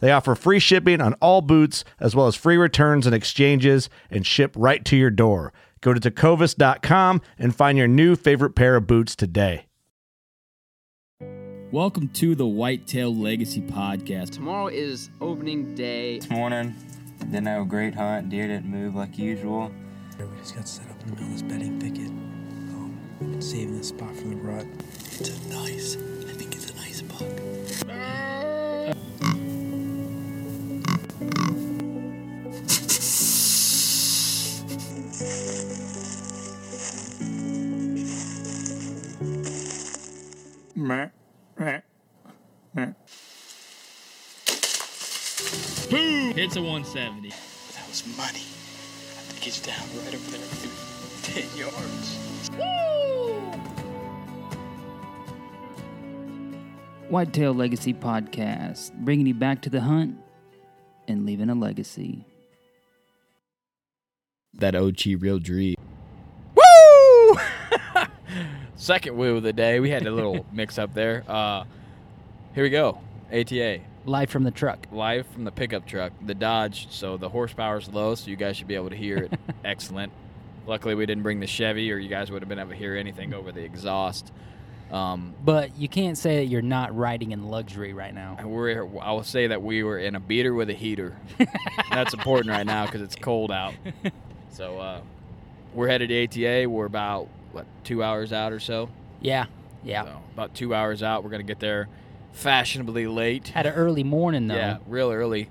They 0.00 0.12
offer 0.12 0.34
free 0.34 0.58
shipping 0.58 1.00
on 1.00 1.14
all 1.14 1.40
boots, 1.40 1.84
as 1.98 2.14
well 2.14 2.26
as 2.26 2.36
free 2.36 2.56
returns 2.56 3.06
and 3.06 3.14
exchanges, 3.14 3.90
and 4.10 4.26
ship 4.26 4.54
right 4.56 4.84
to 4.84 4.96
your 4.96 5.10
door. 5.10 5.52
Go 5.80 5.92
to 5.94 6.00
tecovas.com 6.00 7.20
and 7.38 7.54
find 7.54 7.78
your 7.78 7.88
new 7.88 8.16
favorite 8.16 8.54
pair 8.54 8.76
of 8.76 8.86
boots 8.86 9.14
today. 9.16 9.66
Welcome 11.70 12.08
to 12.14 12.34
the 12.34 12.46
Whitetail 12.46 13.14
Legacy 13.14 13.60
Podcast. 13.60 14.30
Tomorrow 14.30 14.68
is 14.68 15.10
opening 15.20 15.74
day. 15.74 16.18
This 16.18 16.30
morning, 16.30 16.74
didn't 17.18 17.46
have 17.46 17.62
a 17.62 17.66
great 17.66 17.94
hunt. 17.94 18.30
Deer 18.30 18.48
didn't 18.48 18.66
move 18.66 18.94
like 18.94 19.18
usual. 19.18 19.70
We 20.18 20.24
just 20.38 20.56
got 20.56 20.66
set 20.66 20.88
up 20.88 21.00
in 21.02 21.08
the 21.08 21.12
middle 21.12 21.26
of 21.26 21.32
this 21.32 21.42
bedding 21.42 21.78
thicket. 21.78 22.08
Um, 22.08 23.40
saving 23.40 23.76
this 23.76 23.88
spot 23.88 24.16
for 24.16 24.28
the 24.28 24.36
rut. 24.36 24.66
It's 25.20 25.28
a 25.28 25.48
nice, 25.48 25.96
I 26.26 26.32
think 26.32 26.54
it's 26.54 26.70
a 26.70 26.74
nice 26.76 27.02
buck. 27.02 28.37
Meh, 31.20 31.26
meh, 41.58 41.80
meh. 42.72 42.92
Boom! 45.90 46.34
Hits 46.34 46.54
a 46.54 46.62
170. 46.62 47.30
That 47.30 47.88
was 47.88 48.06
money. 48.16 48.28
I 48.28 49.22
think 49.26 49.42
he's 49.42 49.60
down 49.60 49.74
right 50.04 50.14
over 50.14 50.30
there, 50.30 50.40
maybe 50.54 50.70
10 51.22 51.58
yards. 51.58 52.18
Whitetail 57.08 57.54
Legacy 57.54 57.92
Podcast, 57.92 58.92
bringing 59.00 59.26
you 59.26 59.34
back 59.34 59.62
to 59.62 59.70
the 59.70 59.80
hunt 59.80 60.16
and 61.08 61.26
leaving 61.26 61.50
a 61.50 61.54
legacy. 61.54 62.24
That 64.54 64.74
OG 64.74 65.00
real 65.20 65.38
dream. 65.38 65.76
Woo! 66.54 67.36
Second 68.76 69.16
woo 69.16 69.36
of 69.36 69.42
the 69.42 69.52
day. 69.52 69.80
We 69.80 69.90
had 69.90 70.06
a 70.06 70.10
little 70.10 70.46
mix 70.52 70.78
up 70.78 70.94
there. 70.94 71.24
Uh, 71.26 71.64
here 72.54 72.62
we 72.62 72.70
go. 72.70 73.00
ATA. 73.32 73.80
Live 74.04 74.30
from 74.30 74.44
the 74.44 74.50
truck. 74.50 74.86
Live 74.90 75.26
from 75.26 75.44
the 75.44 75.52
pickup 75.52 75.86
truck, 75.86 76.12
the 76.24 76.34
Dodge. 76.34 76.88
So 76.90 77.16
the 77.16 77.28
horsepower's 77.28 77.88
low, 77.88 78.14
so 78.14 78.30
you 78.30 78.36
guys 78.36 78.56
should 78.56 78.68
be 78.68 78.74
able 78.74 78.90
to 78.90 78.96
hear 78.96 79.18
it. 79.18 79.38
Excellent. 79.64 80.12
Luckily, 80.66 80.94
we 80.94 81.06
didn't 81.06 81.22
bring 81.22 81.40
the 81.40 81.46
Chevy, 81.46 81.90
or 81.92 81.98
you 81.98 82.08
guys 82.08 82.30
would 82.30 82.42
have 82.42 82.48
been 82.48 82.58
able 82.58 82.70
to 82.70 82.76
hear 82.76 82.96
anything 82.96 83.34
over 83.34 83.52
the 83.52 83.62
exhaust. 83.62 84.32
Um, 84.90 85.34
But 85.44 85.76
you 85.78 85.88
can't 85.88 86.16
say 86.16 86.36
that 86.36 86.46
you're 86.46 86.62
not 86.62 86.96
riding 86.96 87.32
in 87.32 87.48
luxury 87.50 87.92
right 87.92 88.14
now. 88.14 88.38
we're, 88.42 88.84
I 89.00 89.12
will 89.12 89.22
say 89.22 89.48
that 89.48 89.62
we 89.62 89.82
were 89.82 89.98
in 89.98 90.14
a 90.14 90.20
beater 90.20 90.54
with 90.54 90.70
a 90.70 90.74
heater. 90.74 91.16
That's 91.92 92.14
important 92.14 92.48
right 92.48 92.64
now 92.66 92.86
because 92.86 93.02
it's 93.02 93.16
cold 93.16 93.50
out. 93.50 93.74
So 94.50 94.78
uh, 94.78 95.00
we're 95.72 95.86
headed 95.86 96.08
to 96.08 96.24
ATA. 96.64 96.68
We're 96.68 96.86
about 96.86 97.28
what 97.52 97.64
two 97.84 98.02
hours 98.02 98.32
out 98.32 98.52
or 98.52 98.58
so. 98.58 98.88
Yeah, 99.20 99.44
yeah. 99.84 100.02
So 100.04 100.20
about 100.34 100.54
two 100.54 100.74
hours 100.74 101.00
out. 101.00 101.22
We're 101.22 101.30
gonna 101.30 101.44
get 101.44 101.60
there 101.60 101.86
fashionably 102.32 103.06
late. 103.06 103.48
Had 103.48 103.66
an 103.66 103.74
early 103.74 104.02
morning 104.02 104.48
though. 104.48 104.56
Yeah, 104.56 104.78
real 104.88 105.12
early. 105.12 105.48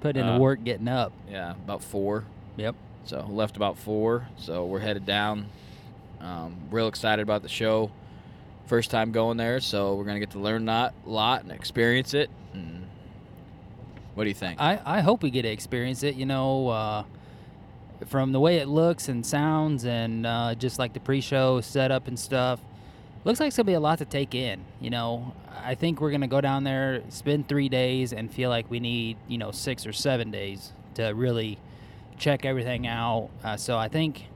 Put 0.00 0.16
in 0.16 0.24
Uh, 0.24 0.34
the 0.34 0.40
work 0.40 0.62
getting 0.62 0.86
up. 0.86 1.12
Yeah, 1.28 1.50
about 1.52 1.82
four. 1.82 2.24
Yep. 2.58 2.76
So 3.06 3.26
left 3.28 3.56
about 3.56 3.76
four. 3.76 4.28
So 4.36 4.66
we're 4.66 4.78
headed 4.80 5.04
down. 5.04 5.46
Um, 6.20 6.54
real 6.70 6.86
excited 6.86 7.22
about 7.22 7.42
the 7.42 7.48
show. 7.48 7.90
First 8.68 8.90
time 8.90 9.12
going 9.12 9.38
there, 9.38 9.60
so 9.60 9.94
we're 9.94 10.04
gonna 10.04 10.20
get 10.20 10.32
to 10.32 10.38
learn 10.38 10.68
a 10.68 10.92
lot 11.06 11.42
and 11.42 11.50
experience 11.50 12.12
it. 12.12 12.28
And 12.52 12.86
what 14.14 14.24
do 14.24 14.28
you 14.28 14.34
think? 14.34 14.60
I, 14.60 14.78
I 14.84 15.00
hope 15.00 15.22
we 15.22 15.30
get 15.30 15.42
to 15.42 15.48
experience 15.48 16.02
it. 16.02 16.16
You 16.16 16.26
know, 16.26 16.68
uh, 16.68 17.04
from 18.08 18.32
the 18.32 18.40
way 18.40 18.58
it 18.58 18.68
looks 18.68 19.08
and 19.08 19.24
sounds, 19.24 19.86
and 19.86 20.26
uh, 20.26 20.54
just 20.54 20.78
like 20.78 20.92
the 20.92 21.00
pre-show 21.00 21.62
setup 21.62 22.08
and 22.08 22.18
stuff, 22.18 22.60
looks 23.24 23.40
like 23.40 23.46
it's 23.46 23.56
gonna 23.56 23.64
be 23.64 23.72
a 23.72 23.80
lot 23.80 24.00
to 24.00 24.04
take 24.04 24.34
in. 24.34 24.62
You 24.82 24.90
know, 24.90 25.32
I 25.64 25.74
think 25.74 26.02
we're 26.02 26.10
gonna 26.10 26.28
go 26.28 26.42
down 26.42 26.64
there, 26.64 27.02
spend 27.08 27.48
three 27.48 27.70
days, 27.70 28.12
and 28.12 28.30
feel 28.30 28.50
like 28.50 28.70
we 28.70 28.80
need 28.80 29.16
you 29.28 29.38
know 29.38 29.50
six 29.50 29.86
or 29.86 29.94
seven 29.94 30.30
days 30.30 30.74
to 30.96 31.06
really 31.12 31.58
check 32.18 32.44
everything 32.44 32.86
out. 32.86 33.30
Uh, 33.42 33.56
so 33.56 33.78
I 33.78 33.88
think, 33.88 34.26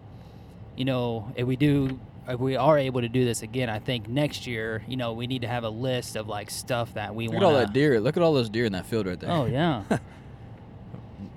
you 0.74 0.86
know, 0.86 1.30
if 1.36 1.46
we 1.46 1.56
do. 1.56 2.00
If 2.28 2.38
we 2.38 2.54
are 2.56 2.78
able 2.78 3.00
to 3.00 3.08
do 3.08 3.24
this 3.24 3.42
again, 3.42 3.68
I 3.68 3.80
think 3.80 4.08
next 4.08 4.46
year, 4.46 4.84
you 4.86 4.96
know, 4.96 5.12
we 5.12 5.26
need 5.26 5.42
to 5.42 5.48
have 5.48 5.64
a 5.64 5.68
list 5.68 6.14
of 6.16 6.28
like 6.28 6.50
stuff 6.50 6.94
that 6.94 7.14
we 7.14 7.26
want. 7.26 7.40
Look 7.40 7.42
want. 7.42 7.54
at 7.56 7.60
all 7.60 7.66
that 7.66 7.72
deer. 7.74 8.00
Look 8.00 8.16
at 8.16 8.22
all 8.22 8.32
those 8.32 8.48
deer 8.48 8.64
in 8.64 8.72
that 8.72 8.86
field 8.86 9.06
right 9.06 9.18
there. 9.18 9.30
Oh 9.30 9.46
yeah. 9.46 9.82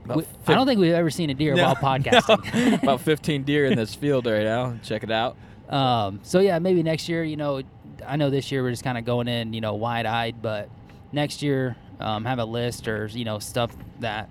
We- 0.08 0.24
I 0.48 0.54
don't 0.54 0.68
think 0.68 0.80
we've 0.80 0.94
ever 0.94 1.10
seen 1.10 1.32
a 1.32 1.34
deer 1.34 1.56
No, 1.56 1.64
while 1.74 1.76
podcasting. 1.76 2.84
about 2.84 3.02
15 3.02 3.44
deer 3.44 3.66
in 3.66 3.76
this 3.76 3.96
field 3.96 4.28
right 4.28 4.44
now. 4.44 4.76
Check 4.84 5.04
it 5.04 5.10
out. 5.10 5.36
um, 5.68 6.20
so 6.22 6.40
yeah, 6.40 6.60
maybe 6.60 6.84
next 6.84 7.10
year. 7.10 7.24
You 7.24 7.38
know, 7.38 7.64
I 8.06 8.16
know 8.16 8.30
this 8.30 8.52
year 8.52 8.62
we're 8.62 8.70
just 8.70 8.84
kind 8.84 9.00
of 9.00 9.06
going 9.06 9.28
in, 9.28 9.54
you 9.54 9.62
know, 9.62 9.74
wide 9.74 10.06
eyed, 10.06 10.44
but 10.44 10.70
next 11.12 11.42
year 11.42 11.76
um, 12.00 12.24
have 12.26 12.38
a 12.38 12.46
list 12.46 12.88
or 12.88 13.08
you 13.08 13.26
know 13.26 13.40
stuff 13.40 13.76
that 14.00 14.30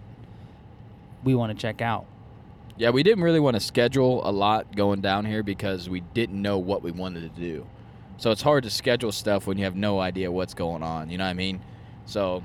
we 1.24 1.34
want 1.34 1.50
to 1.50 1.60
check 1.60 1.80
out. 1.82 2.06
Yeah, 2.76 2.90
we 2.90 3.02
didn't 3.04 3.22
really 3.22 3.40
want 3.40 3.54
to 3.54 3.60
schedule 3.60 4.28
a 4.28 4.32
lot 4.32 4.74
going 4.74 5.00
down 5.00 5.24
here 5.24 5.42
because 5.42 5.88
we 5.88 6.00
didn't 6.00 6.40
know 6.40 6.58
what 6.58 6.82
we 6.82 6.90
wanted 6.90 7.20
to 7.34 7.40
do. 7.40 7.66
So 8.16 8.30
it's 8.30 8.42
hard 8.42 8.64
to 8.64 8.70
schedule 8.70 9.12
stuff 9.12 9.46
when 9.46 9.58
you 9.58 9.64
have 9.64 9.76
no 9.76 10.00
idea 10.00 10.30
what's 10.30 10.54
going 10.54 10.82
on. 10.82 11.10
You 11.10 11.18
know 11.18 11.24
what 11.24 11.30
I 11.30 11.34
mean? 11.34 11.60
So 12.06 12.42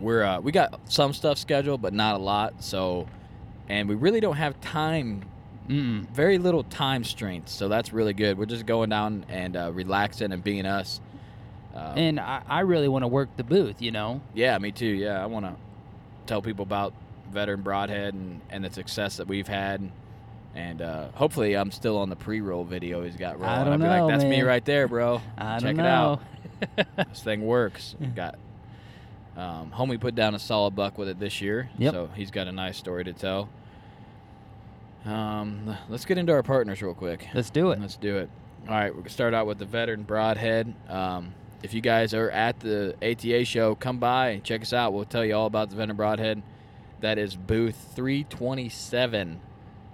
we're 0.00 0.22
uh, 0.22 0.40
we 0.40 0.52
got 0.52 0.80
some 0.90 1.12
stuff 1.12 1.38
scheduled, 1.38 1.82
but 1.82 1.92
not 1.92 2.14
a 2.14 2.18
lot. 2.18 2.62
So 2.62 3.06
and 3.68 3.88
we 3.88 3.94
really 3.94 4.20
don't 4.20 4.36
have 4.36 4.58
time. 4.60 5.24
Mm-mm. 5.68 6.08
Very 6.10 6.38
little 6.38 6.64
time 6.64 7.04
strength. 7.04 7.50
So 7.50 7.68
that's 7.68 7.92
really 7.92 8.14
good. 8.14 8.38
We're 8.38 8.46
just 8.46 8.64
going 8.64 8.88
down 8.88 9.26
and 9.28 9.54
uh, 9.56 9.70
relaxing 9.72 10.32
and 10.32 10.42
being 10.42 10.64
us. 10.64 11.00
Uh, 11.74 11.92
And 11.96 12.18
I, 12.18 12.42
I 12.48 12.60
really 12.60 12.88
want 12.88 13.02
to 13.02 13.08
work 13.08 13.28
the 13.36 13.44
booth. 13.44 13.82
You 13.82 13.90
know, 13.90 14.22
yeah, 14.34 14.56
me 14.56 14.72
too. 14.72 14.86
Yeah, 14.86 15.22
I 15.22 15.26
want 15.26 15.44
to 15.44 15.54
tell 16.26 16.40
people 16.40 16.62
about 16.62 16.94
veteran 17.30 17.62
broadhead 17.62 18.14
and, 18.14 18.40
and 18.50 18.64
the 18.64 18.70
success 18.70 19.16
that 19.18 19.28
we've 19.28 19.48
had. 19.48 19.90
And 20.54 20.82
uh, 20.82 21.08
hopefully, 21.14 21.54
I'm 21.56 21.70
still 21.70 21.98
on 21.98 22.08
the 22.10 22.16
pre-roll 22.16 22.64
video 22.64 23.04
he's 23.04 23.16
got 23.16 23.38
rolling. 23.38 23.48
I 23.54 23.64
don't 23.64 23.70
will 23.72 23.78
be 23.78 23.84
know, 23.84 24.06
like, 24.06 24.18
"That's 24.18 24.28
me 24.28 24.42
right 24.42 24.64
there, 24.64 24.88
bro. 24.88 25.20
I 25.38 25.58
Check 25.60 25.76
don't 25.76 25.84
it 25.84 25.88
out. 25.88 26.20
this 26.96 27.22
thing 27.22 27.42
works." 27.46 27.94
got 28.16 28.36
um, 29.36 29.70
homie 29.74 30.00
put 30.00 30.14
down 30.16 30.34
a 30.34 30.38
solid 30.38 30.74
buck 30.74 30.98
with 30.98 31.08
it 31.08 31.20
this 31.20 31.40
year, 31.40 31.70
Yep. 31.78 31.92
so 31.94 32.10
he's 32.16 32.30
got 32.32 32.48
a 32.48 32.52
nice 32.52 32.76
story 32.76 33.04
to 33.04 33.12
tell. 33.12 33.48
Um, 35.04 35.76
let's 35.88 36.04
get 36.04 36.18
into 36.18 36.32
our 36.32 36.42
partners 36.42 36.82
real 36.82 36.94
quick. 36.94 37.28
Let's 37.34 37.50
do 37.50 37.70
it. 37.70 37.80
Let's 37.80 37.96
do 37.96 38.16
it. 38.18 38.28
All 38.68 38.74
right, 38.74 38.90
we're 38.92 39.00
gonna 39.02 39.10
start 39.10 39.34
out 39.34 39.46
with 39.46 39.58
the 39.58 39.64
veteran 39.64 40.02
Broadhead. 40.02 40.74
Um, 40.88 41.34
if 41.62 41.72
you 41.72 41.80
guys 41.80 42.14
are 42.14 42.30
at 42.30 42.58
the 42.60 42.94
ATA 43.02 43.44
show, 43.44 43.74
come 43.74 43.98
by 43.98 44.30
and 44.30 44.44
check 44.44 44.62
us 44.62 44.72
out. 44.72 44.92
We'll 44.92 45.04
tell 45.04 45.24
you 45.24 45.34
all 45.34 45.46
about 45.46 45.70
the 45.70 45.76
veteran 45.76 45.96
Broadhead. 45.96 46.42
That 47.00 47.18
is 47.18 47.36
booth 47.36 47.76
327 47.94 49.40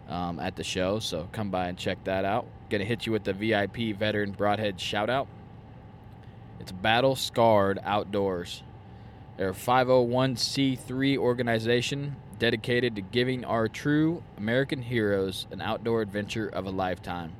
um, 0.08 0.40
at 0.40 0.56
the 0.56 0.64
show, 0.64 0.98
so 0.98 1.28
come 1.32 1.50
by 1.50 1.68
and 1.68 1.76
check 1.76 2.02
that 2.04 2.24
out. 2.24 2.46
Gonna 2.70 2.84
hit 2.84 3.04
you 3.06 3.12
with 3.12 3.24
the 3.24 3.32
VIP 3.32 3.96
veteran 3.96 4.32
Broadhead 4.32 4.80
shout 4.80 5.10
out. 5.10 5.28
It's 6.60 6.72
Battle 6.72 7.16
Scarred 7.16 7.78
Outdoors. 7.84 8.62
They're 9.36 9.50
a 9.50 9.52
501c3 9.52 11.18
organization 11.18 12.16
dedicated 12.38 12.94
to 12.96 13.02
giving 13.02 13.44
our 13.44 13.68
true 13.68 14.22
American 14.38 14.80
heroes 14.82 15.46
an 15.50 15.60
outdoor 15.60 16.00
adventure 16.02 16.48
of 16.48 16.66
a 16.66 16.70
lifetime. 16.70 17.32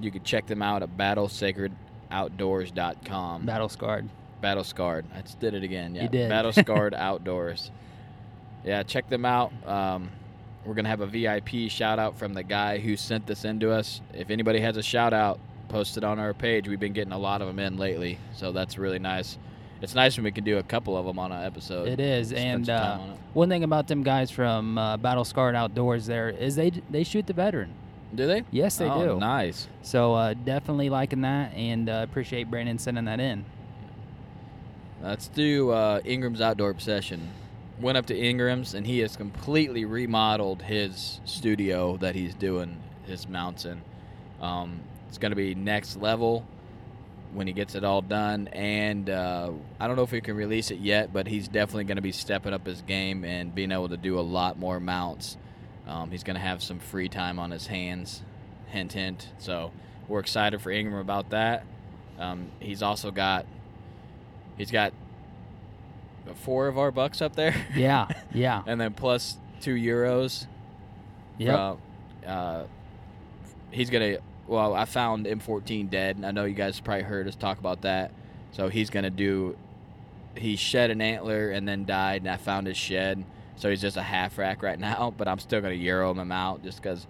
You 0.00 0.10
can 0.10 0.22
check 0.22 0.46
them 0.46 0.62
out 0.62 0.82
at 0.82 0.96
battlesacredoutdoors.com. 0.96 3.46
Battle 3.46 3.68
scarred. 3.68 4.08
Battle 4.40 4.64
Scarred. 4.64 5.06
I 5.16 5.22
just 5.22 5.40
did 5.40 5.54
it 5.54 5.62
again. 5.62 5.94
Yeah. 5.94 6.02
You 6.02 6.08
did. 6.10 6.28
Battle 6.28 6.52
Scarred 6.52 6.92
Outdoors. 6.94 7.70
Yeah, 8.64 8.82
check 8.82 9.08
them 9.08 9.24
out. 9.24 9.52
Um, 9.66 10.10
we're 10.64 10.74
gonna 10.74 10.88
have 10.88 11.00
a 11.02 11.06
VIP 11.06 11.68
shout 11.70 11.98
out 11.98 12.18
from 12.18 12.32
the 12.32 12.42
guy 12.42 12.78
who 12.78 12.96
sent 12.96 13.26
this 13.26 13.44
in 13.44 13.60
to 13.60 13.70
us. 13.70 14.00
If 14.14 14.30
anybody 14.30 14.60
has 14.60 14.76
a 14.76 14.82
shout 14.82 15.12
out, 15.12 15.38
post 15.68 15.96
it 15.96 16.04
on 16.04 16.18
our 16.18 16.32
page. 16.32 16.68
We've 16.68 16.80
been 16.80 16.94
getting 16.94 17.12
a 17.12 17.18
lot 17.18 17.42
of 17.42 17.48
them 17.48 17.58
in 17.58 17.76
lately, 17.76 18.18
so 18.34 18.52
that's 18.52 18.78
really 18.78 18.98
nice. 18.98 19.38
It's 19.82 19.94
nice 19.94 20.16
when 20.16 20.24
we 20.24 20.32
can 20.32 20.44
do 20.44 20.56
a 20.56 20.62
couple 20.62 20.96
of 20.96 21.04
them 21.04 21.18
on 21.18 21.30
an 21.32 21.44
episode. 21.44 21.88
It 21.88 22.00
is, 22.00 22.28
Spend 22.30 22.68
and 22.68 22.70
uh, 22.70 22.98
on 23.02 23.10
it. 23.10 23.18
one 23.34 23.50
thing 23.50 23.64
about 23.64 23.86
them 23.86 24.02
guys 24.02 24.30
from 24.30 24.78
uh, 24.78 24.96
Battle 24.96 25.24
Scarred 25.24 25.54
Outdoors 25.54 26.06
there 26.06 26.30
is 26.30 26.56
they 26.56 26.70
they 26.90 27.04
shoot 27.04 27.26
the 27.26 27.34
veteran. 27.34 27.74
Do 28.14 28.26
they? 28.26 28.44
Yes, 28.50 28.78
they 28.78 28.86
do. 28.86 28.92
oh, 28.92 29.14
do. 29.14 29.20
Nice. 29.20 29.68
So 29.82 30.14
uh, 30.14 30.34
definitely 30.34 30.88
liking 30.88 31.22
that, 31.22 31.52
and 31.54 31.90
uh, 31.90 32.06
appreciate 32.08 32.50
Brandon 32.50 32.78
sending 32.78 33.04
that 33.04 33.20
in. 33.20 33.44
Let's 35.02 35.28
do 35.28 35.70
uh, 35.70 36.00
Ingram's 36.04 36.40
Outdoor 36.40 36.70
Obsession. 36.70 37.28
Went 37.80 37.98
up 37.98 38.06
to 38.06 38.16
Ingram's 38.16 38.74
and 38.74 38.86
he 38.86 39.00
has 39.00 39.16
completely 39.16 39.84
remodeled 39.84 40.62
his 40.62 41.20
studio 41.24 41.96
that 41.98 42.14
he's 42.14 42.34
doing 42.34 42.80
his 43.06 43.28
mounts 43.28 43.64
in. 43.64 43.82
Um, 44.40 44.80
it's 45.08 45.18
going 45.18 45.32
to 45.32 45.36
be 45.36 45.54
next 45.54 45.96
level 45.96 46.46
when 47.32 47.46
he 47.46 47.52
gets 47.52 47.74
it 47.74 47.84
all 47.84 48.00
done. 48.00 48.48
And 48.48 49.10
uh, 49.10 49.50
I 49.80 49.86
don't 49.86 49.96
know 49.96 50.02
if 50.02 50.10
he 50.10 50.20
can 50.20 50.36
release 50.36 50.70
it 50.70 50.78
yet, 50.78 51.12
but 51.12 51.26
he's 51.26 51.48
definitely 51.48 51.84
going 51.84 51.96
to 51.96 52.02
be 52.02 52.12
stepping 52.12 52.52
up 52.52 52.64
his 52.64 52.80
game 52.82 53.24
and 53.24 53.54
being 53.54 53.72
able 53.72 53.88
to 53.88 53.96
do 53.96 54.18
a 54.18 54.22
lot 54.22 54.58
more 54.58 54.80
mounts. 54.80 55.36
Um, 55.86 56.10
he's 56.10 56.24
going 56.24 56.36
to 56.36 56.40
have 56.40 56.62
some 56.62 56.78
free 56.78 57.08
time 57.08 57.38
on 57.38 57.50
his 57.50 57.66
hands. 57.66 58.22
Hint, 58.68 58.92
hint. 58.92 59.28
So 59.38 59.72
we're 60.08 60.20
excited 60.20 60.62
for 60.62 60.70
Ingram 60.70 61.00
about 61.00 61.30
that. 61.30 61.64
Um, 62.18 62.50
he's 62.60 62.82
also 62.82 63.10
got 63.10 63.46
he's 64.56 64.70
got 64.70 64.92
four 66.32 66.68
of 66.68 66.78
our 66.78 66.90
bucks 66.90 67.20
up 67.20 67.36
there. 67.36 67.54
Yeah, 67.74 68.08
yeah, 68.34 68.62
and 68.66 68.80
then 68.80 68.94
plus 68.94 69.36
two 69.60 69.74
euros. 69.74 70.46
Yeah. 71.38 71.76
Uh, 72.24 72.28
uh, 72.28 72.66
he's 73.70 73.90
gonna. 73.90 74.18
Well, 74.46 74.74
I 74.74 74.84
found 74.84 75.26
M14 75.26 75.88
dead, 75.88 76.16
and 76.16 76.26
I 76.26 76.30
know 76.30 76.44
you 76.44 76.54
guys 76.54 76.78
probably 76.78 77.04
heard 77.04 77.26
us 77.26 77.34
talk 77.34 77.58
about 77.58 77.82
that. 77.82 78.12
So 78.52 78.68
he's 78.68 78.90
gonna 78.90 79.10
do. 79.10 79.56
He 80.36 80.56
shed 80.56 80.90
an 80.90 81.00
antler 81.00 81.50
and 81.50 81.66
then 81.66 81.84
died, 81.84 82.22
and 82.22 82.30
I 82.30 82.36
found 82.36 82.66
his 82.66 82.76
shed. 82.76 83.24
So 83.56 83.70
he's 83.70 83.80
just 83.80 83.96
a 83.96 84.02
half 84.02 84.36
rack 84.36 84.62
right 84.62 84.78
now, 84.78 85.14
but 85.18 85.28
I'm 85.28 85.38
still 85.38 85.60
gonna 85.60 85.74
euro 85.74 86.12
him 86.14 86.32
out 86.32 86.62
just 86.62 86.82
because, 86.82 87.06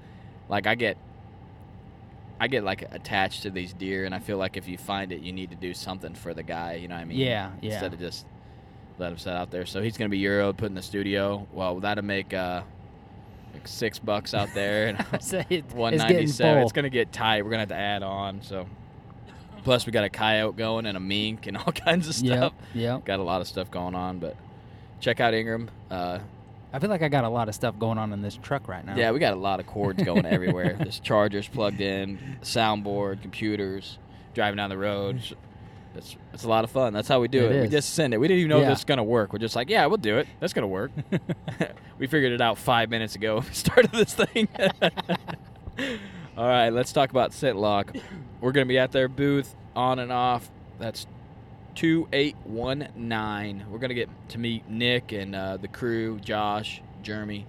like, 0.49 0.67
I 0.67 0.75
get. 0.75 0.97
I 2.41 2.49
get 2.49 2.65
like 2.65 2.83
attached 2.91 3.43
to 3.43 3.51
these 3.51 3.73
deer, 3.73 4.05
and 4.05 4.15
I 4.15 4.19
feel 4.19 4.37
like 4.39 4.57
if 4.57 4.67
you 4.67 4.77
find 4.77 5.13
it, 5.13 5.21
you 5.21 5.33
need 5.33 5.51
to 5.51 5.57
do 5.57 5.73
something 5.73 6.15
for 6.15 6.35
the 6.35 6.43
guy. 6.43 6.75
You 6.75 6.89
know 6.89 6.97
what 6.97 7.03
I 7.03 7.05
mean? 7.05 7.17
Yeah, 7.17 7.53
yeah. 7.63 7.75
Instead 7.75 7.95
of 7.95 8.01
just 8.01 8.27
let 8.99 9.11
him 9.13 9.19
set 9.19 9.37
out 9.37 9.51
there. 9.51 9.67
So 9.67 9.83
he's 9.83 9.97
gonna 9.97 10.09
be 10.09 10.19
euro 10.19 10.53
put 10.53 10.67
in 10.67 10.75
the 10.75 10.83
studio. 10.83 11.47
Well, 11.53 11.81
that'll 11.81 12.05
make 12.05 12.33
uh, 12.35 12.63
like 13.53 13.67
six 13.69 13.99
bucks 13.99 14.35
out 14.35 14.49
there, 14.55 14.89
and 14.89 15.05
So 15.23 15.39
it- 15.39 15.47
it's 15.51 15.75
one 15.75 15.97
ninety 15.97 16.27
seven. 16.27 16.63
It's 16.63 16.73
gonna 16.73 16.91
get 16.91 17.13
tight. 17.13 17.43
We're 17.45 17.51
gonna 17.51 17.61
have 17.63 17.69
to 17.71 17.75
add 17.77 18.03
on. 18.03 18.43
So 18.43 18.67
plus 19.65 19.87
we 19.87 19.93
got 19.93 20.05
a 20.05 20.11
coyote 20.11 20.57
going 20.57 20.87
and 20.87 20.97
a 20.97 21.01
mink 21.01 21.47
and 21.47 21.57
all 21.59 21.73
kinds 21.73 22.09
of 22.09 22.15
stuff. 22.15 22.53
yep. 22.75 23.05
Got 23.05 23.19
a 23.21 23.23
lot 23.23 23.41
of 23.41 23.47
stuff 23.49 23.71
going 23.71 23.95
on, 23.95 24.19
but 24.19 24.37
check 25.01 25.21
out 25.21 25.35
Ingram. 25.35 25.71
Uh, 25.91 26.19
I 26.73 26.81
feel 26.81 26.91
like 26.91 27.03
I 27.03 27.09
got 27.09 27.23
a 27.25 27.29
lot 27.29 27.49
of 27.49 27.55
stuff 27.55 27.79
going 27.79 27.99
on 27.99 28.13
in 28.13 28.21
this 28.21 28.37
truck 28.43 28.67
right 28.67 28.85
now. 28.85 28.97
yeah, 28.97 29.13
we 29.13 29.21
got 29.21 29.33
a 29.33 29.37
lot 29.37 29.61
of 29.61 29.67
cords 29.67 30.03
going 30.03 30.27
everywhere. 30.27 30.75
There's 30.79 30.99
chargers 30.99 31.47
plugged 31.47 31.81
in, 31.81 32.19
soundboard, 32.43 33.23
computers, 33.23 33.99
driving 34.35 34.57
down 34.57 34.71
the 34.71 34.77
road. 34.79 35.23
It's, 35.97 36.17
it's 36.33 36.45
a 36.45 36.49
lot 36.49 36.65
of 36.65 36.71
fun. 36.71 36.93
That's 36.93 37.09
how 37.09 37.21
we 37.21 37.29
do 37.29 37.45
It 37.47 37.53
it. 37.53 37.61
We 37.63 37.69
just 37.69 37.95
send 37.95 38.15
it. 38.15 38.19
We 38.19 38.27
didn't 38.29 38.41
even 38.41 38.51
know 38.51 38.61
Yeah. 38.61 38.71
this 38.71 38.79
was 38.81 38.85
gonna 38.85 39.05
work. 39.05 39.33
We're 39.33 39.39
just 39.39 39.57
like, 39.57 39.69
yeah, 39.71 39.87
we'll 39.87 39.97
do 39.99 40.19
it. 40.19 40.27
That's 40.41 40.53
gonna 40.53 40.67
work. 40.67 40.91
we 41.99 42.07
figured 42.07 42.33
it 42.33 42.41
out 42.41 42.59
five 42.59 42.91
minutes 42.91 43.15
ago. 43.15 43.41
We 43.47 43.47
started 43.55 43.93
this 43.93 44.15
thing. 44.15 44.49
All 46.37 46.49
right, 46.49 46.71
let's 46.71 46.93
talk 46.93 47.11
about 47.11 47.31
ScentLok. 47.31 48.01
We're 48.41 48.53
gonna 48.53 48.67
be 48.67 48.79
at 48.79 48.93
their 48.93 49.09
booth 49.09 49.55
on 49.77 49.99
and 49.99 50.11
off. 50.13 50.51
That's 50.79 51.07
two 51.75 52.09
eight 52.13 52.37
one 52.45 52.89
nine. 52.97 53.65
We're 53.71 53.79
gonna 53.79 53.95
get 53.95 54.09
to 54.31 54.39
meet 54.39 54.69
Nick 54.69 55.13
and 55.13 55.35
uh, 55.35 55.57
the 55.59 55.69
crew, 55.69 56.19
Josh, 56.21 56.83
Jeremy. 57.03 57.47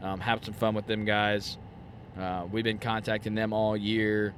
Um, 0.00 0.20
have 0.20 0.44
some 0.44 0.54
fun 0.54 0.74
with 0.74 0.86
them 0.86 1.04
guys. 1.04 1.58
Uh, 2.18 2.46
we've 2.50 2.64
been 2.64 2.78
contacting 2.78 3.34
them 3.34 3.52
all 3.52 3.76
year. 3.76 4.34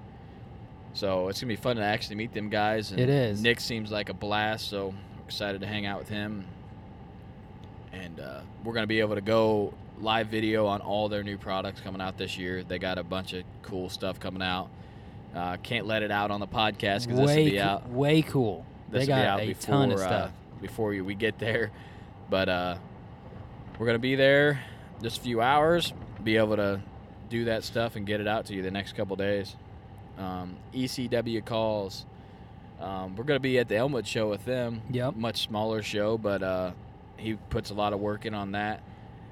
So 0.94 1.28
it's 1.28 1.40
gonna 1.40 1.52
be 1.52 1.56
fun 1.56 1.76
to 1.76 1.82
actually 1.82 2.16
meet 2.16 2.32
them 2.32 2.48
guys. 2.48 2.92
And 2.92 3.00
It 3.00 3.08
is. 3.08 3.42
Nick 3.42 3.60
seems 3.60 3.90
like 3.90 4.08
a 4.08 4.14
blast, 4.14 4.68
so 4.68 4.94
excited 5.26 5.60
to 5.60 5.66
hang 5.66 5.86
out 5.86 5.98
with 5.98 6.08
him. 6.08 6.46
And 7.92 8.20
uh, 8.20 8.40
we're 8.62 8.74
gonna 8.74 8.86
be 8.86 9.00
able 9.00 9.16
to 9.16 9.20
go 9.20 9.74
live 10.00 10.28
video 10.28 10.66
on 10.66 10.80
all 10.80 11.08
their 11.08 11.22
new 11.22 11.36
products 11.36 11.80
coming 11.80 12.00
out 12.00 12.16
this 12.16 12.38
year. 12.38 12.62
They 12.62 12.78
got 12.78 12.98
a 12.98 13.04
bunch 13.04 13.32
of 13.32 13.44
cool 13.62 13.88
stuff 13.88 14.20
coming 14.20 14.42
out. 14.42 14.68
Uh, 15.34 15.56
can't 15.58 15.86
let 15.86 16.02
it 16.04 16.12
out 16.12 16.30
on 16.30 16.38
the 16.38 16.46
podcast 16.46 17.06
because 17.06 17.06
this 17.06 17.18
will 17.18 17.26
way, 17.26 17.50
be 17.50 17.60
out. 17.60 17.88
way 17.90 18.22
cool. 18.22 18.64
This 18.88 19.02
they 19.02 19.06
got 19.06 19.24
out 19.24 19.40
a 19.40 19.48
before 19.48 19.74
ton 19.74 19.92
of 19.92 19.98
uh, 19.98 20.06
stuff. 20.06 20.30
before 20.60 20.94
you, 20.94 21.04
we 21.04 21.14
get 21.14 21.40
there. 21.40 21.72
But 22.30 22.48
uh, 22.48 22.76
we're 23.78 23.86
gonna 23.86 23.98
be 23.98 24.14
there 24.14 24.62
just 25.02 25.18
a 25.18 25.20
few 25.20 25.40
hours. 25.40 25.92
Be 26.22 26.36
able 26.36 26.56
to 26.56 26.80
do 27.28 27.46
that 27.46 27.64
stuff 27.64 27.96
and 27.96 28.06
get 28.06 28.20
it 28.20 28.28
out 28.28 28.46
to 28.46 28.54
you 28.54 28.62
the 28.62 28.70
next 28.70 28.94
couple 28.94 29.16
days. 29.16 29.56
Um, 30.18 30.56
ECW 30.72 31.44
calls. 31.44 32.06
Um, 32.80 33.16
we're 33.16 33.24
gonna 33.24 33.40
be 33.40 33.58
at 33.58 33.68
the 33.68 33.76
Elmwood 33.76 34.06
show 34.06 34.28
with 34.28 34.44
them. 34.44 34.82
Yep. 34.90 35.16
Much 35.16 35.42
smaller 35.42 35.82
show, 35.82 36.18
but 36.18 36.42
uh, 36.42 36.72
he 37.16 37.34
puts 37.34 37.70
a 37.70 37.74
lot 37.74 37.92
of 37.92 38.00
work 38.00 38.26
in 38.26 38.34
on 38.34 38.52
that. 38.52 38.82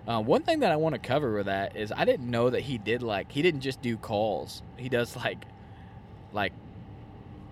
Uh, 0.06 0.20
one 0.20 0.42
thing 0.42 0.60
that 0.60 0.72
I 0.72 0.76
want 0.76 0.94
to 0.94 0.98
cover 0.98 1.34
with 1.34 1.46
that 1.46 1.76
is 1.76 1.92
I 1.92 2.04
didn't 2.04 2.28
know 2.28 2.50
that 2.50 2.60
he 2.60 2.78
did 2.78 3.02
like 3.02 3.30
he 3.30 3.42
didn't 3.42 3.60
just 3.60 3.80
do 3.82 3.96
calls. 3.96 4.62
He 4.76 4.88
does 4.88 5.14
like 5.16 5.44
like 6.32 6.52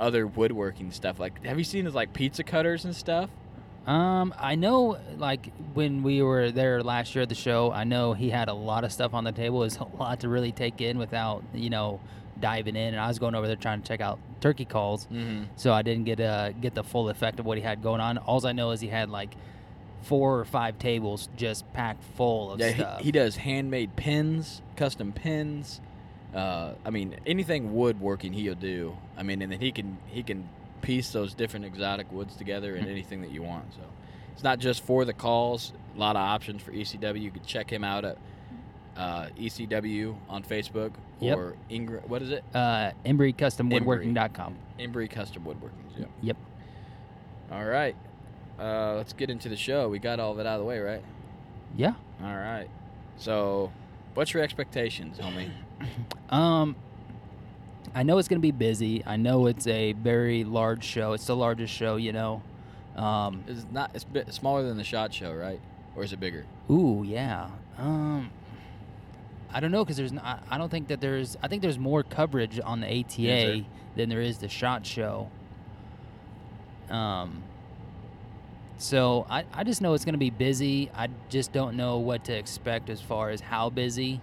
other 0.00 0.26
woodworking 0.26 0.90
stuff. 0.90 1.20
Like, 1.20 1.44
have 1.44 1.58
you 1.58 1.64
seen 1.64 1.84
his 1.84 1.94
like 1.94 2.12
pizza 2.12 2.42
cutters 2.42 2.84
and 2.84 2.96
stuff? 2.96 3.30
Um, 3.86 4.34
I 4.38 4.56
know, 4.56 4.98
like 5.16 5.52
when 5.74 6.02
we 6.02 6.22
were 6.22 6.50
there 6.50 6.82
last 6.82 7.14
year 7.14 7.22
at 7.22 7.28
the 7.28 7.34
show, 7.34 7.72
I 7.72 7.84
know 7.84 8.12
he 8.12 8.30
had 8.30 8.48
a 8.48 8.54
lot 8.54 8.84
of 8.84 8.92
stuff 8.92 9.14
on 9.14 9.24
the 9.24 9.32
table. 9.32 9.62
It's 9.62 9.76
a 9.78 9.84
lot 9.84 10.20
to 10.20 10.28
really 10.28 10.52
take 10.52 10.80
in 10.80 10.98
without, 10.98 11.44
you 11.54 11.70
know, 11.70 12.00
diving 12.40 12.76
in. 12.76 12.94
And 12.94 13.00
I 13.00 13.08
was 13.08 13.18
going 13.18 13.34
over 13.34 13.46
there 13.46 13.56
trying 13.56 13.82
to 13.82 13.88
check 13.88 14.00
out 14.00 14.18
turkey 14.40 14.64
calls, 14.64 15.06
Mm-hmm. 15.06 15.44
so 15.56 15.72
I 15.72 15.82
didn't 15.82 16.04
get 16.04 16.20
uh 16.20 16.52
get 16.52 16.74
the 16.74 16.82
full 16.84 17.08
effect 17.10 17.40
of 17.40 17.46
what 17.46 17.58
he 17.58 17.62
had 17.64 17.82
going 17.82 18.00
on. 18.00 18.18
All 18.18 18.44
I 18.46 18.52
know 18.52 18.70
is 18.70 18.80
he 18.80 18.88
had 18.88 19.10
like 19.10 19.34
four 20.02 20.38
or 20.40 20.44
five 20.44 20.78
tables 20.78 21.28
just 21.36 21.70
packed 21.74 22.02
full 22.16 22.52
of 22.52 22.60
Yeah, 22.60 22.74
stuff. 22.74 22.98
he, 23.00 23.04
he 23.06 23.12
does 23.12 23.36
handmade 23.36 23.96
pins, 23.96 24.62
custom 24.76 25.12
pins. 25.12 25.80
Uh, 26.34 26.72
I 26.84 26.90
mean, 26.90 27.16
anything 27.26 27.74
woodworking 27.74 28.32
he'll 28.32 28.54
do. 28.54 28.96
I 29.16 29.22
mean, 29.24 29.42
and 29.42 29.50
then 29.52 29.60
he 29.60 29.72
can 29.72 29.98
he 30.06 30.22
can 30.22 30.48
piece 30.80 31.10
those 31.12 31.34
different 31.34 31.66
exotic 31.66 32.10
woods 32.10 32.34
together 32.36 32.76
Hmm. 32.76 32.84
in 32.84 32.88
anything 32.90 33.20
that 33.22 33.30
you 33.30 33.42
want. 33.42 33.74
So 33.74 33.80
it's 34.32 34.42
not 34.42 34.58
just 34.58 34.82
for 34.84 35.04
the 35.04 35.12
calls. 35.12 35.72
A 35.96 35.98
lot 35.98 36.16
of 36.16 36.22
options 36.22 36.62
for 36.62 36.70
ECW. 36.72 37.20
You 37.20 37.30
can 37.32 37.42
check 37.44 37.68
him 37.70 37.82
out 37.84 38.04
at 38.04 38.16
uh, 38.96 39.26
ECW 39.38 40.16
on 40.28 40.42
Facebook 40.42 40.92
Yep. 41.20 41.38
or 41.38 41.56
Ingram. 41.68 42.02
What 42.08 42.22
is 42.22 42.30
it? 42.30 42.42
uh, 42.54 42.92
EmbryCustomWoodworking.com. 43.04 44.56
Embry 44.78 45.10
Custom 45.10 45.44
Woodworking. 45.44 45.84
Yeah. 45.98 46.06
Yep. 46.22 46.36
All 47.52 47.64
right. 47.64 47.94
Uh, 48.58 48.94
let's 48.96 49.12
get 49.12 49.30
into 49.30 49.48
the 49.48 49.56
show. 49.56 49.88
We 49.88 49.98
got 49.98 50.20
all 50.20 50.32
of 50.32 50.38
it 50.38 50.46
out 50.46 50.54
of 50.54 50.60
the 50.60 50.64
way, 50.66 50.78
right? 50.78 51.02
Yeah. 51.76 51.94
All 52.22 52.34
right. 52.36 52.68
So, 53.16 53.72
what's 54.14 54.32
your 54.34 54.42
expectations, 54.42 55.18
homie? 55.18 55.50
Um, 56.30 56.76
I 57.94 58.02
know 58.04 58.18
it's 58.18 58.28
going 58.28 58.38
to 58.38 58.42
be 58.42 58.52
busy. 58.52 59.02
I 59.04 59.16
know 59.16 59.46
it's 59.46 59.66
a 59.66 59.94
very 59.94 60.44
large 60.44 60.84
show. 60.84 61.12
It's 61.14 61.24
the 61.26 61.34
largest 61.34 61.72
show, 61.74 61.96
you 61.96 62.12
know. 62.12 62.42
Um, 62.96 63.42
It's 63.48 63.66
not. 63.72 63.90
It's 63.94 64.04
bit 64.04 64.32
smaller 64.32 64.62
than 64.62 64.76
the 64.76 64.84
shot 64.84 65.12
show, 65.12 65.32
right? 65.34 65.58
Or 65.96 66.04
is 66.04 66.12
it 66.12 66.20
bigger? 66.20 66.44
ooh, 66.70 67.02
yeah. 67.04 67.48
Um, 67.78 68.30
I 69.52 69.60
don't 69.60 69.70
know 69.70 69.84
because 69.84 69.96
there's. 69.96 70.12
n- 70.12 70.20
I, 70.20 70.38
I 70.50 70.58
don't 70.58 70.70
think 70.70 70.88
that 70.88 71.00
there's. 71.00 71.36
I 71.42 71.48
think 71.48 71.62
there's 71.62 71.78
more 71.78 72.02
coverage 72.02 72.60
on 72.62 72.80
the 72.80 72.86
ATA 72.86 73.22
there? 73.22 73.60
than 73.96 74.08
there 74.08 74.20
is 74.20 74.38
the 74.38 74.48
shot 74.48 74.86
show. 74.86 75.28
Um. 76.88 77.42
So 78.78 79.26
I, 79.28 79.44
I 79.52 79.64
just 79.64 79.82
know 79.82 79.92
it's 79.92 80.06
going 80.06 80.14
to 80.14 80.18
be 80.18 80.30
busy. 80.30 80.90
I 80.94 81.08
just 81.28 81.52
don't 81.52 81.76
know 81.76 81.98
what 81.98 82.24
to 82.24 82.32
expect 82.32 82.88
as 82.88 83.00
far 83.00 83.28
as 83.28 83.40
how 83.40 83.68
busy, 83.68 84.20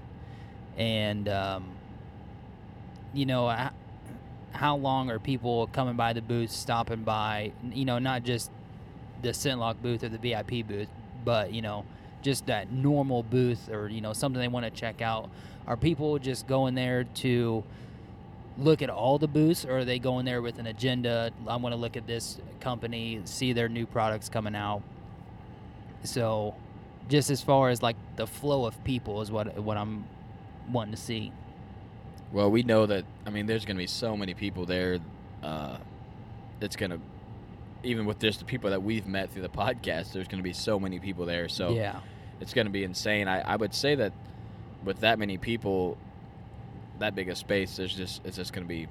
and 0.78 1.30
um, 1.30 1.66
you 3.14 3.26
know, 3.28 3.52
h- 3.52 3.70
how 4.52 4.76
long 4.78 5.12
are 5.12 5.20
people 5.20 5.68
coming 5.68 5.96
by 5.96 6.14
the 6.14 6.22
booth, 6.24 6.50
stopping 6.50 7.04
by? 7.04 7.52
You 7.72 7.86
know, 7.86 8.00
not 8.00 8.24
just 8.24 8.50
the 9.22 9.30
ScentLok 9.30 9.82
booth 9.82 10.04
or 10.04 10.10
the 10.10 10.18
VIP 10.18 10.68
booth, 10.68 10.90
but 11.24 11.54
you 11.54 11.62
know, 11.62 11.86
just 12.28 12.48
that 12.48 12.70
normal 12.70 13.24
booth 13.24 13.70
or 13.70 13.88
you 13.88 14.02
know 14.02 14.12
something 14.12 14.42
they 14.42 14.50
want 14.50 14.66
to 14.66 14.70
check 14.70 15.02
out. 15.02 15.30
Are 15.66 15.78
people 15.78 16.20
just 16.20 16.46
going 16.46 16.76
there 16.76 17.06
to 17.06 17.64
look 18.58 18.82
at 18.82 18.90
all 18.90 19.18
the 19.18 19.30
booths, 19.30 19.64
or 19.64 19.78
are 19.78 19.86
they 19.86 19.98
going 19.98 20.26
there 20.26 20.42
with 20.42 20.60
an 20.60 20.68
agenda? 20.68 21.32
I 21.48 21.56
want 21.56 21.72
to 21.72 21.78
look 21.78 21.96
at 21.96 22.06
this 22.06 22.38
company, 22.60 23.22
see 23.24 23.54
their 23.54 23.70
new 23.70 23.86
products 23.86 24.28
coming 24.28 24.56
out. 24.56 24.82
So, 26.04 26.54
just 27.08 27.30
as 27.30 27.42
far 27.42 27.70
as 27.70 27.82
like 27.82 27.96
the 28.18 28.28
flow 28.28 28.66
of 28.66 28.84
people 28.84 29.22
is 29.22 29.32
what 29.32 29.58
what 29.60 29.78
I'm 29.78 30.04
wanting 30.70 30.96
to 30.96 31.02
see. 31.02 31.32
Well, 32.34 32.52
we 32.52 32.62
know 32.62 32.86
that. 32.88 33.06
I 33.26 33.30
mean, 33.30 33.46
there's 33.46 33.64
going 33.64 33.78
to 33.78 33.82
be 33.82 33.88
so 33.88 34.18
many 34.18 34.34
people 34.34 34.66
there. 34.66 35.00
Uh, 35.42 35.78
it's 36.60 36.76
going 36.76 36.92
to, 36.92 37.00
even 37.84 38.06
with 38.06 38.20
just 38.20 38.40
the 38.40 38.46
people 38.46 38.70
that 38.72 38.84
we've 38.84 39.08
met 39.08 39.32
through 39.32 39.44
the 39.44 39.50
podcast, 39.50 40.12
there's 40.12 40.28
going 40.28 40.40
to 40.40 40.44
be 40.44 40.52
so 40.52 40.78
many 40.78 41.00
people 41.00 41.26
there. 41.26 41.48
So 41.48 41.70
yeah, 41.70 42.02
it's 42.40 42.54
going 42.54 42.68
to 42.68 42.72
be 42.72 42.84
insane. 42.84 43.28
I, 43.28 43.42
I 43.42 43.56
would 43.56 43.74
say 43.74 43.96
that 43.96 44.14
with 44.84 45.02
that 45.02 45.20
many 45.20 45.38
people, 45.38 45.98
that 47.00 47.16
big 47.16 47.30
a 47.30 47.36
space, 47.36 47.78
there's 47.78 47.96
just 47.96 48.26
it's 48.26 48.38
just 48.38 48.54
going 48.54 48.66
to 48.66 48.70
be 48.70 48.88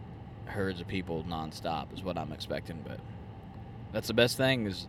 herds 0.47 0.81
of 0.81 0.87
people 0.87 1.25
nonstop 1.29 1.93
is 1.93 2.03
what 2.03 2.17
I'm 2.19 2.33
expecting. 2.33 2.83
But 2.87 3.01
that's 3.93 4.09
the 4.09 4.15
best 4.15 4.37
thing 4.37 4.67
is 4.67 4.87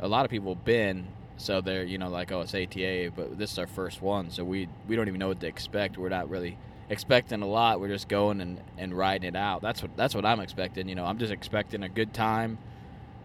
a 0.00 0.08
lot 0.08 0.24
of 0.24 0.30
people 0.30 0.54
have 0.54 0.64
been 0.64 1.08
so 1.36 1.60
they're 1.60 1.84
you 1.84 1.98
know 1.98 2.08
like 2.08 2.30
oh 2.32 2.42
it's 2.42 2.54
ATA, 2.54 3.10
but 3.14 3.38
this 3.38 3.52
is 3.52 3.58
our 3.58 3.66
first 3.66 4.02
one, 4.02 4.30
so 4.30 4.44
we 4.44 4.68
we 4.88 4.96
don't 4.96 5.08
even 5.08 5.18
know 5.18 5.28
what 5.28 5.40
to 5.40 5.46
expect. 5.46 5.98
We're 5.98 6.08
not 6.08 6.28
really 6.28 6.58
expecting 6.88 7.42
a 7.42 7.46
lot. 7.46 7.80
We're 7.80 7.88
just 7.88 8.08
going 8.08 8.40
and, 8.40 8.60
and 8.78 8.92
riding 8.92 9.28
it 9.28 9.36
out. 9.36 9.62
That's 9.62 9.82
what 9.82 9.96
that's 9.96 10.14
what 10.14 10.24
I'm 10.24 10.40
expecting. 10.40 10.88
You 10.88 10.94
know, 10.94 11.04
I'm 11.04 11.18
just 11.18 11.32
expecting 11.32 11.82
a 11.82 11.88
good 11.88 12.12
time, 12.12 12.58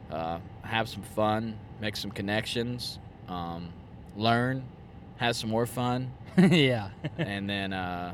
uh, 0.09 0.39
have 0.63 0.87
some 0.89 1.03
fun, 1.03 1.59
make 1.81 1.95
some 1.95 2.11
connections, 2.11 2.97
um, 3.27 3.73
learn, 4.17 4.63
have 5.17 5.35
some 5.35 5.49
more 5.49 5.65
fun, 5.65 6.11
yeah, 6.37 6.89
and 7.17 7.49
then 7.49 7.71
uh, 7.73 8.13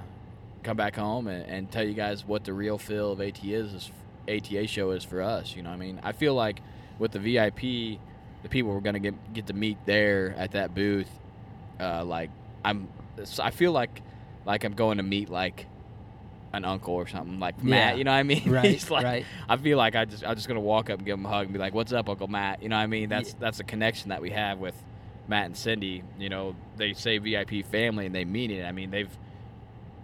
come 0.64 0.78
back 0.78 0.96
home 0.96 1.28
and, 1.28 1.46
and 1.50 1.72
tell 1.72 1.84
you 1.84 1.94
guys 1.94 2.26
what 2.26 2.44
the 2.44 2.54
real 2.54 2.78
feel 2.78 3.12
of 3.14 3.20
ATA 3.22 3.40
is, 3.54 3.74
is 3.74 3.92
ATA 4.28 4.68
show 4.68 4.92
is 4.92 5.04
for 5.04 5.22
us. 5.22 5.56
You 5.56 5.64
know, 5.64 5.70
what 5.70 5.76
I 5.76 5.80
mean, 5.80 6.00
I 6.04 6.12
feel 6.12 6.36
like 6.36 6.62
with 7.00 7.12
the 7.12 7.20
VIP, 7.20 8.00
the 8.44 8.50
people 8.50 8.72
we're 8.74 8.80
gonna 8.82 9.00
get 9.00 9.34
get 9.34 9.48
to 9.48 9.54
meet 9.54 9.78
there 9.86 10.36
at 10.38 10.52
that 10.52 10.76
booth, 10.76 11.10
uh, 11.80 12.04
like 12.06 12.30
I'm, 12.64 12.88
I 13.40 13.52
feel 13.52 13.72
like 13.72 14.02
like 14.46 14.64
I'm 14.64 14.74
going 14.74 14.98
to 14.98 15.04
meet 15.04 15.30
like 15.30 15.68
an 16.54 16.66
uncle 16.66 16.94
or 16.94 17.08
something 17.08 17.40
like 17.40 17.64
Matt. 17.64 17.98
You 17.98 18.04
know 18.04 18.12
what 18.12 18.18
I 18.18 18.24
mean? 18.24 18.44
Right, 18.52 18.90
like, 18.92 19.04
right. 19.04 19.26
I 19.50 19.58
feel 19.58 19.78
like 19.78 19.96
I 19.96 20.06
just 20.06 20.24
I'm 20.26 20.36
just 20.36 20.48
gonna 20.48 20.60
walk 20.60 20.90
up 20.90 21.00
and 21.00 21.06
give 21.06 21.18
him 21.18 21.26
a 21.26 21.30
hug 21.30 21.46
and 21.46 21.54
be 21.54 21.60
like, 21.60 21.74
"What's 21.74 21.92
up, 21.94 22.10
Uncle 22.10 22.28
Matt?" 22.28 22.62
You 22.62 22.70
know 22.70 22.76
what 22.78 22.84
I 22.84 22.88
mean? 22.88 23.10
That's 23.10 23.30
Yeah. 23.30 23.36
that's 23.40 23.60
a 23.60 23.64
connection 23.64 24.10
that 24.10 24.22
we 24.22 24.30
have 24.32 24.60
with 24.60 24.76
Matt 25.28 25.46
and 25.48 25.58
Cindy. 25.58 26.04
You 26.20 26.30
know, 26.30 26.56
they 26.78 26.94
say 26.94 27.18
VIP 27.18 27.66
family 27.66 28.06
and 28.06 28.14
they 28.16 28.26
mean 28.26 28.52
it. 28.52 28.66
I 28.66 28.72
mean, 28.72 28.92
they've 28.92 29.10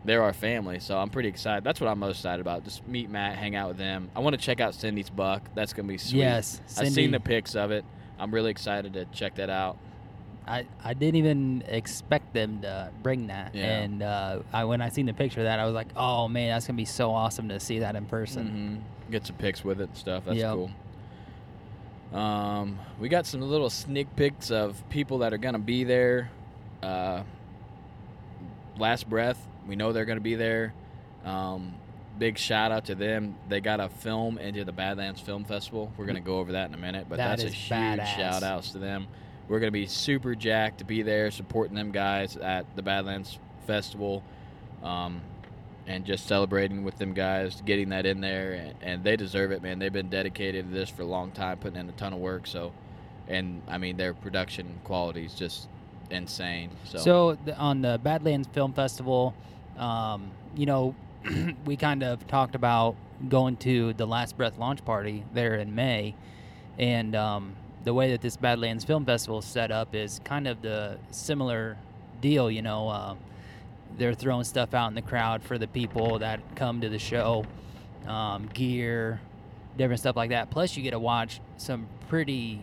they're 0.06 0.24
our 0.24 0.34
family, 0.34 0.80
so 0.80 0.98
I'm 0.98 1.10
pretty 1.10 1.28
excited. 1.30 1.64
That's 1.66 1.82
what 1.82 1.90
I'm 1.90 2.00
most 2.00 2.18
excited 2.20 2.40
about. 2.40 2.64
Just 2.64 2.88
meet 2.88 3.10
Matt, 3.10 3.36
hang 3.38 3.56
out 3.56 3.68
with 3.68 3.78
them. 3.78 4.10
I 4.16 4.22
want 4.22 4.34
to 4.34 4.42
check 4.42 4.62
out 4.62 4.74
Cindy's 4.74 5.10
buck. 5.10 5.44
That's 5.56 5.74
gonna 5.74 5.88
be 5.90 5.98
sweet. 5.98 6.20
Yes, 6.20 6.62
I've 6.78 6.92
seen 6.92 7.12
the 7.12 7.20
pics 7.20 7.56
of 7.56 7.72
it. 7.72 7.84
I'm 8.18 8.34
really 8.34 8.52
excited 8.52 8.94
to 8.94 9.06
check 9.06 9.36
that 9.36 9.50
out. 9.50 9.78
I, 10.48 10.66
I 10.84 10.94
didn't 10.96 11.18
even 11.18 11.64
expect 11.68 12.34
them 12.34 12.62
to 12.62 12.90
bring 13.04 13.28
that, 13.28 13.54
Yeah. 13.54 13.82
and 13.82 14.02
uh, 14.02 14.40
I 14.54 14.64
when 14.64 14.82
I 14.82 14.90
seen 14.90 15.06
the 15.06 15.14
picture 15.14 15.42
of 15.42 15.46
that, 15.46 15.60
I 15.60 15.66
was 15.66 15.76
like, 15.76 15.90
oh 15.96 16.28
man, 16.28 16.50
that's 16.50 16.66
gonna 16.66 16.78
be 16.78 16.86
so 16.86 17.12
awesome 17.12 17.50
to 17.50 17.60
see 17.60 17.80
that 17.80 17.96
in 17.96 18.06
person. 18.06 18.48
Mm-hmm. 18.48 19.12
Get 19.12 19.28
some 19.28 19.36
pics 19.36 19.64
with 19.64 19.82
it 19.82 19.90
and 19.90 19.98
stuff. 19.98 20.24
That's 20.26 20.38
Yep. 20.38 20.54
cool. 20.56 20.72
Um, 22.14 22.80
we 23.00 23.08
got 23.10 23.26
some 23.26 23.42
little 23.42 23.70
sneak 23.70 24.14
pics 24.16 24.50
of 24.52 24.82
people 24.90 25.20
that 25.20 25.34
are 25.34 25.38
gonna 25.38 25.60
be 25.60 25.84
there. 25.84 26.32
Uh, 26.82 27.24
last 28.78 29.10
breath, 29.10 29.38
we 29.68 29.76
know 29.76 29.94
they're 29.94 30.06
gonna 30.06 30.20
be 30.20 30.36
there. 30.36 30.74
Um, 31.24 31.74
big 32.18 32.38
shout 32.38 32.72
out 32.72 32.86
to 32.86 32.96
them. 32.96 33.36
They 33.48 33.62
got 33.62 33.80
a 33.80 33.90
film 33.90 34.38
into 34.38 34.64
the 34.66 34.72
Badlands 34.72 35.22
Film 35.22 35.44
Festival. 35.46 35.92
We're 35.98 36.06
gonna 36.06 36.20
go 36.22 36.40
over 36.40 36.54
that 36.54 36.70
in 36.70 36.74
a 36.74 36.78
minute, 36.78 37.06
but 37.10 37.18
That 37.18 37.38
that's 37.40 37.44
a 37.44 37.50
huge 37.54 37.70
badass. 37.70 38.16
shout 38.16 38.44
outs 38.44 38.72
to 38.72 38.80
them. 38.80 39.08
We're 39.48 39.60
gonna 39.60 39.72
be 39.72 39.86
super 39.86 40.36
jacked 40.36 40.80
to 40.80 40.86
be 40.86 41.02
there 41.04 41.30
supporting 41.32 41.76
them 41.76 41.92
guys 41.92 42.38
at 42.38 42.76
the 42.76 42.82
Badlands 42.82 43.38
Festival. 43.68 44.24
Um, 44.84 45.22
and 45.90 46.06
just 46.06 46.28
celebrating 46.28 46.84
with 46.84 47.00
them 47.00 47.14
guys, 47.14 47.62
getting 47.66 47.90
that 47.90 48.06
in 48.06 48.22
there, 48.22 48.54
and, 48.54 48.76
and 48.82 49.04
they 49.04 49.18
deserve 49.18 49.52
it, 49.52 49.64
man. 49.64 49.80
They've 49.80 49.92
been 49.92 50.10
dedicated 50.10 50.68
to 50.68 50.72
this 50.72 50.88
for 50.88 51.02
a 51.02 51.06
long 51.06 51.32
time, 51.32 51.58
putting 51.58 51.80
in 51.80 51.90
a 51.90 51.94
ton 51.94 52.14
of 52.14 52.20
work. 52.20 52.46
So, 52.46 52.72
and 53.28 53.64
I 53.68 53.80
mean, 53.80 53.98
their 53.98 54.14
production 54.14 54.80
quality 54.84 55.26
is 55.26 55.34
just 55.34 55.68
insane. 56.12 56.70
So, 56.84 56.98
So, 57.00 57.38
the, 57.44 57.58
on 57.58 57.82
the 57.82 58.00
Badlands 58.04 58.48
Film 58.54 58.72
Festival, 58.72 59.34
um, 59.78 60.30
you 60.56 60.68
know, 60.68 60.94
we 61.66 61.76
kind 61.76 62.04
of 62.04 62.26
talked 62.28 62.54
about 62.54 62.96
going 63.28 63.58
to 63.58 63.94
the 63.94 64.06
Last 64.06 64.38
Breath 64.38 64.60
launch 64.60 64.86
party 64.86 65.26
there 65.34 65.56
in 65.56 65.74
May, 65.74 66.14
and 66.78 67.16
um, 67.16 67.56
the 67.84 67.96
way 67.96 68.12
that 68.12 68.22
this 68.22 68.38
Badlands 68.38 68.86
Film 68.86 69.06
Festival 69.06 69.40
is 69.40 69.46
set 69.46 69.72
up 69.72 69.96
is 69.96 70.22
kind 70.24 70.48
of 70.48 70.62
the 70.62 71.00
similar 71.10 71.78
deal. 72.22 72.52
You 72.52 72.62
know, 72.62 72.90
um, 72.90 73.18
they're 73.98 74.14
throwing 74.14 74.44
stuff 74.44 74.74
out 74.74 74.88
in 74.88 74.96
the 74.96 75.02
crowd 75.02 75.44
for 75.44 75.58
the 75.58 75.68
people 75.68 76.20
that 76.20 76.40
come 76.56 76.82
to 76.82 76.90
the 76.90 77.00
show, 77.00 77.46
um, 78.08 78.48
gear, 78.54 79.20
different 79.78 80.00
stuff 80.00 80.16
like 80.16 80.30
that. 80.30 80.50
Plus, 80.50 80.76
you 80.78 80.84
get 80.84 80.92
to 80.92 81.00
watch 81.00 81.42
some 81.58 81.88
pretty 82.08 82.62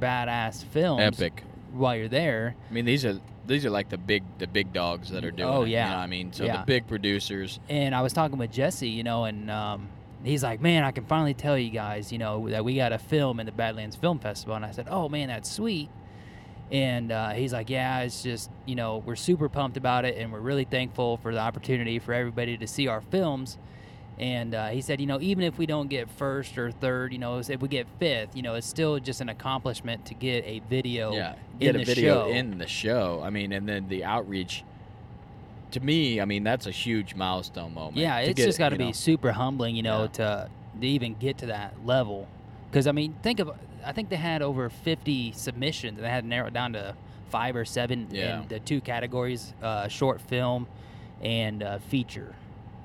badass 0.00 0.64
films 0.64 1.02
epic. 1.20 1.42
while 1.72 1.96
you're 1.96 2.08
there. 2.08 2.54
I 2.70 2.72
mean, 2.72 2.84
these 2.84 3.04
are 3.04 3.18
these 3.46 3.64
are 3.64 3.70
like 3.70 3.88
the 3.88 3.98
big 3.98 4.22
the 4.38 4.46
big 4.46 4.72
dogs 4.72 5.10
that 5.10 5.24
are 5.24 5.30
doing. 5.30 5.48
Oh, 5.48 5.62
it, 5.62 5.70
yeah. 5.70 5.88
you 5.88 5.96
know 5.96 5.98
I 6.02 6.06
mean, 6.06 6.32
so 6.32 6.44
Yeah. 6.44 6.58
the 6.58 6.66
big 6.66 6.86
producers. 6.86 7.60
and 7.68 7.94
I 7.94 8.02
was 8.02 8.12
talking 8.12 8.38
with 8.38 8.52
Jesse, 8.52 8.88
you 8.88 9.02
know, 9.04 9.24
and 9.24 9.50
um, 9.50 9.88
he's 10.24 10.42
like, 10.42 10.60
"Man, 10.60 10.82
I 10.84 10.90
can 10.90 11.04
finally 11.04 11.34
tell 11.34 11.56
you 11.58 11.70
guys, 11.70 12.10
you 12.12 12.18
know, 12.18 12.48
that 12.48 12.64
we 12.64 12.76
got 12.76 12.92
a 12.92 12.98
film 12.98 13.38
in 13.40 13.46
the 13.46 13.52
Badlands 13.52 13.96
Film 13.96 14.18
Festival." 14.18 14.56
And 14.56 14.64
I 14.64 14.70
said, 14.72 14.88
"Oh 14.90 15.08
man, 15.08 15.28
that's 15.28 15.50
sweet." 15.50 15.88
And 16.72 17.12
uh, 17.12 17.30
he's 17.30 17.52
like, 17.52 17.70
"Yeah, 17.70 18.00
it's 18.00 18.22
just, 18.22 18.50
you 18.64 18.74
know, 18.74 19.02
we're 19.06 19.14
super 19.16 19.48
pumped 19.48 19.76
about 19.76 20.04
it, 20.04 20.16
and 20.18 20.32
we're 20.32 20.40
really 20.40 20.64
thankful 20.64 21.16
for 21.18 21.32
the 21.32 21.38
opportunity 21.40 21.98
for 22.00 22.12
everybody 22.12 22.56
to 22.58 22.66
see 22.66 22.88
our 22.88 23.00
films." 23.00 23.56
And 24.18 24.54
uh, 24.54 24.68
he 24.68 24.80
said, 24.80 24.98
you 25.00 25.06
know, 25.06 25.20
even 25.20 25.44
if 25.44 25.58
we 25.58 25.66
don't 25.66 25.88
get 25.88 26.10
first 26.10 26.56
or 26.56 26.70
third, 26.70 27.12
you 27.12 27.18
know, 27.18 27.38
if 27.38 27.60
we 27.60 27.68
get 27.68 27.86
fifth, 27.98 28.34
you 28.34 28.40
know, 28.42 28.54
it's 28.54 28.66
still 28.66 28.98
just 28.98 29.20
an 29.20 29.28
accomplishment 29.28 30.06
to 30.06 30.14
get 30.14 30.42
a 30.46 30.62
video 30.70 31.12
yeah, 31.12 31.34
in 31.60 31.66
get 31.66 31.74
a 31.74 31.78
the 31.78 31.84
video 31.84 32.24
show. 32.24 32.30
in 32.32 32.56
the 32.58 32.66
show. 32.66 33.20
I 33.22 33.30
mean, 33.30 33.52
and 33.52 33.68
then 33.68 33.88
the 33.88 34.04
outreach. 34.04 34.64
To 35.72 35.80
me, 35.80 36.20
I 36.20 36.24
mean, 36.24 36.44
that's 36.44 36.66
a 36.66 36.70
huge 36.70 37.14
milestone 37.14 37.74
moment. 37.74 37.96
Yeah, 37.98 38.18
it's 38.20 38.36
get 38.36 38.46
just 38.46 38.58
got 38.58 38.70
to 38.70 38.76
be 38.76 38.86
know. 38.86 38.92
super 38.92 39.32
humbling, 39.32 39.76
you 39.76 39.82
know, 39.82 40.02
Yeah. 40.02 40.06
to 40.08 40.50
to 40.80 40.86
even 40.86 41.14
get 41.14 41.38
to 41.38 41.46
that 41.46 41.74
level. 41.84 42.26
Because 42.70 42.86
I 42.86 42.92
mean, 42.92 43.14
think 43.22 43.40
of, 43.40 43.50
I 43.86 43.92
think 43.92 44.08
they 44.08 44.16
had 44.16 44.42
over 44.42 44.68
50 44.68 45.32
submissions. 45.32 46.00
They 46.00 46.08
had 46.08 46.24
narrowed 46.24 46.48
it 46.48 46.54
down 46.54 46.72
to 46.74 46.94
five 47.30 47.56
or 47.56 47.64
seven 47.64 48.08
Yeah. 48.10 48.42
in 48.42 48.48
the 48.48 48.60
two 48.60 48.80
categories: 48.80 49.54
uh, 49.62 49.88
short 49.88 50.20
film 50.20 50.66
and 51.22 51.62
uh, 51.62 51.78
feature. 51.78 52.34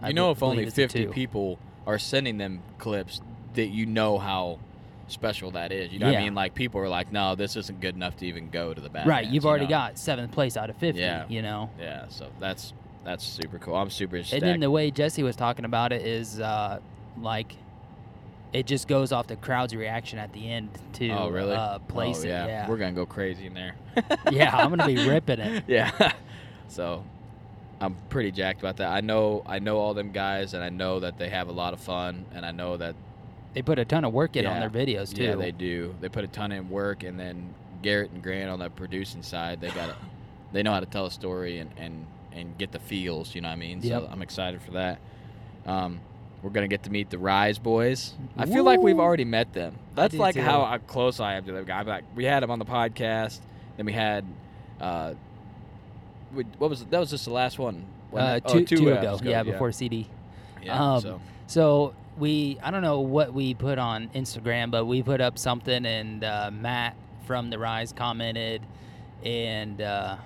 I 0.01 0.09
You 0.09 0.13
know, 0.13 0.27
be- 0.33 0.37
if 0.37 0.43
only 0.43 0.55
believe 0.57 0.67
it's 0.67 0.75
the 0.75 0.87
50 0.87 1.07
people 1.07 1.59
are 1.85 1.99
sending 1.99 2.37
them 2.37 2.61
clips, 2.77 3.21
that 3.55 3.67
you 3.67 3.85
know 3.85 4.17
how 4.17 4.59
special 5.07 5.51
that 5.51 5.71
is. 5.71 5.91
You 5.91 5.99
know 5.99 6.07
what 6.07 6.15
I 6.15 6.21
mean? 6.21 6.35
Like 6.35 6.53
people 6.55 6.79
are 6.81 6.87
like, 6.89 7.11
no, 7.11 7.35
this 7.35 7.55
isn't 7.57 7.81
good 7.81 7.95
enough 7.95 8.15
to 8.17 8.25
even 8.27 8.49
go 8.49 8.73
to 8.73 8.79
the 8.79 8.87
Badlands. 8.89 9.09
right, 9.09 9.27
you've 9.27 9.43
you 9.43 9.49
already 9.49 9.65
know? 9.65 9.69
got 9.71 9.97
seventh 9.99 10.31
place 10.31 10.55
out 10.55 10.69
of 10.69 10.77
50. 10.77 11.01
Yeah. 11.01 11.25
You 11.27 11.41
know. 11.41 11.69
Yeah, 11.79 12.07
so 12.07 12.29
that's 12.39 12.73
that's 13.03 13.25
super 13.25 13.57
cool. 13.59 13.75
I'm 13.75 13.89
super 13.89 14.17
And 14.17 14.41
then 14.41 14.59
the 14.59 14.69
way 14.71 14.89
Jesse 14.91 15.23
was 15.23 15.35
talking 15.35 15.65
about 15.65 15.91
it 15.91 16.03
is 16.05 16.39
uh, 16.39 16.79
like 17.19 17.55
it 18.53 18.65
just 18.65 18.87
goes 18.87 19.11
off 19.11 19.27
the 19.27 19.35
crowd's 19.35 19.75
reaction 19.75 20.19
at 20.19 20.33
the 20.33 20.49
end 20.51 20.69
to 20.93 21.09
oh, 21.09 21.29
really? 21.29 21.55
uh, 21.55 21.79
place 21.79 22.19
oh, 22.19 22.23
it. 22.23 22.29
yeah. 22.29 22.47
Yeah, 22.47 22.69
We're 22.69 22.77
gonna 22.77 22.91
go 22.91 23.05
crazy 23.05 23.45
in 23.45 23.53
there. 23.53 23.75
yeah, 24.31 24.55
I'm 24.55 24.69
gonna 24.69 24.85
be 24.85 25.07
ripping 25.07 25.39
it. 25.39 25.63
yeah. 25.67 26.13
so 26.67 27.03
I'm 27.79 27.95
pretty 28.09 28.31
jacked 28.31 28.59
about 28.59 28.77
that. 28.77 28.91
I 28.91 29.01
know 29.01 29.43
I 29.45 29.59
know 29.59 29.77
all 29.77 29.93
them 29.93 30.11
guys 30.11 30.53
and 30.53 30.63
I 30.63 30.69
know 30.69 30.99
that 30.99 31.17
they 31.17 31.29
have 31.29 31.47
a 31.47 31.53
lot 31.53 31.73
of 31.73 31.79
fun 31.79 32.25
and 32.33 32.45
I 32.45 32.51
know 32.51 32.77
that 32.77 32.95
They 33.53 33.61
put 33.61 33.79
a 33.79 33.85
ton 33.85 34.03
of 34.03 34.13
work 34.13 34.35
in 34.35 34.45
on 34.45 34.59
their 34.59 34.69
videos 34.69 35.13
too. 35.13 35.23
Yeah, 35.23 35.35
they 35.35 35.51
do. 35.51 35.95
They 36.01 36.09
put 36.09 36.23
a 36.23 36.27
ton 36.27 36.51
in 36.51 36.69
work 36.69 37.03
and 37.03 37.19
then 37.19 37.53
Garrett 37.81 38.11
and 38.11 38.21
Grant 38.21 38.49
on 38.49 38.59
the 38.59 38.69
producing 38.69 39.23
side, 39.23 39.61
they 39.61 39.71
got 39.71 39.89
it. 39.89 39.95
They 40.51 40.61
know 40.63 40.71
how 40.71 40.81
to 40.81 40.85
tell 40.85 41.05
a 41.05 41.11
story 41.11 41.59
and, 41.59 41.71
and 41.77 42.05
and 42.33 42.57
get 42.57 42.71
the 42.71 42.79
feels. 42.79 43.33
You 43.33 43.41
know 43.41 43.49
what 43.49 43.53
I 43.53 43.57
mean? 43.57 43.81
Yep. 43.81 44.01
So 44.01 44.09
I'm 44.11 44.21
excited 44.21 44.61
for 44.61 44.71
that. 44.71 44.99
Um, 45.65 46.01
we're 46.41 46.49
gonna 46.49 46.67
get 46.67 46.83
to 46.83 46.89
meet 46.89 47.09
the 47.09 47.19
Rise 47.19 47.59
boys. 47.59 48.13
I 48.37 48.45
feel 48.45 48.63
like 48.63 48.79
we've 48.79 48.99
already 48.99 49.25
met 49.25 49.53
them. 49.53 49.77
That's 49.95 50.15
like 50.15 50.35
too. 50.35 50.41
how 50.41 50.61
uh, 50.61 50.77
close 50.79 51.19
I 51.19 51.35
am 51.35 51.45
to 51.45 51.51
them 51.51 51.65
guy. 51.65 51.81
Like 51.83 52.05
we 52.15 52.25
had 52.25 52.41
them 52.41 52.51
on 52.51 52.59
the 52.59 52.65
podcast. 52.65 53.39
Then 53.77 53.85
we 53.85 53.93
had, 53.93 54.25
uh, 54.79 55.13
we, 56.33 56.43
what 56.57 56.69
was 56.69 56.81
it? 56.81 56.91
that 56.91 56.99
was 56.99 57.09
just 57.09 57.25
the 57.25 57.31
last 57.31 57.59
one. 57.59 57.85
Uh, 58.13 58.35
it? 58.37 58.43
Oh, 58.45 58.53
two, 58.59 58.65
two 58.65 58.91
ago, 58.91 59.19
yeah, 59.23 59.43
before 59.43 59.71
CD. 59.71 60.07
Yeah. 60.61 60.93
Um, 60.93 61.01
so 61.01 61.21
So 61.47 61.93
we, 62.17 62.57
I 62.61 62.71
don't 62.71 62.81
know 62.81 62.99
what 62.99 63.33
we 63.33 63.53
put 63.53 63.77
on 63.77 64.09
Instagram, 64.09 64.71
but 64.71 64.85
we 64.85 65.01
put 65.01 65.21
up 65.21 65.37
something, 65.37 65.85
and 65.85 66.23
uh, 66.23 66.51
Matt 66.51 66.95
from 67.25 67.49
the 67.49 67.57
Rise 67.57 67.93
commented, 67.93 68.61
and 69.23 69.81
uh, 69.81 70.17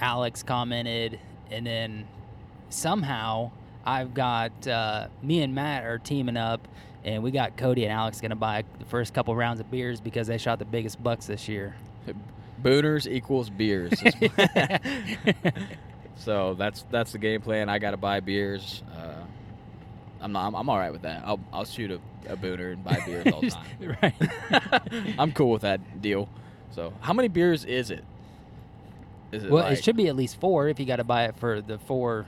Alex 0.00 0.42
commented, 0.42 1.20
and 1.50 1.66
then 1.66 2.08
somehow 2.70 3.50
I've 3.88 4.12
got 4.12 4.68
uh, 4.68 5.08
me 5.22 5.42
and 5.42 5.54
Matt 5.54 5.82
are 5.84 5.98
teaming 5.98 6.36
up, 6.36 6.68
and 7.04 7.22
we 7.22 7.30
got 7.30 7.56
Cody 7.56 7.84
and 7.84 7.92
Alex 7.92 8.20
gonna 8.20 8.36
buy 8.36 8.64
the 8.78 8.84
first 8.84 9.14
couple 9.14 9.34
rounds 9.34 9.60
of 9.60 9.70
beers 9.70 9.98
because 9.98 10.26
they 10.26 10.36
shot 10.36 10.58
the 10.58 10.66
biggest 10.66 11.02
bucks 11.02 11.26
this 11.26 11.48
year. 11.48 11.74
booners 12.62 13.10
equals 13.10 13.48
beers. 13.48 13.94
so 16.16 16.52
that's 16.52 16.84
that's 16.90 17.12
the 17.12 17.18
game 17.18 17.40
plan. 17.40 17.70
I 17.70 17.78
got 17.78 17.92
to 17.92 17.96
buy 17.96 18.20
beers. 18.20 18.82
Uh, 18.94 19.22
I'm 20.20 20.32
not. 20.32 20.48
I'm, 20.48 20.54
I'm 20.54 20.68
all 20.68 20.78
right 20.78 20.92
with 20.92 21.02
that. 21.02 21.22
I'll 21.24 21.40
I'll 21.50 21.64
shoot 21.64 21.90
a, 21.90 21.98
a 22.30 22.36
booner 22.36 22.74
and 22.74 22.84
buy 22.84 23.00
beers 23.06 23.32
all 23.32 23.40
the 23.40 23.50
time. 23.50 23.96
right. 24.02 25.14
I'm 25.18 25.32
cool 25.32 25.50
with 25.50 25.62
that 25.62 26.02
deal. 26.02 26.28
So 26.72 26.92
how 27.00 27.14
many 27.14 27.28
beers 27.28 27.64
is 27.64 27.90
it? 27.90 28.04
Is 29.32 29.44
it 29.44 29.50
well, 29.50 29.64
like, 29.64 29.78
it 29.78 29.84
should 29.84 29.96
be 29.96 30.08
at 30.08 30.16
least 30.16 30.38
four 30.38 30.68
if 30.68 30.78
you 30.78 30.84
got 30.84 30.96
to 30.96 31.04
buy 31.04 31.24
it 31.24 31.36
for 31.36 31.62
the 31.62 31.78
four. 31.78 32.26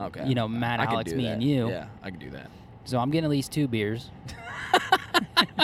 Okay? 0.00 0.26
you 0.26 0.34
know, 0.34 0.48
Matt, 0.48 0.80
I 0.80 0.84
Alex, 0.84 1.12
me, 1.12 1.24
that. 1.24 1.32
and 1.34 1.42
you. 1.42 1.68
Yeah, 1.68 1.86
I 2.02 2.10
can 2.10 2.18
do 2.18 2.30
that. 2.30 2.50
So 2.84 2.98
I'm 2.98 3.10
getting 3.10 3.24
at 3.26 3.30
least 3.30 3.52
two 3.52 3.68
beers. 3.68 4.10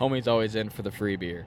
Homie's 0.00 0.28
always 0.28 0.54
in 0.54 0.70
for 0.70 0.82
the 0.82 0.90
free 0.90 1.16
beer. 1.16 1.46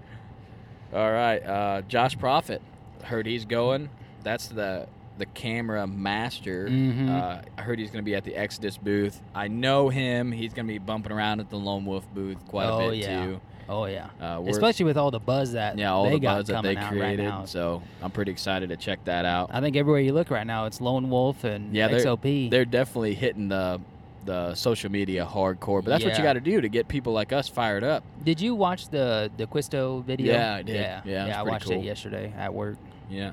All 0.94 1.12
right, 1.12 1.40
uh, 1.40 1.82
Josh 1.84 2.18
Profit. 2.18 2.62
Heard 3.04 3.26
he's 3.26 3.46
going. 3.46 3.90
That's 4.24 4.48
the 4.48 4.88
the 5.18 5.26
camera 5.28 5.88
master. 5.88 6.68
Mhm. 6.68 7.10
Uh, 7.10 7.42
I 7.58 7.62
heard 7.62 7.80
he's 7.80 7.90
going 7.90 8.04
to 8.04 8.06
be 8.06 8.16
at 8.16 8.24
the 8.26 8.36
Exodus 8.36 8.78
booth. 8.78 9.22
I 9.34 9.48
know 9.48 9.88
him. 9.90 10.32
He's 10.32 10.54
going 10.54 10.68
to 10.68 10.74
be 10.74 10.78
bumping 10.80 11.12
around 11.14 11.40
at 11.40 11.50
the 11.50 11.56
Lone 11.58 11.86
Wolf 11.86 12.06
booth 12.14 12.38
quite 12.48 12.66
Oh, 12.68 12.88
a 12.88 12.92
bit 12.92 12.98
yeah. 13.00 13.26
too. 13.26 13.42
Oh 13.68 13.86
yeah, 13.86 14.10
Uh, 14.22 14.44
especially 14.48 14.86
with 14.86 14.98
all 14.98 15.10
the 15.12 15.20
buzz 15.20 15.54
that 15.54 15.78
yeah, 15.78 15.92
all 15.92 16.06
they 16.06 16.12
the 16.12 16.20
got 16.20 16.38
buzz 16.38 16.48
that 16.48 16.62
they 16.64 16.76
created. 16.76 17.28
right. 17.30 17.50
So 17.50 17.82
I'm 18.02 18.12
pretty 18.12 18.32
excited 18.32 18.70
to 18.70 18.78
check 18.78 19.04
that 19.06 19.26
out. 19.26 19.50
I 19.54 19.60
think 19.62 19.76
everywhere 19.76 20.02
you 20.02 20.14
look 20.14 20.30
right 20.30 20.46
now, 20.46 20.66
it's 20.66 20.80
Lone 20.82 21.10
Wolf 21.10 21.44
and 21.44 21.74
Yeah, 21.74 21.88
they're, 21.88 22.00
XOP. 22.02 22.50
they're 22.52 22.66
definitely 22.66 23.16
hitting 23.16 23.48
the 23.48 23.82
the 24.26 24.56
social 24.56 24.92
media 24.92 25.24
hardcore. 25.24 25.84
But 25.84 25.92
that's 25.92 26.04
what 26.04 26.18
you 26.18 26.24
got 26.24 26.34
to 26.34 26.40
do 26.40 26.60
to 26.62 26.68
get 26.68 26.88
people 26.88 27.14
like 27.14 27.32
us 27.32 27.48
fired 27.48 27.84
up. 27.84 28.04
Did 28.24 28.42
you 28.42 28.56
watch 28.56 28.90
the 28.90 29.32
the 29.38 29.46
Quisto 29.48 30.04
video? 30.04 30.34
Yeah, 30.34 30.56
I 30.56 30.62
did. 30.64 30.76
Yeah, 30.76 31.02
Yeah, 31.06 31.26
was 31.28 31.36
I 31.36 31.42
watched 31.44 31.66
cool. 31.66 31.80
it 31.80 31.84
yesterday 31.86 32.34
at 32.38 32.54
work. 32.54 32.78
Yeah. 33.10 33.32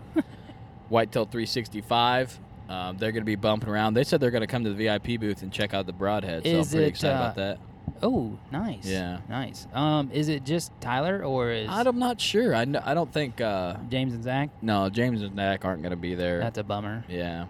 Whitetail 0.88 1.24
365. 1.26 2.38
Um, 2.68 2.96
they're 2.98 3.12
going 3.12 3.22
to 3.22 3.26
be 3.26 3.36
bumping 3.36 3.68
around. 3.68 3.94
They 3.94 4.04
said 4.04 4.20
they're 4.20 4.30
going 4.30 4.42
to 4.42 4.46
come 4.46 4.64
to 4.64 4.70
the 4.72 4.76
VIP 4.76 5.18
booth 5.20 5.42
and 5.42 5.52
check 5.52 5.74
out 5.74 5.86
the 5.86 5.92
broadhead. 5.92 6.42
So 6.44 6.48
Is 6.50 6.68
I'm 6.68 6.72
pretty 6.72 6.86
it, 6.86 6.88
excited 6.88 7.14
uh, 7.16 7.20
about 7.20 7.34
that. 7.36 7.58
Oh, 8.02 8.36
nice. 8.50 8.84
Yeah. 8.84 9.18
nice. 9.28 9.66
Um, 9.72 10.10
is 10.12 10.28
it 10.28 10.44
just 10.44 10.72
Tyler 10.80 11.22
or 11.24 11.50
is 11.52 11.68
I'm 11.70 11.98
not 12.00 12.20
sure. 12.20 12.54
I, 12.54 12.64
kn- 12.64 12.82
I 12.84 12.94
don't 12.94 13.12
think. 13.12 13.40
Uh, 13.40 13.76
James 13.88 14.12
and 14.14 14.24
Zach? 14.24 14.50
no, 14.60 14.88
James 14.90 15.22
and 15.22 15.36
Dak 15.36 15.64
aren't 15.64 15.82
going 15.82 15.90
to 15.90 15.96
be 15.96 16.14
there. 16.16 16.40
That's 16.40 16.58
a 16.58 16.64
bummer. 16.64 17.04
yeah. 17.08 17.46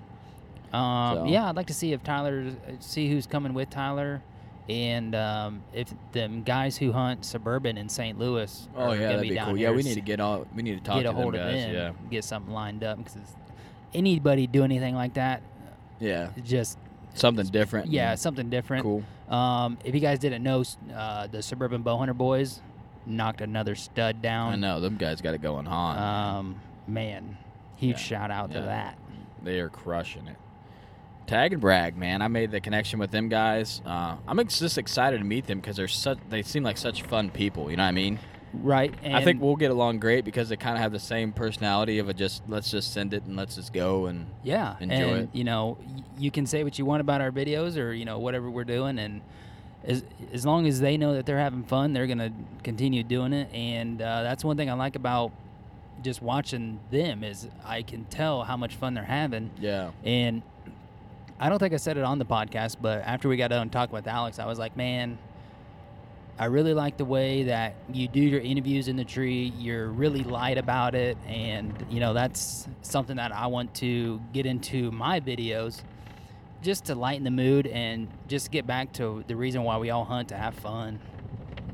Um, 0.73 1.17
So- 1.17 1.25
yeah, 1.27 1.49
I'd 1.49 1.57
like 1.57 1.67
to 1.69 1.75
see 1.75 1.93
if 1.93 2.03
Tyler, 2.03 2.51
see 2.81 3.09
who's 3.11 3.27
coming 3.27 3.55
with 3.55 3.71
Tyler, 3.71 4.23
and 4.69 5.15
um, 5.15 5.63
if 5.73 5.93
them 6.13 6.43
guys 6.43 6.77
who 6.77 6.93
hunt 6.93 7.25
suburban 7.25 7.77
in 7.79 7.89
St. 7.89 8.19
Louis. 8.19 8.69
Oh 8.77 8.85
are 8.85 8.95
yeah, 8.95 9.01
gonna 9.03 9.09
that'd 9.17 9.23
be 9.29 9.35
down 9.35 9.47
cool. 9.49 9.55
here, 9.57 9.71
Yeah, 9.71 9.77
we 9.77 9.83
need 9.83 9.95
to 9.95 10.01
get 10.01 10.21
all. 10.21 10.47
We 10.55 10.63
need 10.63 10.79
to 10.79 10.85
talk 10.85 10.97
get 10.99 11.03
to 11.05 11.11
a 11.11 11.13
hold 11.13 11.35
them 11.35 11.47
of 11.47 11.53
guys. 11.53 11.63
them, 11.65 11.75
Yeah. 11.75 11.93
get 12.11 12.25
something 12.25 12.53
lined 12.53 12.85
up 12.85 12.99
because 12.99 13.17
anybody 13.95 14.47
do 14.47 14.65
anything 14.65 14.95
like 14.95 15.15
that, 15.15 15.43
Yeah. 16.01 16.29
just 16.45 16.79
Something 17.15 17.47
different. 17.47 17.89
yeah, 17.89 18.15
something 18.15 18.49
different. 18.51 18.83
Cool. 18.85 19.03
Um, 19.29 19.79
if 19.85 19.95
you 19.95 20.01
guys 20.01 20.19
didn't 20.19 20.43
know, 20.43 20.65
uh, 20.95 21.27
the 21.27 21.43
suburban 21.43 21.83
bowhunter 21.83 22.17
boys 22.17 22.61
knocked 23.07 23.41
another 23.41 23.75
stud 23.75 24.23
down. 24.23 24.53
I 24.53 24.57
know 24.57 24.81
them 24.81 24.97
guys 24.97 25.21
got 25.21 25.35
it 25.35 25.43
going 25.43 25.67
on. 25.67 25.99
Um, 26.39 26.61
man, 26.87 27.37
huge 27.77 27.97
Yeah, 27.97 28.03
shout 28.03 28.31
out 28.31 28.53
to 28.53 28.61
that. 28.61 28.99
They 29.43 29.61
are 29.61 29.69
crushing 29.69 30.27
it. 30.27 30.37
Tag 31.27 31.53
and 31.53 31.61
brag, 31.61 31.97
man. 31.97 32.21
I 32.21 32.29
made 32.29 32.51
the 32.51 32.61
connection 32.61 32.99
with 32.99 33.11
them 33.11 33.29
guys. 33.29 33.81
Uh, 33.87 34.17
I'm 34.27 34.45
just 34.49 34.77
excited 34.77 35.19
to 35.19 35.25
meet 35.25 35.47
them 35.47 35.61
because 35.61 35.77
they're 35.77 35.89
such. 35.89 36.19
They 36.29 36.43
seem 36.43 36.63
like 36.63 36.77
such 36.77 37.03
fun 37.03 37.31
people. 37.31 37.71
You 37.71 37.77
know 37.77 37.85
what 37.85 37.89
I 37.89 37.93
mean? 37.93 38.19
Right. 38.55 38.93
And 39.03 39.17
I 39.17 39.25
think 39.25 39.41
we'll 39.41 39.57
get 39.57 39.71
along 39.71 39.99
great 40.01 40.25
because 40.25 40.49
they 40.51 40.57
kind 40.57 40.77
of 40.77 40.83
have 40.83 40.93
the 40.93 40.99
same 40.99 41.33
personality 41.33 41.99
of 41.99 42.09
a 42.09 42.15
just 42.15 42.43
let's 42.49 42.71
just 42.71 42.93
send 42.93 43.15
it 43.15 43.25
and 43.25 43.37
let's 43.37 43.55
just 43.57 43.73
go 43.73 44.07
and 44.07 44.27
Yeah, 44.43 44.77
enjoy 44.81 44.95
and, 44.95 45.19
it. 45.25 45.29
You 45.33 45.45
know, 45.45 45.79
y- 45.87 46.03
you 46.19 46.31
can 46.31 46.47
say 46.47 46.63
what 46.65 46.79
you 46.79 46.85
want 46.85 47.01
about 47.01 47.21
our 47.21 47.31
videos 47.31 47.77
or 47.79 47.93
you 47.93 48.05
know 48.05 48.19
whatever 48.19 48.51
we're 48.51 48.65
doing, 48.65 48.99
and 48.99 49.23
as 49.85 50.05
as 50.33 50.45
long 50.45 50.67
as 50.67 50.81
they 50.81 50.97
know 50.97 51.15
that 51.15 51.25
they're 51.27 51.39
having 51.39 51.63
fun, 51.65 51.93
they're 51.93 52.07
gonna 52.07 52.33
continue 52.63 53.03
doing 53.03 53.33
it. 53.33 53.53
And 53.55 54.03
uh, 54.03 54.23
that's 54.23 54.45
one 54.45 54.57
thing 54.57 54.69
I 54.69 54.75
like 54.75 54.97
about 54.97 55.33
just 56.03 56.21
watching 56.21 56.79
them 56.91 57.25
is 57.25 57.49
I 57.65 57.83
can 57.83 58.05
tell 58.07 58.43
how 58.45 58.57
much 58.57 58.75
fun 58.77 58.93
they're 58.95 59.05
having. 59.05 59.51
yeah, 59.61 59.93
And 60.05 60.43
I 61.41 61.49
don't 61.49 61.59
think 61.59 61.73
I 61.75 61.77
said 61.77 61.97
it 61.97 62.03
on 62.05 62.19
the 62.19 62.25
podcast, 62.25 62.77
but 62.83 63.03
after 63.05 63.29
we 63.29 63.37
got 63.37 63.49
done 63.49 63.71
talking 63.71 63.95
with 63.95 64.07
Alex, 64.09 64.39
I 64.39 64.47
was 64.47 64.59
like, 64.59 64.77
man. 64.77 65.17
I 66.39 66.47
really 66.47 66.75
like 66.75 66.97
the 66.97 67.05
way 67.05 67.45
that 67.45 67.75
you 67.93 68.09
do 68.09 68.21
your 68.21 68.41
interviews 68.41 68.89
in 68.89 68.97
the 68.97 69.05
tree. 69.05 69.53
You're 69.59 69.89
really 69.89 70.25
light 70.25 70.59
about 70.59 70.95
it, 70.95 71.17
and 71.27 71.73
you 71.91 72.01
know 72.01 72.15
that's 72.15 72.67
something 72.83 73.17
that 73.17 73.33
I 73.33 73.47
want 73.47 73.75
to 73.77 74.21
get 74.33 74.47
into 74.47 74.91
my 74.91 75.21
videos, 75.21 75.83
just 76.63 76.87
to 76.87 76.95
lighten 76.95 77.25
the 77.25 77.31
mood 77.31 77.67
and 77.67 78.09
just 78.29 78.51
get 78.51 78.67
back 78.67 78.93
to 78.95 79.25
the 79.27 79.37
reason 79.37 79.63
why 79.63 79.77
we 79.77 79.91
all 79.91 80.05
hunt 80.05 80.29
to 80.31 80.37
have 80.37 80.55
fun. 80.55 80.99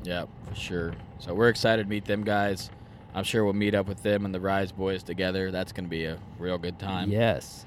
yeah, 0.03 0.25
for 0.47 0.55
sure. 0.55 0.93
So 1.19 1.33
we're 1.33 1.49
excited 1.49 1.83
to 1.83 1.89
meet 1.89 2.05
them 2.05 2.23
guys. 2.23 2.69
I'm 3.13 3.23
sure 3.23 3.43
we'll 3.43 3.53
meet 3.53 3.73
up 3.75 3.87
with 3.87 4.03
them 4.03 4.23
and 4.25 4.33
the 4.35 4.39
Rise 4.39 4.71
boys 4.71 5.03
together. 5.03 5.51
That's 5.51 5.71
going 5.71 5.85
to 5.85 5.89
be 5.89 6.05
a 6.05 6.19
real 6.37 6.57
good 6.57 6.77
time. 6.79 7.09
Yes, 7.11 7.65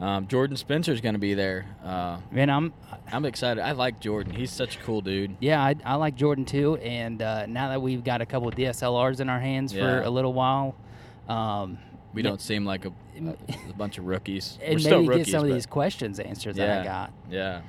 Um, 0.00 0.26
Jordan 0.26 0.56
Spencer's 0.56 1.00
going 1.00 1.14
to 1.14 1.20
be 1.20 1.34
there. 1.34 1.66
Uh, 1.84 2.18
man, 2.30 2.50
I'm 2.50 2.72
I'm 3.12 3.24
excited. 3.24 3.62
I 3.62 3.72
like 3.72 4.00
Jordan. 4.00 4.34
He's 4.34 4.50
such 4.50 4.76
a 4.76 4.78
cool 4.80 5.00
dude. 5.00 5.36
yeah, 5.40 5.62
I, 5.62 5.76
I 5.84 5.94
like 5.94 6.16
Jordan 6.16 6.44
too, 6.44 6.76
and 6.76 7.22
uh, 7.22 7.46
now 7.46 7.68
that 7.68 7.80
we've 7.80 8.02
got 8.02 8.20
a 8.20 8.26
couple 8.26 8.48
of 8.48 8.54
DSLRs 8.54 9.20
in 9.20 9.28
our 9.28 9.38
hands 9.40 9.72
for 9.72 10.02
a 10.02 10.10
little 10.10 10.32
while, 10.32 10.74
um, 11.28 11.78
We 12.12 12.22
don't 12.22 12.40
seem 12.40 12.64
like 12.64 12.84
a, 12.86 12.92
a, 13.18 13.36
a 13.70 13.72
bunch 13.76 13.98
of 13.98 14.04
rookies. 14.06 14.58
and 14.62 14.74
we're 14.74 14.78
still 14.80 14.98
maybe 15.00 15.08
rookies, 15.10 15.26
get 15.26 15.32
some 15.32 15.44
of 15.46 15.52
these 15.54 15.66
questions 15.66 16.18
answered 16.18 16.56
that 16.56 16.80
I 16.80 16.84
got. 16.84 17.12
Yeah. 17.30 17.60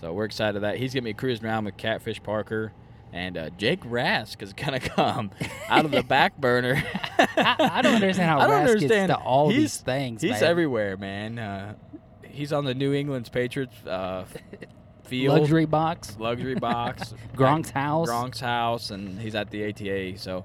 So 0.00 0.12
we're 0.12 0.24
excited 0.24 0.60
that 0.60 0.78
he's 0.78 0.92
gonna 0.94 1.04
be 1.04 1.14
cruising 1.14 1.46
around 1.46 1.66
with 1.66 1.76
Catfish 1.76 2.22
Parker 2.22 2.72
and 3.14 3.38
uh, 3.38 3.48
Jake 3.56 3.80
Rask 3.84 4.42
is 4.42 4.52
gonna 4.52 4.80
come 4.80 5.30
out 5.68 5.84
of 5.84 5.92
the 5.92 6.02
back 6.02 6.36
burner. 6.40 6.82
I, 7.18 7.56
I 7.78 7.82
don't 7.82 7.94
understand 7.94 8.28
how 8.28 8.38
I 8.40 8.46
don't 8.48 8.66
Rask 8.66 8.68
understand. 8.70 9.08
gets 9.08 9.20
to 9.20 9.24
all 9.24 9.48
he's, 9.48 9.58
these 9.58 9.76
things. 9.80 10.20
He's 10.20 10.32
man. 10.32 10.42
everywhere, 10.42 10.96
man. 10.96 11.38
Uh, 11.38 11.74
he's 12.24 12.52
on 12.52 12.64
the 12.64 12.74
New 12.74 12.92
England 12.92 13.30
Patriots 13.32 13.76
uh, 13.86 14.24
field, 15.04 15.38
Luxury 15.38 15.64
box, 15.66 16.16
luxury 16.18 16.56
box, 16.56 17.14
Gronk's 17.36 17.70
house. 17.70 18.08
Gronk's 18.10 18.40
house, 18.40 18.90
and 18.90 19.20
he's 19.20 19.34
at 19.36 19.50
the 19.50 19.68
ATA. 19.68 20.18
So 20.18 20.44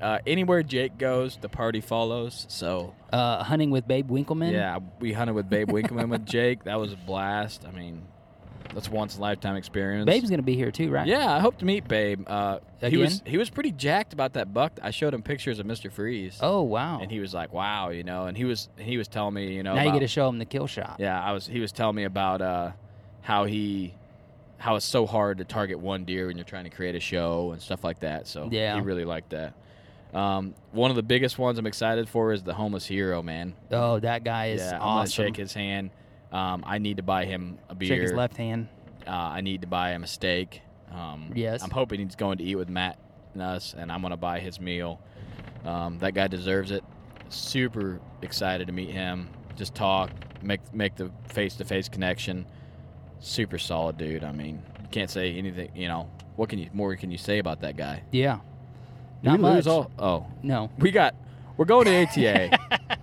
uh, 0.00 0.18
anywhere 0.26 0.62
Jake 0.62 0.98
goes, 0.98 1.38
the 1.40 1.48
party 1.48 1.80
follows. 1.80 2.46
So 2.48 2.94
Uh, 3.12 3.42
hunting 3.42 3.70
with 3.70 3.88
Babe 3.88 4.08
Winkelman. 4.10 4.52
yeah, 4.52 4.78
we 5.00 5.12
hunted 5.12 5.32
with 5.34 5.48
Babe 5.50 5.70
Winkelman 5.70 6.08
with 6.10 6.24
Jake. 6.24 6.64
That 6.64 6.78
was 6.78 6.92
a 6.92 6.96
blast. 6.96 7.64
I 7.66 7.72
mean, 7.72 8.06
that's 8.74 8.88
once 8.90 9.14
in 9.14 9.20
a 9.20 9.22
lifetime 9.22 9.56
experience. 9.56 10.06
Babe's 10.06 10.30
gonna 10.30 10.42
be 10.42 10.54
here 10.56 10.70
too, 10.70 10.90
right? 10.90 11.06
Yeah, 11.06 11.34
I 11.34 11.40
hope 11.40 11.58
to 11.58 11.64
meet 11.64 11.86
Babe. 11.88 12.24
Uh, 12.26 12.58
he 12.80 12.86
Again? 12.86 13.00
was 13.00 13.22
he 13.26 13.38
was 13.38 13.50
pretty 13.50 13.72
jacked 13.72 14.12
about 14.12 14.34
that 14.34 14.52
buck. 14.52 14.78
I 14.82 14.90
showed 14.90 15.14
him 15.14 15.22
pictures 15.22 15.58
of 15.58 15.66
Mister 15.66 15.90
Freeze. 15.90 16.38
Oh 16.40 16.62
wow. 16.62 17.00
and 17.00 17.10
he 17.10 17.20
was 17.20 17.32
like, 17.34 17.52
"Wow," 17.52 17.90
you 17.90 18.02
know. 18.04 18.26
And 18.26 18.36
he 18.36 18.44
was 18.44 18.68
he 18.78 18.96
was 18.98 19.08
telling 19.08 19.34
me, 19.34 19.54
you 19.54 19.62
know, 19.62 19.74
now 19.74 19.82
you 19.82 19.88
about- 19.88 19.94
get 20.00 20.00
to 20.00 20.08
show 20.08 20.28
him 20.28 20.38
the 20.38 20.44
kill 20.44 20.66
shot. 20.66 20.96
yeah, 20.98 21.22
I 21.22 21.32
was 21.32 21.46
he 21.46 21.60
was 21.60 21.72
telling 21.72 21.96
me 21.96 22.04
about 22.04 22.40
uh, 22.42 22.72
how 23.22 23.44
he 23.44 23.94
how 24.58 24.76
it's 24.76 24.86
so 24.86 25.06
hard 25.06 25.38
to 25.38 25.44
target 25.44 25.78
one 25.78 26.04
deer 26.04 26.26
when 26.28 26.36
you're 26.36 26.44
trying 26.44 26.64
to 26.64 26.70
create 26.70 26.94
a 26.94 27.00
show 27.00 27.50
and 27.52 27.60
stuff 27.60 27.84
like 27.84 28.00
that. 28.00 28.26
So 28.26 28.48
Yeah. 28.50 28.74
he 28.74 28.80
really 28.80 29.04
liked 29.04 29.30
that. 29.30 29.52
Um, 30.14 30.54
one 30.72 30.88
of 30.90 30.96
the 30.96 31.02
biggest 31.02 31.38
ones 31.38 31.58
I'm 31.58 31.66
excited 31.66 32.08
for 32.08 32.32
is 32.32 32.42
the 32.42 32.54
homeless 32.54 32.86
hero, 32.86 33.22
man. 33.22 33.52
Oh, 33.70 33.98
that 34.00 34.24
guy 34.24 34.46
is 34.50 34.60
yeah, 34.62 34.74
I'm 34.74 34.78
gonna 34.78 34.90
awesome. 35.02 35.26
shake 35.26 35.36
his 35.36 35.52
hand. 35.52 35.90
Um, 36.32 36.64
I 36.66 36.78
need 36.78 36.96
to 36.98 37.02
buy 37.02 37.24
him 37.24 37.58
a 37.68 37.74
beer. 37.74 37.88
Shake 37.88 38.02
his 38.02 38.12
left 38.12 38.36
hand. 38.36 38.68
Uh, 39.06 39.10
I 39.10 39.40
need 39.40 39.60
to 39.62 39.66
buy 39.66 39.90
him 39.92 40.02
a 40.04 40.06
steak. 40.06 40.62
Um, 40.92 41.32
Yes. 41.34 41.62
I'm 41.62 41.70
hoping 41.70 42.00
he's 42.00 42.16
going 42.16 42.38
to 42.38 42.44
eat 42.44 42.56
with 42.56 42.68
Matt 42.68 42.98
and 43.34 43.42
us, 43.42 43.74
and 43.76 43.90
I'm 43.92 44.00
going 44.00 44.10
to 44.12 44.16
buy 44.16 44.40
his 44.40 44.60
meal. 44.60 45.00
Um, 45.64 45.98
that 45.98 46.14
guy 46.14 46.26
deserves 46.26 46.70
it. 46.70 46.82
Super 47.28 48.00
excited 48.22 48.66
to 48.68 48.72
meet 48.72 48.90
him. 48.90 49.28
just 49.56 49.74
talk, 49.74 50.10
make 50.42 50.60
make 50.74 50.96
the 50.96 51.10
face 51.28 51.54
to 51.56 51.64
face 51.64 51.88
connection. 51.88 52.46
Super 53.20 53.58
solid 53.58 53.96
dude. 53.96 54.22
I 54.22 54.32
mean, 54.32 54.62
you 54.82 54.88
can't 54.90 55.10
say 55.10 55.34
anything. 55.34 55.70
You 55.74 55.88
know, 55.88 56.10
what 56.36 56.48
can 56.50 56.58
you 56.58 56.68
more 56.72 56.94
can 56.96 57.10
you 57.10 57.18
say 57.18 57.38
about 57.38 57.60
that 57.62 57.76
guy? 57.76 58.02
Yeah. 58.12 58.40
Did 59.22 59.30
Not 59.30 59.40
much. 59.40 59.66
all? 59.66 59.90
Oh, 59.98 60.26
No. 60.42 60.70
we 60.78 60.90
got 60.90 61.14
we're 61.56 61.64
going 61.64 61.86
to 61.86 62.02
ATA, 62.04 62.58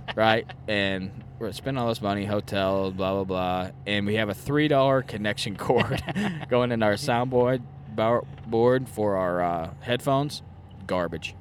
right? 0.16 0.46
And 0.68 1.12
we're 1.44 1.52
spending 1.52 1.82
all 1.82 1.90
this 1.90 2.02
money, 2.02 2.26
hotel, 2.26 2.90
blah 2.92 3.12
blah 3.14 3.24
blah, 3.26 3.72
and 3.86 4.06
we 4.06 4.16
have 4.16 4.30
a 4.30 4.34
three 4.34 4.70
dollar 4.70 5.02
connection 5.02 5.58
cord 5.58 6.02
going 6.50 6.72
in 6.72 6.82
our 6.82 6.94
soundboard 6.94 7.62
bar- 7.94 8.24
board 8.48 8.88
for 8.88 9.18
our 9.18 9.44
uh, 9.44 9.74
headphones. 9.82 10.42
Garbage. 10.88 11.36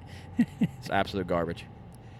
it's 0.61 0.91
absolute 0.91 1.29
garbage. 1.29 1.67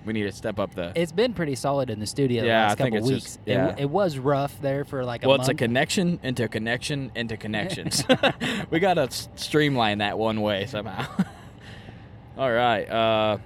We 0.05 0.13
need 0.13 0.25
to 0.25 0.33
step 0.33 0.59
up 0.61 0.75
the. 0.75 0.93
It's 0.95 1.13
been 1.13 1.33
pretty 1.35 1.57
solid 1.57 1.91
in 1.91 1.99
the 1.99 2.07
studio 2.07 2.43
the 2.43 2.49
Yeah, 2.49 2.67
last 2.67 2.73
I 2.73 2.75
think 2.85 2.95
couple 2.95 3.09
it's 3.09 3.15
weeks. 3.15 3.25
just- 3.25 3.41
yeah. 3.47 3.75
it, 3.77 3.91
was 3.91 4.17
rough 4.19 4.61
there 4.61 4.85
for 4.85 5.05
like 5.05 5.25
a 5.25 5.29
well, 5.29 5.39
month. 5.39 5.49
it's 5.49 5.55
a 5.55 5.59
connection 5.59 6.21
into 6.23 6.49
connection 6.49 7.11
into 7.17 7.37
connections. 7.37 8.05
we 8.71 8.79
gotta 8.79 9.09
streamline 9.35 9.99
that 9.99 10.19
one 10.19 10.41
way 10.41 10.67
somehow. 10.67 11.07
All 12.39 12.51
right, 12.51 12.85
uh, 12.85 13.39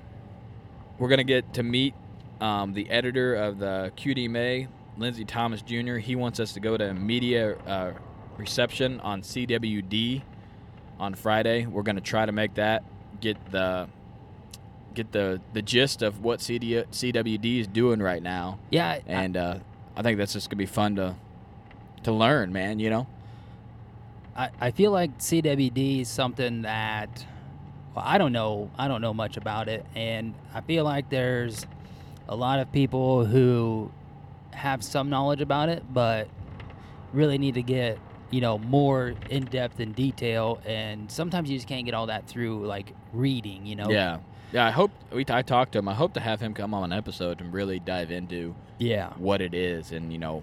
we're 0.99 1.09
gonna 1.09 1.25
get 1.25 1.55
to 1.55 1.63
meet 1.63 1.95
um, 2.41 2.73
the 2.75 2.89
editor 2.91 3.35
of 3.35 3.59
the 3.59 3.93
QD 3.97 4.29
May, 4.31 4.69
Lindsay 4.97 5.25
Thomas 5.25 5.63
Jr. 5.63 5.97
He 5.97 6.17
wants 6.17 6.41
us 6.41 6.53
to 6.55 6.61
go 6.61 6.77
to 6.77 6.91
a 6.91 6.95
media 6.95 7.57
uh, 7.67 7.93
reception 8.37 9.01
on 9.01 9.23
CWD 9.23 10.23
on 10.99 11.15
Friday. 11.15 11.67
We're 11.67 11.83
gonna 11.83 12.01
try 12.01 12.27
to 12.27 12.33
make 12.33 12.55
that 12.55 12.85
get 13.21 13.37
the 13.51 13.89
get 14.95 15.13
the 15.13 15.41
the 15.53 15.63
gist 15.63 16.03
of 16.03 16.23
what 16.23 16.41
CD, 16.41 16.83
CWD 16.91 17.61
is 17.61 17.67
doing 17.67 18.01
right 18.01 18.23
now 18.23 18.59
yeah, 18.71 18.89
I- 18.89 19.03
and 19.07 19.37
uh, 19.37 19.59
I 19.97 20.03
think 20.03 20.19
that's 20.19 20.33
just 20.33 20.49
gonna 20.51 20.59
be 20.59 20.67
fun 20.67 20.97
to 20.97 21.15
to 22.05 22.13
learn, 22.13 22.53
man. 22.53 22.79
You 22.79 22.91
know, 22.91 23.07
I, 24.37 24.51
I 24.61 24.71
feel 24.71 24.91
like 24.93 25.19
CWD 25.19 26.03
is 26.03 26.09
something 26.09 26.63
that 26.63 27.27
well, 27.95 28.05
I 28.07 28.19
don't 28.19 28.33
know 28.33 28.71
I 28.79 28.89
don't 28.89 29.01
know 29.01 29.15
much 29.15 29.37
about 29.37 29.69
it 29.69 29.85
and 29.95 30.35
I 30.55 30.61
feel 30.61 30.85
like 30.85 31.09
there's 31.11 31.67
a 32.29 32.37
lot 32.37 32.59
of 32.59 32.71
people 32.73 33.25
who 33.25 33.91
have 34.53 34.83
some 34.83 35.11
knowledge 35.11 35.41
about 35.41 35.69
it 35.69 35.83
but 35.93 36.29
really 37.13 37.39
need 37.39 37.55
to 37.55 37.63
get 37.63 37.99
you 38.31 38.41
know 38.41 38.59
more 38.59 39.15
in 39.31 39.45
depth 39.45 39.81
and 39.81 39.95
detail 39.95 40.61
and 40.65 41.11
sometimes 41.11 41.49
you 41.49 41.57
just 41.57 41.69
can't 41.69 41.85
get 41.85 41.95
all 41.95 42.07
that 42.07 42.27
through 42.27 42.67
like 42.67 42.93
reading 43.13 43.65
you 43.67 43.77
know 43.77 43.89
yeah, 43.91 44.19
yeah. 44.53 44.67
I 44.67 44.71
hope 44.71 44.91
we 45.13 45.25
I 45.29 45.43
talked 45.43 45.73
to 45.73 45.79
him. 45.79 45.89
I 45.89 45.95
hope 45.95 46.15
to 46.15 46.21
have 46.21 46.41
him 46.41 46.53
come 46.53 46.75
on 46.75 46.93
an 46.93 46.99
episode 46.99 47.41
and 47.41 47.53
really 47.53 47.79
dive 47.79 48.11
into 48.11 48.55
yeah 48.79 49.13
what 49.17 49.41
it 49.41 49.55
is 49.55 49.93
and 49.93 50.13
you 50.13 50.19
know 50.19 50.43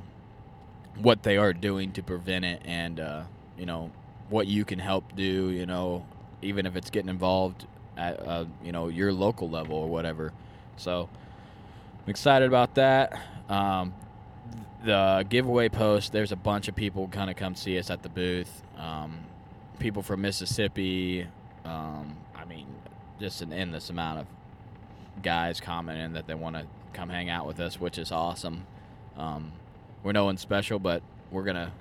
what 0.97 1.23
they 1.23 1.37
are 1.37 1.53
doing 1.53 1.91
to 1.93 2.03
prevent 2.03 2.45
it, 2.45 2.61
and 2.65 2.99
uh, 2.99 3.23
you 3.57 3.65
know 3.65 3.91
what 4.29 4.47
you 4.47 4.65
can 4.65 4.79
help 4.79 5.15
do. 5.15 5.49
You 5.49 5.65
know, 5.65 6.05
even 6.41 6.65
if 6.65 6.75
it's 6.75 6.89
getting 6.89 7.09
involved 7.09 7.65
at 7.97 8.19
uh, 8.25 8.45
you 8.63 8.71
know 8.71 8.87
your 8.87 9.11
local 9.11 9.49
level 9.49 9.77
or 9.77 9.87
whatever. 9.87 10.33
So 10.77 11.09
I'm 12.05 12.09
excited 12.09 12.47
about 12.47 12.75
that. 12.75 13.19
Um, 13.49 13.93
the 14.83 15.25
giveaway 15.29 15.69
post, 15.69 16.11
there's 16.11 16.31
a 16.31 16.35
bunch 16.35 16.67
of 16.67 16.75
people 16.75 17.07
kind 17.07 17.29
of 17.29 17.35
come 17.37 17.55
see 17.55 17.79
us 17.79 17.89
at 17.89 18.03
the 18.03 18.09
booth. 18.09 18.61
Um, 18.77 19.19
people 19.79 20.01
from 20.03 20.21
Mississippi. 20.21 21.25
Um, 21.63 22.17
I 22.35 22.43
mean, 22.45 22.67
just 23.19 23.41
an 23.41 23.53
endless 23.53 23.89
amount 23.89 24.19
of 24.19 24.25
guys 25.21 25.61
commenting 25.61 26.13
that 26.13 26.27
they 26.27 26.33
want 26.35 26.55
to 26.57 26.65
come 26.91 27.07
hang 27.09 27.29
out 27.29 27.47
with 27.47 27.59
us, 27.61 27.79
which 27.79 27.97
is 27.97 28.11
awesome. 28.11 28.65
Um, 29.17 29.53
we're 30.03 30.11
no 30.11 30.25
one 30.25 30.37
special, 30.37 30.79
but 30.79 31.01
we're 31.31 31.43
gonna 31.43 31.71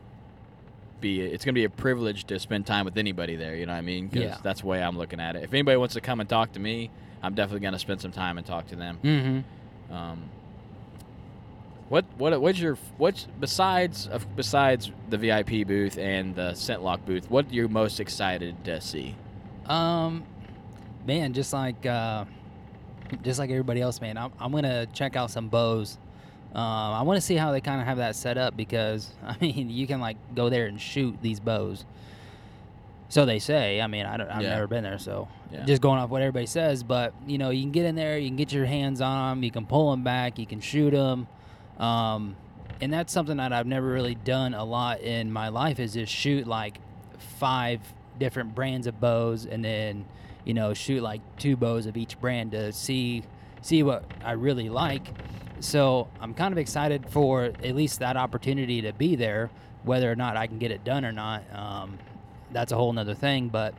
be. 1.01 1.21
It's 1.21 1.45
gonna 1.45 1.55
be 1.55 1.65
a 1.65 1.71
privilege 1.71 2.25
to 2.27 2.39
spend 2.39 2.67
time 2.67 2.85
with 2.85 2.97
anybody 2.97 3.35
there. 3.35 3.57
You 3.57 3.67
know 3.67 3.73
what 3.73 3.79
I 3.79 3.83
mean? 3.83 4.09
'Cause 4.09 4.23
Yeah. 4.23 4.37
that's 4.45 4.61
the 4.61 4.67
way 4.69 4.81
I'm 4.81 4.97
looking 4.97 5.19
at 5.19 5.35
it. 5.35 5.43
If 5.43 5.53
anybody 5.53 5.77
wants 5.77 5.95
to 5.95 6.01
come 6.01 6.21
and 6.21 6.29
talk 6.29 6.53
to 6.53 6.61
me, 6.61 6.91
I'm 7.23 7.35
definitely 7.35 7.61
gonna 7.65 7.81
spend 7.81 8.01
some 8.01 8.13
time 8.13 8.39
and 8.39 8.47
talk 8.47 8.69
to 8.69 8.77
them. 8.77 8.99
mm-hmm 9.03 9.41
Um, 9.93 10.31
what 11.89 12.07
what 12.17 12.41
what's 12.41 12.59
your 12.59 12.79
what's 12.97 13.27
besides 13.39 14.09
besides 14.35 14.91
the 15.11 15.19
VIP 15.19 15.67
booth 15.67 15.99
and 15.99 16.35
the 16.35 16.53
ScentLok 16.53 17.05
booth? 17.05 17.31
What 17.31 17.53
you're 17.53 17.67
you 17.67 17.69
most 17.69 18.01
excited 18.01 18.65
to 18.65 18.81
see? 18.81 19.15
Um, 19.67 20.25
man, 21.07 21.35
just 21.35 21.53
like 21.53 21.85
uh, 21.85 22.25
just 23.23 23.39
like 23.39 23.51
everybody 23.51 23.83
else, 23.83 24.01
man, 24.01 24.17
I'm, 24.17 24.33
I'm 24.41 24.53
gonna 24.53 24.87
check 24.87 25.17
out 25.17 25.31
some 25.31 25.49
bows. 25.49 25.99
Um, 26.55 26.63
I 26.63 27.03
want 27.03 27.19
to 27.19 27.21
see 27.21 27.37
how 27.37 27.53
they 27.53 27.61
kind 27.61 27.81
of 27.81 27.87
have 27.87 27.99
that 27.99 28.17
set 28.17 28.39
up 28.39 28.57
because 28.57 29.11
I 29.27 29.37
mean, 29.41 29.69
you 29.69 29.87
can 29.87 30.01
like 30.01 30.17
go 30.35 30.49
there 30.49 30.67
and 30.67 30.81
shoot 30.81 31.17
these 31.21 31.41
bows. 31.41 31.85
So 33.13 33.27
they 33.27 33.41
say. 33.41 33.79
I 33.79 33.89
mean, 33.89 34.07
I 34.07 34.17
don't, 34.17 34.31
I've 34.31 34.43
Yeah. 34.43 34.55
never 34.55 34.67
been 34.67 34.83
there, 34.83 34.99
so 34.99 35.29
Yeah. 35.53 35.67
just 35.67 35.83
going 35.83 35.99
off 35.99 36.09
what 36.09 36.23
everybody 36.23 36.47
says. 36.47 36.83
But 36.83 37.13
you 37.27 37.37
know, 37.37 37.51
you 37.51 37.61
can 37.61 37.71
get 37.71 37.85
in 37.85 37.95
there, 37.95 38.17
you 38.17 38.27
can 38.31 38.37
get 38.37 38.55
your 38.55 38.65
hands 38.65 39.03
on 39.03 39.37
them, 39.37 39.45
you 39.45 39.51
can 39.51 39.67
pull 39.67 39.91
them 39.91 40.03
back, 40.03 40.39
you 40.39 40.47
can 40.47 40.61
shoot 40.61 40.93
them. 40.93 41.27
Um, 41.79 42.37
and 42.81 42.91
that's 42.91 43.13
something 43.13 43.37
that 43.37 43.53
I've 43.53 43.67
never 43.67 43.87
really 43.87 44.15
done 44.15 44.55
a 44.55 44.65
lot 44.65 45.03
in 45.03 45.31
my 45.31 45.49
life 45.49 45.79
is 45.79 45.93
just 45.93 46.11
shoot 46.11 46.47
like 46.47 46.79
five 47.19 47.81
different 48.19 48.55
brands 48.55 48.87
of 48.87 48.99
bows 48.99 49.45
and 49.45 49.63
then 49.63 50.07
you 50.47 50.55
know 50.55 50.73
shoot 50.73 51.03
like 51.03 51.21
two 51.37 51.55
bows 51.55 51.85
of 51.85 51.99
each 51.99 52.19
brand 52.19 52.53
to 52.53 52.73
see 52.73 53.25
see 53.61 53.83
what 53.83 54.05
I 54.25 54.33
really 54.33 54.71
like. 54.71 55.07
So 55.61 56.09
I'm 56.19 56.33
kind 56.33 56.51
of 56.53 56.57
excited 56.57 57.11
for 57.11 57.45
at 57.45 57.77
least 57.77 57.99
that 57.99 58.17
opportunity 58.17 58.81
to 58.81 58.95
be 58.95 59.17
there, 59.17 59.51
whether 59.83 60.11
or 60.11 60.17
not 60.17 60.39
I 60.39 60.47
can 60.47 60.59
get 60.59 60.71
it 60.71 60.83
done 60.83 61.05
or 61.05 61.13
not. 61.13 61.43
Um, 61.55 61.99
that's 62.53 62.73
a 62.73 62.77
whole 62.77 62.93
nother 62.93 63.15
thing, 63.15 63.49
but 63.49 63.75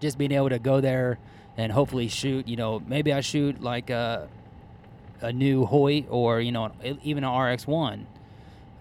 just 0.00 0.18
being 0.18 0.32
able 0.32 0.50
to 0.50 0.58
go 0.58 0.80
there 0.80 1.18
and 1.56 1.72
hopefully 1.72 2.08
shoot, 2.08 2.46
you 2.46 2.56
know, 2.56 2.82
maybe 2.86 3.12
I 3.12 3.20
shoot 3.20 3.60
like 3.62 3.90
a 3.90 4.28
a 5.22 5.32
new 5.32 5.64
Hoyt 5.64 6.04
or 6.10 6.40
you 6.40 6.52
know 6.52 6.72
even 7.02 7.24
an 7.24 7.30
RX1, 7.30 8.04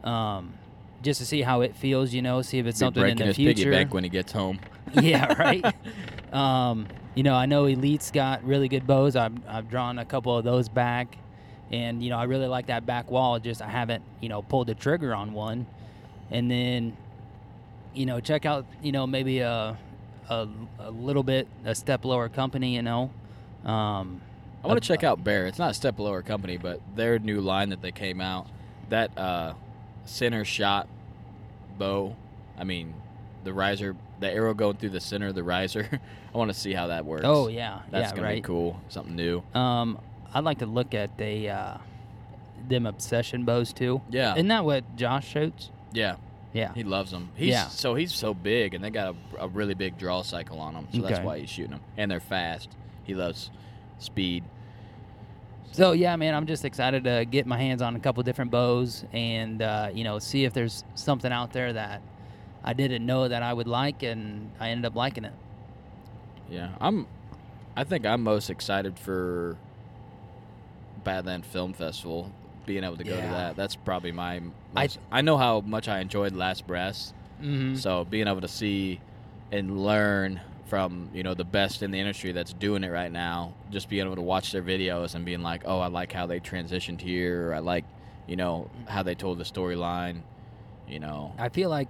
um, 0.03 0.53
just 1.01 1.19
to 1.19 1.25
see 1.25 1.41
how 1.41 1.61
it 1.61 1.75
feels. 1.75 2.13
You 2.13 2.21
know, 2.21 2.41
see 2.41 2.59
if 2.59 2.65
it's 2.65 2.79
Be 2.79 2.85
something 2.85 3.07
in 3.07 3.17
the 3.17 3.25
his 3.25 3.35
future. 3.37 3.63
piggy 3.63 3.69
bank 3.71 3.93
when 3.93 4.03
he 4.03 4.09
gets 4.09 4.31
home. 4.31 4.59
yeah, 5.01 5.33
right. 5.39 5.65
um, 6.33 6.87
you 7.15 7.23
know, 7.23 7.33
I 7.33 7.45
know 7.45 7.65
Elite's 7.65 8.11
got 8.11 8.43
really 8.43 8.67
good 8.67 8.85
bows. 8.85 9.15
I've 9.15 9.33
I've 9.47 9.69
drawn 9.69 9.99
a 9.99 10.05
couple 10.05 10.37
of 10.37 10.43
those 10.43 10.67
back, 10.67 11.17
and 11.71 12.03
you 12.03 12.09
know, 12.09 12.17
I 12.17 12.25
really 12.25 12.47
like 12.47 12.67
that 12.67 12.85
back 12.85 13.09
wall. 13.09 13.39
Just 13.39 13.61
I 13.61 13.69
haven't 13.69 14.03
you 14.19 14.29
know 14.29 14.41
pulled 14.41 14.67
the 14.67 14.75
trigger 14.75 15.15
on 15.15 15.31
one, 15.33 15.65
and 16.29 16.51
then 16.51 16.97
you 17.95 18.05
know 18.05 18.19
check 18.19 18.45
out 18.45 18.65
you 18.81 18.91
know 18.91 19.07
maybe 19.07 19.39
a 19.39 19.77
a, 20.29 20.47
a 20.79 20.91
little 20.91 21.23
bit 21.23 21.47
a 21.63 21.75
step 21.75 22.05
lower 22.05 22.29
company. 22.29 22.75
You 22.75 22.81
know. 22.81 23.11
Um, 23.63 24.21
I 24.63 24.67
want 24.67 24.81
to 24.81 24.87
check 24.87 25.03
out 25.03 25.23
Bear. 25.23 25.45
It's 25.45 25.59
not 25.59 25.71
a 25.71 25.73
step 25.75 25.99
lower 25.99 26.23
company, 26.23 26.57
but 26.57 26.81
their 26.95 27.19
new 27.19 27.39
line 27.39 27.69
that 27.69 27.83
they 27.83 27.91
came 27.91 28.19
out, 28.19 28.47
that 28.89 29.15
uh, 29.15 29.53
center 30.05 30.43
shot 30.43 30.87
bow. 31.77 32.15
I 32.57 32.63
mean, 32.63 32.95
the 33.43 33.53
riser, 33.53 33.95
the 34.19 34.31
arrow 34.31 34.55
going 34.55 34.77
through 34.77 34.89
the 34.89 34.99
center 34.99 35.27
of 35.27 35.35
the 35.35 35.43
riser. 35.43 35.99
I 36.33 36.37
want 36.37 36.51
to 36.51 36.59
see 36.59 36.73
how 36.73 36.87
that 36.87 37.05
works. 37.05 37.23
Oh 37.25 37.47
yeah, 37.47 37.81
that's 37.91 38.09
yeah, 38.09 38.15
gonna 38.15 38.27
right. 38.27 38.35
be 38.35 38.41
cool. 38.41 38.79
Something 38.89 39.15
new. 39.15 39.43
Um, 39.53 39.99
I'd 40.33 40.43
like 40.43 40.59
to 40.59 40.65
look 40.65 40.93
at 40.93 41.17
the 41.17 41.49
uh, 41.49 41.77
them 42.67 42.85
obsession 42.85 43.45
bows 43.45 43.71
too. 43.71 44.01
Yeah. 44.09 44.33
Isn't 44.33 44.47
that 44.47 44.65
what 44.65 44.95
Josh 44.95 45.27
shoots? 45.27 45.69
Yeah, 45.93 46.15
Yeah. 46.55 46.71
he 46.73 46.83
loves 46.83 47.11
them. 47.11 47.29
He's 47.35 47.49
Yeah. 47.49 47.67
so 47.67 47.95
he's 47.95 48.13
so 48.13 48.33
big, 48.33 48.73
and 48.73 48.83
they 48.83 48.89
got 48.89 49.13
a, 49.37 49.43
a 49.43 49.47
really 49.49 49.73
big 49.73 49.97
draw 49.97 50.21
cycle 50.21 50.59
on 50.59 50.73
them, 50.73 50.87
so 50.93 51.01
that's 51.01 51.19
why 51.19 51.39
he's 51.39 51.49
shooting 51.49 51.71
them. 51.71 51.81
And 51.97 52.09
they're 52.09 52.19
fast. 52.21 52.69
He 53.03 53.13
loves 53.13 53.51
speed. 53.99 54.43
So 55.73 55.91
yeah, 55.91 56.15
man, 56.15 56.33
I'm 56.33 56.45
just 56.47 56.63
excited 56.63 57.03
to 57.03 57.25
get 57.25 57.45
my 57.45 57.57
hands 57.57 57.81
on 57.81 57.97
a 57.97 57.99
couple 57.99 58.23
different 58.23 58.49
bows 58.51 59.03
and 59.11 59.61
uh, 59.61 59.89
you 59.93 60.05
know 60.05 60.19
see 60.19 60.45
if 60.45 60.53
there's 60.53 60.85
something 60.95 61.31
out 61.31 61.51
there 61.51 61.73
that 61.73 62.01
I 62.63 62.71
didn't 62.73 63.05
know 63.05 63.27
that 63.27 63.43
I 63.43 63.53
would 63.53 63.67
like, 63.67 64.01
and 64.01 64.49
I 64.59 64.69
ended 64.69 64.85
up 64.85 64.95
liking 64.95 65.25
it. 65.25 65.33
Yeah, 66.49 66.69
I'm. 66.79 67.05
I 67.75 67.83
think 67.83 68.05
I'm 68.05 68.23
most 68.23 68.49
excited 68.49 68.97
for 68.97 69.57
Badland 71.05 71.43
Film 71.43 71.73
Festival. 71.73 72.31
Being 72.65 72.83
able 72.83 72.97
to 72.97 73.03
go 73.03 73.15
to 73.15 73.21
that, 73.21 73.55
that's 73.55 73.75
probably 73.75 74.11
my. 74.11 74.41
I- 74.75 74.83
Most, 74.83 74.99
I, 75.11 75.21
know 75.21 75.37
how 75.37 75.61
much 75.61 75.87
I 75.87 75.99
enjoyed 75.99 76.33
Last 76.35 76.65
Breath, 76.67 77.13
Mm-hmm. 77.41 77.75
so 77.75 78.05
being 78.05 78.27
able 78.29 78.41
to 78.41 78.47
see 78.47 79.01
and 79.51 79.83
learn 79.83 80.39
from 80.67 81.09
you 81.13 81.21
know 81.21 81.33
the 81.33 81.43
best 81.43 81.83
in 81.83 81.91
the 81.91 81.99
industry 81.99 82.31
that's 82.31 82.53
doing 82.53 82.83
it 82.83 82.89
right 82.89 83.11
now, 83.11 83.53
just 83.71 83.89
being 83.89 84.05
able 84.05 84.15
to 84.15 84.21
watch 84.21 84.51
their 84.51 84.63
videos 84.63 85.13
and 85.15 85.25
being 85.25 85.41
like, 85.41 85.61
oh, 85.65 85.79
I 85.79 85.87
like 85.87 86.11
how 86.13 86.25
they 86.25 86.39
transitioned 86.39 87.01
here, 87.01 87.49
or 87.49 87.53
I 87.55 87.59
like, 87.59 87.83
you 88.27 88.35
know, 88.35 88.69
how 88.87 89.03
they 89.03 89.15
told 89.15 89.37
the 89.37 89.43
storyline, 89.43 90.21
you 90.87 90.99
know. 90.99 91.33
I 91.37 91.49
feel 91.49 91.69
like, 91.69 91.89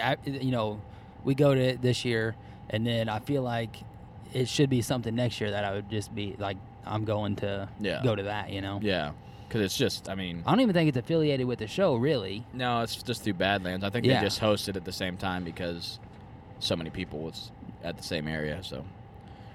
I, 0.00 0.16
you 0.26 0.50
know, 0.52 0.80
we 1.24 1.34
go 1.34 1.54
to 1.54 1.60
it 1.60 1.82
this 1.82 2.04
year, 2.04 2.36
and 2.70 2.86
then 2.86 3.08
I 3.08 3.18
feel 3.18 3.42
like 3.42 3.76
it 4.32 4.48
should 4.48 4.70
be 4.70 4.82
something 4.82 5.14
next 5.14 5.40
year 5.40 5.50
that 5.50 5.64
I 5.64 5.72
would 5.72 5.90
just 5.90 6.14
be 6.14 6.36
like, 6.38 6.58
I'm 6.86 7.04
going 7.04 7.36
to 7.36 7.68
Yeah. 7.80 8.02
go 8.04 8.14
to 8.14 8.24
that. 8.24 8.50
You 8.50 8.60
know. 8.60 8.78
Yeah, 8.82 9.12
because 9.52 9.66
it's 9.66 9.76
just. 9.76 10.08
I 10.08 10.14
mean, 10.14 10.42
I 10.46 10.50
don't 10.50 10.60
even 10.60 10.72
think 10.72 10.88
it's 10.88 10.96
affiliated 10.96 11.46
with 11.46 11.58
the 11.58 11.66
show, 11.66 11.94
really. 11.96 12.46
no, 12.54 12.80
it's 12.80 12.96
just 13.02 13.22
through 13.22 13.34
Badlands. 13.34 13.84
I 13.84 13.90
think 13.90 14.06
Yeah. 14.06 14.20
they 14.20 14.26
just 14.26 14.40
hosted 14.40 14.76
at 14.76 14.84
the 14.86 14.92
same 14.92 15.16
time 15.18 15.44
because 15.44 15.98
so 16.58 16.74
many 16.74 16.88
people 16.90 17.18
was 17.18 17.50
at 17.84 17.96
the 17.98 18.02
same 18.02 18.26
area. 18.28 18.62
So 18.62 18.84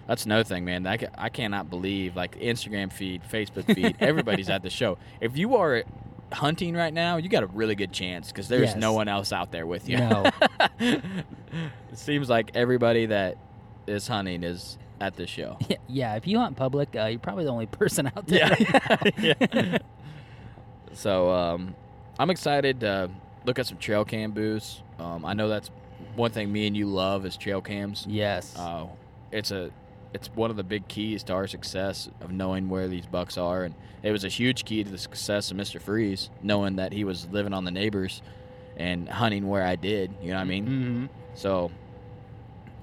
that's 0.07 0.25
no 0.27 0.43
thing, 0.43 0.65
man. 0.65 0.85
I, 0.85 0.97
ca- 0.97 1.07
I 1.17 1.29
cannot 1.29 1.69
believe 1.71 2.15
like 2.15 2.39
Instagram 2.39 2.91
feed, 2.93 3.21
Facebook 3.31 3.65
feed, 3.75 3.95
everybody's 3.99 4.49
at 4.49 4.61
the 4.61 4.69
show. 4.69 4.97
If 5.19 5.35
you 5.35 5.55
are 5.55 5.83
hunting 6.31 6.75
right 6.75 6.93
now, 6.93 7.17
you 7.17 7.27
got 7.29 7.41
a 7.43 7.47
really 7.47 7.73
good 7.75 7.91
chance 7.91 8.27
because 8.27 8.47
there's 8.49 8.69
Yes. 8.69 8.75
no 8.75 8.93
one 8.93 9.07
else 9.07 9.31
out 9.33 9.51
there 9.51 9.65
with 9.65 9.89
you. 9.89 9.97
No. 9.97 10.29
it 10.79 11.01
seems 11.93 12.29
like 12.29 12.51
everybody 12.53 13.07
that 13.07 13.37
is 13.87 14.07
hunting 14.07 14.43
is 14.43 14.77
at 14.99 15.15
the 15.15 15.27
show. 15.27 15.57
Yeah, 15.69 15.77
yeah, 15.87 16.15
if 16.15 16.27
you 16.27 16.39
hunt 16.39 16.55
public, 16.57 16.95
uh, 16.95 17.05
you're 17.05 17.19
probably 17.19 17.43
the 17.45 17.51
only 17.51 17.65
person 17.67 18.07
out 18.07 18.25
there. 18.27 18.55
Yeah. 18.59 19.33
yeah. 19.53 19.77
So 20.93 21.29
um, 21.31 21.75
I'm 22.19 22.29
excited 22.29 22.79
to 22.81 23.09
look 23.45 23.59
at 23.59 23.67
some 23.67 23.77
trail 23.77 24.03
cam 24.05 24.31
booths. 24.31 24.81
Um, 24.99 25.25
I 25.25 25.33
know 25.33 25.47
that's 25.47 25.69
one 26.15 26.31
thing 26.31 26.51
me 26.51 26.67
and 26.67 26.75
you 26.75 26.87
love 26.87 27.25
is 27.25 27.37
trail 27.37 27.61
cams. 27.61 28.05
yes. 28.09 28.55
Uh, 28.57 28.87
it's 29.31 29.51
a 29.51 29.71
it's 30.13 30.29
one 30.35 30.49
of 30.49 30.55
the 30.55 30.63
big 30.63 30.87
keys 30.87 31.21
to 31.23 31.33
our 31.33 31.47
success 31.47 32.09
of 32.21 32.31
knowing 32.31 32.69
where 32.69 32.87
these 32.87 33.05
bucks 33.05 33.37
are, 33.37 33.65
and 33.65 33.75
it 34.03 34.11
was 34.11 34.23
a 34.23 34.29
huge 34.29 34.63
key 34.63 34.83
to 34.83 34.89
the 34.89 34.97
success 34.97 35.51
of 35.51 35.57
Mr. 35.57 35.81
Freeze, 35.81 36.29
knowing 36.41 36.77
that 36.77 36.93
he 36.93 37.03
was 37.03 37.27
living 37.29 37.53
on 37.53 37.65
the 37.65 37.71
neighbors 37.71 38.21
and 38.77 39.07
hunting 39.09 39.47
where 39.49 39.63
I 39.63 39.75
did. 39.75 40.13
You 40.21 40.29
know 40.29 40.35
what 40.35 40.41
I 40.41 40.45
mean? 40.45 40.65
hmm 40.65 41.05
So 41.35 41.71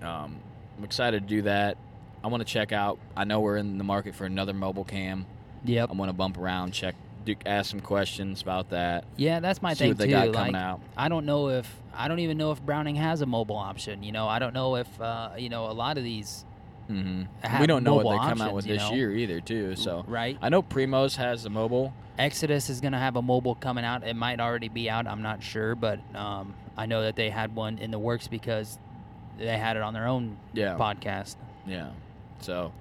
um, 0.03 0.37
I'm 0.77 0.85
excited 0.85 1.23
to 1.23 1.27
do 1.29 1.43
that. 1.43 1.79
I 2.25 2.29
want 2.29 2.41
to 2.41 2.51
check 2.51 2.73
out. 2.73 2.99
I 3.15 3.25
know 3.25 3.41
we're 3.41 3.59
in 3.59 3.77
the 3.77 3.85
market 3.85 4.15
for 4.15 4.25
another 4.25 4.55
mobile 4.55 4.85
cam. 4.85 5.27
Yep. 5.67 5.91
I'm 5.91 5.99
going 5.99 6.09
to 6.09 6.15
bump 6.15 6.39
around, 6.39 6.73
check, 6.73 6.95
do, 7.25 7.35
ask 7.45 7.71
some 7.71 7.81
questions 7.81 8.41
about 8.41 8.71
that. 8.71 9.05
Yeah, 9.17 9.41
that's 9.41 9.61
my 9.61 9.75
see 9.75 9.79
thing 9.81 9.89
what 9.91 9.99
they 9.99 10.07
too. 10.07 10.13
got 10.13 10.29
like, 10.31 10.55
out. 10.55 10.81
I 10.97 11.09
don't 11.11 11.27
know 11.27 11.51
if 11.51 11.71
I 11.95 12.09
don't 12.09 12.21
even 12.21 12.39
know 12.39 12.51
if 12.53 12.63
Browning 12.63 12.97
has 12.97 13.21
a 13.21 13.27
mobile 13.27 13.57
option. 13.57 14.03
You 14.03 14.13
know, 14.13 14.27
I 14.27 14.39
don't 14.39 14.55
know 14.55 14.77
if 14.77 15.01
uh, 15.01 15.31
you 15.37 15.49
know 15.51 15.67
a 15.67 15.73
lot 15.73 15.99
of 15.99 16.05
these. 16.05 16.45
hmm 16.87 17.25
Have 17.43 17.61
We 17.61 17.67
don't 17.67 17.85
know 17.85 17.95
what 17.97 18.11
they 18.11 18.19
come 18.29 18.41
out 18.41 18.55
with 18.55 18.65
this 18.67 18.79
know? 18.83 18.95
year 18.95 19.11
either, 19.13 19.41
too. 19.41 19.77
So 19.77 20.05
right, 20.09 20.39
I 20.41 20.49
know 20.49 20.63
Primos 20.63 21.17
has 21.17 21.45
a 21.45 21.51
mobile. 21.51 21.93
Exodus 22.19 22.71
is 22.71 22.81
gonna 22.81 22.99
have 22.99 23.17
a 23.17 23.23
mobile 23.23 23.55
coming 23.55 23.85
out. 23.85 24.07
It 24.07 24.17
might 24.17 24.41
already 24.41 24.69
be 24.69 24.89
out. 24.89 25.07
I'm 25.07 25.23
not 25.23 25.43
sure, 25.43 25.75
but 25.75 25.99
um, 26.15 26.55
I 26.77 26.87
know 26.87 27.03
that 27.03 27.17
they 27.17 27.29
had 27.31 27.55
one 27.55 27.79
in 27.79 27.91
the 27.91 27.99
works 27.99 28.29
because 28.29 28.79
they 29.39 29.59
had 29.59 29.77
it 29.77 29.83
on 29.83 29.93
their 29.95 30.07
own 30.07 30.37
Yeah. 30.53 30.77
podcast. 30.79 31.37
Yeah. 31.67 31.91
So 32.45 32.73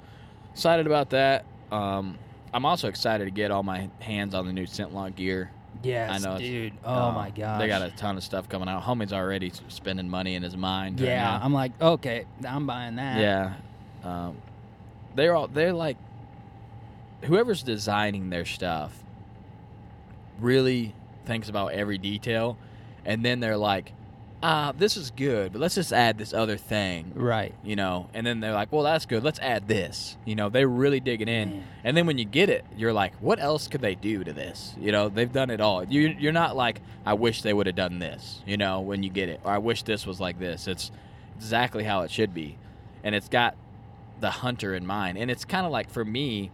excited 0.51 0.85
about 0.85 1.09
that. 1.11 1.45
Um, 1.71 2.17
I'm 2.53 2.65
also 2.65 2.87
excited 2.87 3.25
to 3.25 3.31
get 3.31 3.49
all 3.49 3.63
my 3.63 3.89
hands 3.99 4.35
on 4.35 4.45
the 4.45 4.53
new 4.53 4.65
ScentLok 4.65 5.15
gear. 5.15 5.49
Yes, 5.81 6.11
I 6.11 6.17
know 6.19 6.37
dude. 6.37 6.73
Oh 6.85 6.93
Uh, 7.09 7.11
my 7.13 7.29
gosh. 7.31 7.59
They 7.59 7.67
got 7.67 7.81
a 7.81 7.89
ton 7.91 8.15
of 8.15 8.23
stuff 8.23 8.47
coming 8.47 8.69
out. 8.69 8.83
Homie's 8.83 9.11
already 9.11 9.51
spending 9.69 10.07
money 10.09 10.35
in 10.35 10.43
his 10.43 10.55
mind. 10.55 10.99
right 11.01 11.09
Yeah, 11.09 11.23
now. 11.23 11.39
I'm 11.41 11.53
like, 11.53 11.71
okay, 11.81 12.25
I'm 12.47 12.67
buying 12.67 12.95
that. 12.97 13.19
Yeah. 13.19 13.53
Um, 14.03 14.37
they're 15.15 15.35
all 15.35 15.47
they're 15.47 15.73
like 15.73 15.97
whoever's 17.23 17.63
designing 17.63 18.29
their 18.29 18.45
stuff 18.45 18.93
really 20.39 20.93
thinks 21.25 21.49
about 21.49 21.71
every 21.73 21.97
detail 21.97 22.57
and 23.05 23.23
then 23.23 23.39
they're 23.39 23.57
like, 23.57 23.93
ah, 24.45 24.73
this 24.77 24.97
is 24.97 25.09
good, 25.11 25.53
but 25.53 25.61
let's 25.61 25.75
just 25.75 25.93
add 25.93 26.17
this 26.17 26.33
other 26.33 26.57
thing. 26.57 27.13
Right. 27.15 27.53
You 27.63 27.75
know, 27.77 28.09
and 28.13 28.27
then 28.27 28.41
they're 28.41 28.51
like, 28.53 28.71
well, 28.73 28.83
that's 28.83 29.05
good. 29.05 29.23
Let's 29.23 29.39
add 29.39 29.67
this. 29.69 30.17
You 30.25 30.35
know, 30.35 30.49
they 30.49 30.65
really 30.65 30.99
dig 30.99 31.21
it 31.21 31.29
in. 31.29 31.49
Man. 31.49 31.63
And 31.85 31.95
then 31.97 32.05
when 32.05 32.17
you 32.17 32.25
get 32.25 32.49
it, 32.49 32.65
you're 32.77 32.91
like, 32.93 33.13
what 33.21 33.39
else 33.39 33.67
could 33.67 33.79
they 33.81 33.95
do 33.95 34.23
to 34.23 34.33
this? 34.33 34.75
You 34.79 34.91
know, 34.91 35.07
they've 35.09 35.31
done 35.31 35.49
it 35.49 35.61
all. 35.61 35.83
You, 35.85 36.13
you're 36.19 36.33
not 36.33 36.55
like, 36.57 36.81
I 37.05 37.13
wish 37.13 37.41
they 37.41 37.53
would 37.53 37.67
have 37.67 37.75
done 37.77 37.99
this, 37.99 38.41
you 38.45 38.57
know, 38.57 38.81
when 38.81 39.01
you 39.01 39.09
get 39.09 39.29
it, 39.29 39.39
or 39.45 39.51
I 39.53 39.57
wish 39.59 39.83
this 39.83 40.05
was 40.05 40.19
like 40.19 40.37
this. 40.39 40.67
It's 40.67 40.91
exactly 41.37 41.83
how 41.85 42.01
it 42.01 42.11
should 42.11 42.33
be. 42.33 42.57
And 43.03 43.15
it's 43.15 43.29
got 43.29 43.55
the 44.19 44.29
hunter 44.29 44.75
in 44.75 44.85
mind. 44.85 45.17
And 45.17 45.31
it's 45.31 45.45
kind 45.45 45.65
of 45.65 45.71
like, 45.71 45.89
for 45.89 46.03
me, 46.03 46.51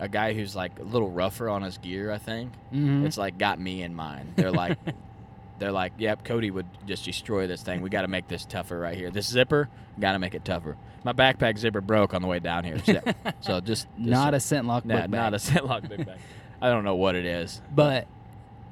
a 0.00 0.08
guy 0.08 0.32
who's 0.32 0.56
like 0.56 0.78
a 0.78 0.82
little 0.82 1.10
rougher 1.10 1.48
on 1.50 1.62
his 1.62 1.76
gear, 1.78 2.10
I 2.10 2.18
think, 2.18 2.52
Mhm. 2.72 3.04
it's 3.04 3.18
like 3.18 3.36
got 3.38 3.60
me 3.60 3.82
in 3.82 3.94
mind. 3.94 4.32
They're 4.36 4.50
like, 4.50 4.78
they're 5.58 5.72
like, 5.72 5.92
yep, 5.98 6.24
Cody 6.24 6.50
would 6.50 6.66
just 6.86 7.04
destroy 7.04 7.46
this 7.46 7.62
thing. 7.62 7.82
We 7.82 7.90
got 7.90 8.02
to 8.02 8.08
make 8.08 8.28
this 8.28 8.44
tougher 8.44 8.78
right 8.78 8.96
here. 8.96 9.10
This 9.10 9.28
zipper, 9.28 9.68
got 10.00 10.12
to 10.12 10.18
make 10.18 10.34
it 10.34 10.44
tougher. 10.44 10.76
My 11.04 11.12
backpack 11.12 11.58
zipper 11.58 11.80
broke 11.80 12.14
on 12.14 12.22
the 12.22 12.28
way 12.28 12.38
down 12.38 12.64
here. 12.64 12.78
So, 12.84 13.00
so 13.40 13.60
just, 13.60 13.86
just 13.96 13.98
Not 13.98 14.34
a 14.34 14.38
ScentLok 14.38 14.84
Nah, 14.84 15.06
not 15.06 15.34
a 15.34 15.36
ScentLok 15.38 15.88
big 15.88 16.06
bag. 16.06 16.18
I 16.60 16.68
don't 16.70 16.84
know 16.84 16.96
what 16.96 17.14
it 17.16 17.26
is. 17.26 17.60
But, 17.74 18.06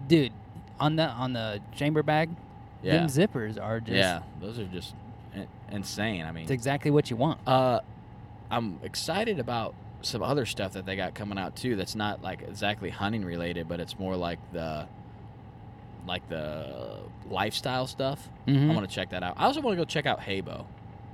dude, 0.07 0.33
on 0.79 0.97
the 0.97 1.05
on 1.09 1.33
the 1.33 1.61
chamber 1.75 2.03
bag, 2.03 2.31
Yeah, 2.83 2.99
them 2.99 3.09
zippers 3.09 3.61
are 3.61 3.81
just 3.81 3.97
yeah, 3.97 4.23
those 4.41 4.59
are 4.59 4.65
just 4.67 4.95
insane. 5.71 6.25
I 6.25 6.33
mean, 6.33 6.43
it's 6.43 6.51
exactly 6.51 6.91
what 6.91 7.11
you 7.11 7.17
want. 7.17 7.41
uh, 7.47 7.81
I'm 8.51 8.81
excited 8.83 9.39
about 9.39 9.75
some 10.03 10.23
other 10.23 10.47
stuff 10.47 10.73
that 10.73 10.87
they 10.87 10.97
got 10.97 11.15
coming 11.15 11.39
out 11.39 11.55
too. 11.57 11.77
That's 11.77 11.95
not 11.95 12.23
like 12.23 12.43
exactly 12.43 12.91
hunting 12.91 13.25
related, 13.25 13.69
but 13.69 13.81
it's 13.81 13.99
more 13.99 14.17
like 14.17 14.39
the 14.53 14.89
like 16.11 16.29
the 16.29 16.99
lifestyle 17.31 17.87
stuff. 17.87 18.29
Mhm. 18.49 18.71
I 18.71 18.75
want 18.75 18.89
to 18.89 18.93
check 18.95 19.11
that 19.11 19.23
out. 19.23 19.35
I 19.37 19.45
also 19.45 19.61
want 19.61 19.75
to 19.77 19.81
go 19.81 19.85
check 19.85 20.07
out 20.07 20.21
Habo. 20.21 20.65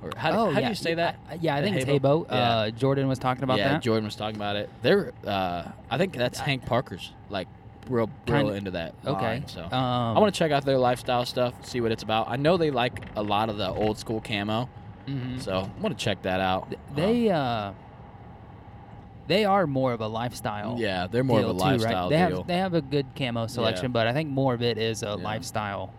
Or 0.02 0.11
how, 0.16 0.30
do- 0.30 0.37
oh, 0.38 0.44
how 0.50 0.61
yeah. 0.61 0.66
do 0.66 0.68
you 0.70 0.74
say 0.74 0.94
that? 0.94 1.16
I- 1.30 1.35
yeah, 1.40 1.54
I 1.56 1.61
The 1.61 1.66
think 1.66 1.76
it's 1.82 1.87
Habo? 1.90 2.26
Habo. 2.26 2.32
Uh, 2.32 2.70
Jordan 2.70 3.06
was 3.09 3.18
talking 3.18 3.44
about 3.44 3.59
yeah, 3.59 3.68
that. 3.74 3.82
Jordan 3.82 4.04
was 4.04 4.16
talking 4.16 4.37
about 4.37 4.56
it. 4.56 4.70
They're, 4.82 5.12
uh, 5.26 5.64
I 5.90 5.98
think 5.98 6.16
that's 6.16 6.38
Hank 6.38 6.64
Parker's 6.64 7.12
like 7.28 7.48
real, 7.90 8.09
real 8.26 8.50
into 8.50 8.70
that. 8.72 8.94
okay. 9.06 9.22
line, 9.22 9.46
so 9.48 9.62
Um, 9.64 9.72
I 10.16 10.18
want 10.18 10.32
to 10.35 10.38
check 10.38 10.50
out 10.50 10.64
their 10.64 10.78
lifestyle 10.78 11.24
stuff, 11.26 11.52
see 11.64 11.80
what 11.82 11.92
it's 11.92 12.02
about. 12.02 12.28
I 12.30 12.37
know 12.37 12.56
they 12.56 12.70
like 12.70 13.02
a 13.16 13.22
lot 13.22 13.48
of 13.50 13.59
the 13.59 13.68
old 13.68 13.98
school 13.98 14.20
camo, 14.22 14.68
mhm. 15.06 15.40
so 15.40 15.52
I 15.78 15.80
want 15.82 15.96
to 15.98 16.02
check 16.04 16.22
that 16.22 16.40
out. 16.40 16.68
Th- 16.70 16.80
They 16.94 17.30
uh, 17.30 17.72
they 19.28 19.44
are 19.44 19.66
more 19.66 19.92
of 19.92 20.00
a 20.00 20.06
lifestyle. 20.08 20.76
Yeah, 20.78 21.06
they're 21.06 21.24
more 21.24 21.40
of 21.40 21.46
a 21.48 21.52
too, 21.52 21.58
right? 21.58 21.72
lifestyle 21.72 22.08
They 22.08 22.16
deal. 22.16 22.36
have 22.38 22.46
they 22.46 22.56
have 22.58 22.74
a 22.74 22.80
good 22.80 23.06
camo 23.16 23.46
selection, 23.46 23.92
but 23.92 24.06
I 24.06 24.12
think 24.12 24.30
more 24.30 24.54
of 24.54 24.62
it 24.62 24.78
is 24.78 25.02
a 25.02 25.06
Yeah. 25.06 25.12
lifestyle 25.14 25.92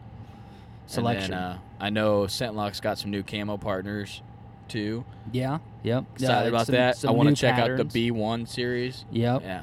selection. 0.86 1.32
then, 1.32 1.40
uh, 1.40 1.58
I 1.80 1.90
know 1.90 2.24
ScentLok's 2.24 2.80
got 2.80 2.98
some 2.98 3.12
new 3.12 3.24
camo 3.24 3.58
partners 3.58 4.22
too. 4.68 5.04
yeah. 5.32 5.60
Yep. 5.84 6.06
Excited 6.16 6.50
about 6.50 6.66
some- 6.66 6.76
that. 6.76 6.98
some 6.98 7.10
I 7.10 7.14
want 7.14 7.30
to 7.30 7.36
check 7.36 7.58
out 7.58 7.78
the 7.78 7.86
B1 7.86 8.46
series. 8.46 9.06
Yep. 9.12 9.42
Yeah, 9.44 9.62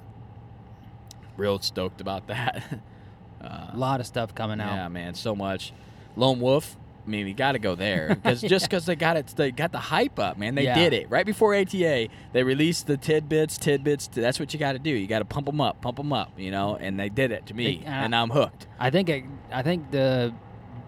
real 1.37 1.59
stoked 1.59 2.01
about 2.01 2.27
that. 2.29 2.63
uh, 3.43 3.67
A 3.73 3.77
lot 3.77 4.01
of 4.01 4.07
stuff 4.07 4.35
coming 4.35 4.61
out. 4.61 4.75
Yeah, 4.75 4.89
man, 4.89 5.15
so 5.15 5.35
much. 5.37 5.73
Lone 6.17 6.41
Wolf. 6.41 6.77
I 7.07 7.11
mean, 7.11 7.27
you 7.27 7.35
got 7.35 7.53
to 7.53 7.59
go 7.59 7.75
there 7.75 8.09
because 8.15 8.41
just 8.55 8.65
because 8.65 8.87
they 8.87 8.97
got 8.97 9.17
it, 9.19 9.27
they 9.37 9.51
got 9.51 9.73
the 9.73 9.79
hype 9.79 10.19
up, 10.19 10.39
man. 10.39 10.55
They 10.55 10.65
Yeah. 10.65 10.75
did 10.75 10.93
it 10.95 11.11
right 11.11 11.27
before 11.27 11.55
ATA. 11.55 12.09
They 12.33 12.43
released 12.43 12.87
the 12.87 12.97
tidbits, 12.97 13.59
tidbits. 13.59 14.09
That's 14.09 14.41
what 14.41 14.55
you 14.55 14.59
got 14.59 14.73
to 14.73 14.79
do. 14.79 14.91
You 14.91 15.07
got 15.07 15.19
to 15.19 15.25
pump 15.27 15.47
them 15.47 15.61
up, 15.61 15.81
pump 15.83 15.99
them 15.99 16.13
up, 16.13 16.33
you 16.39 16.51
know. 16.51 16.77
And 16.77 16.99
they 16.99 17.09
did 17.11 17.31
it 17.31 17.47
to 17.47 17.55
me, 17.55 17.79
They- 17.79 17.87
uh, 17.87 17.91
and 17.91 18.15
I'm 18.17 18.31
hooked. 18.31 18.67
I 18.79 18.89
think 18.91 19.09
it, 19.11 19.25
I 19.53 19.63
think 19.63 19.91
the 19.91 20.33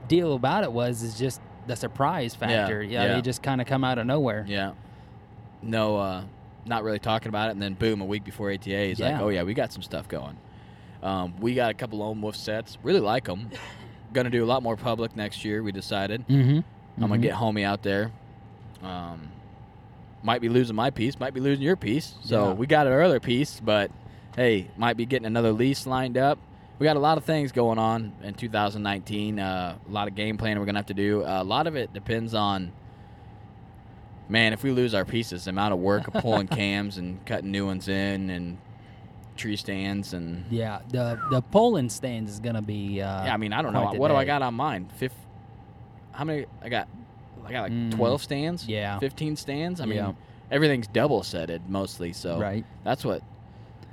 deal 0.09 0.35
about 0.35 0.65
it 0.65 0.73
was 0.73 1.03
is 1.03 1.19
just 1.19 1.41
the 1.67 1.77
surprise 1.77 2.35
factor. 2.35 2.83
Yeah, 2.83 3.05
yeah. 3.05 3.15
they 3.17 3.23
just 3.23 3.43
kind 3.43 3.61
of 3.61 3.67
come 3.67 3.85
out 3.85 3.99
of 3.99 4.07
nowhere. 4.07 4.45
Yeah. 4.49 4.73
No, 5.63 5.97
uh, 5.99 6.23
not 6.65 6.83
really 6.85 6.99
talking 6.99 7.29
about 7.29 7.49
it, 7.49 7.53
and 7.53 7.63
then 7.63 7.75
boom, 7.75 8.01
a 8.01 8.05
week 8.05 8.25
before 8.25 8.51
ATA, 8.53 8.87
he's 8.89 9.01
like, 9.01 9.21
"Oh 9.21 9.29
yeah, 9.29 9.43
we 9.43 9.53
got 9.55 9.73
some 9.73 9.83
stuff 9.83 10.09
going." 10.09 10.37
Um, 11.03 11.35
we 11.41 11.55
got 11.55 11.71
a 11.71 11.75
couple 11.75 11.99
Lone 11.99 12.21
Wolf 12.21 12.37
sets. 12.37 12.79
Really 12.83 13.01
like 13.01 13.25
them. 13.25 13.51
Gonna 14.17 14.31
do 14.31 14.43
a 14.43 14.47
lot 14.47 14.63
more 14.63 14.77
public 14.79 15.15
next 15.15 15.45
year. 15.45 15.63
We 15.63 15.73
decided. 15.73 16.27
Mm-hmm. 16.27 16.61
I'm 17.05 17.09
gonna 17.11 17.19
get 17.19 17.35
homie 17.35 17.65
out 17.65 17.83
there. 17.83 18.11
Um, 18.83 19.29
might 20.23 20.41
be 20.41 20.49
losing 20.49 20.75
my 20.75 20.89
piece, 20.89 21.21
might 21.21 21.35
be 21.35 21.41
losing 21.41 21.63
your 21.63 21.77
piece. 21.77 22.15
So 22.25 22.47
Yeah. 22.49 22.53
we 22.55 22.67
got 22.67 22.87
our 22.87 23.03
other 23.03 23.21
piece, 23.21 23.61
but 23.61 23.91
hey, 24.35 24.69
might 24.79 24.97
be 24.97 25.05
getting 25.05 25.27
another 25.27 25.53
lease 25.53 25.87
lined 25.87 26.17
up. 26.17 26.39
We 26.79 26.85
got 26.85 26.97
a 26.97 27.01
lot 27.01 27.19
of 27.19 27.25
things 27.25 27.53
going 27.53 27.79
on 27.79 28.15
in 28.23 28.33
2019. 28.33 29.39
Uh, 29.39 29.77
a 29.87 29.93
lot 29.93 30.09
of 30.09 30.15
game 30.15 30.39
planning 30.39 30.61
we're 30.61 30.65
gonna 30.67 30.79
have 30.79 30.87
to 30.87 30.95
do. 30.95 31.23
Uh, 31.23 31.43
a 31.43 31.45
lot 31.45 31.67
of 31.67 31.77
it 31.77 31.93
depends 31.93 32.33
on. 32.33 32.73
Man, 34.31 34.55
if 34.55 34.63
we 34.63 34.71
lose 34.71 34.95
our 34.95 35.05
pieces, 35.05 35.45
the 35.45 35.51
amount 35.51 35.75
of 35.75 35.79
work 35.79 36.09
of 36.09 36.15
pulling 36.23 36.49
cams 36.63 36.97
and 36.97 37.23
cutting 37.27 37.51
new 37.51 37.67
ones 37.67 37.87
in 37.87 38.31
and 38.31 38.57
tree 39.37 39.57
stands 39.57 40.13
and 40.15 40.45
Yeah, 40.51 40.81
the 40.89 41.19
the 41.31 41.43
polling 41.43 41.89
stands 41.91 42.33
is 42.33 42.41
gonna 42.41 42.63
be. 42.63 43.01
Uh, 43.01 43.25
yeah, 43.27 43.35
I 43.35 43.37
mean, 43.37 43.53
I 43.53 43.63
don't 43.63 43.73
know. 43.73 43.93
What 43.95 44.09
do 44.09 44.15
I 44.17 44.25
got 44.25 44.43
on 44.43 44.55
mine? 44.55 44.89
Fif- 44.97 45.13
How 46.13 46.25
many? 46.25 46.47
I 46.63 46.69
got. 46.69 46.89
I 47.47 47.53
got 47.53 47.63
like 47.65 47.73
Mm. 47.73 47.93
twelve 47.95 48.23
stands. 48.23 48.67
Yeah. 48.67 48.99
Fifteen 48.99 49.37
stands. 49.37 49.81
I 49.81 49.85
mean, 49.87 49.99
Yeah. 49.99 50.13
everything's 50.51 50.87
double 50.89 51.23
setted 51.23 51.63
mostly. 51.69 52.13
So 52.13 52.39
Right. 52.41 52.65
that's 52.85 53.05
what. 53.05 53.23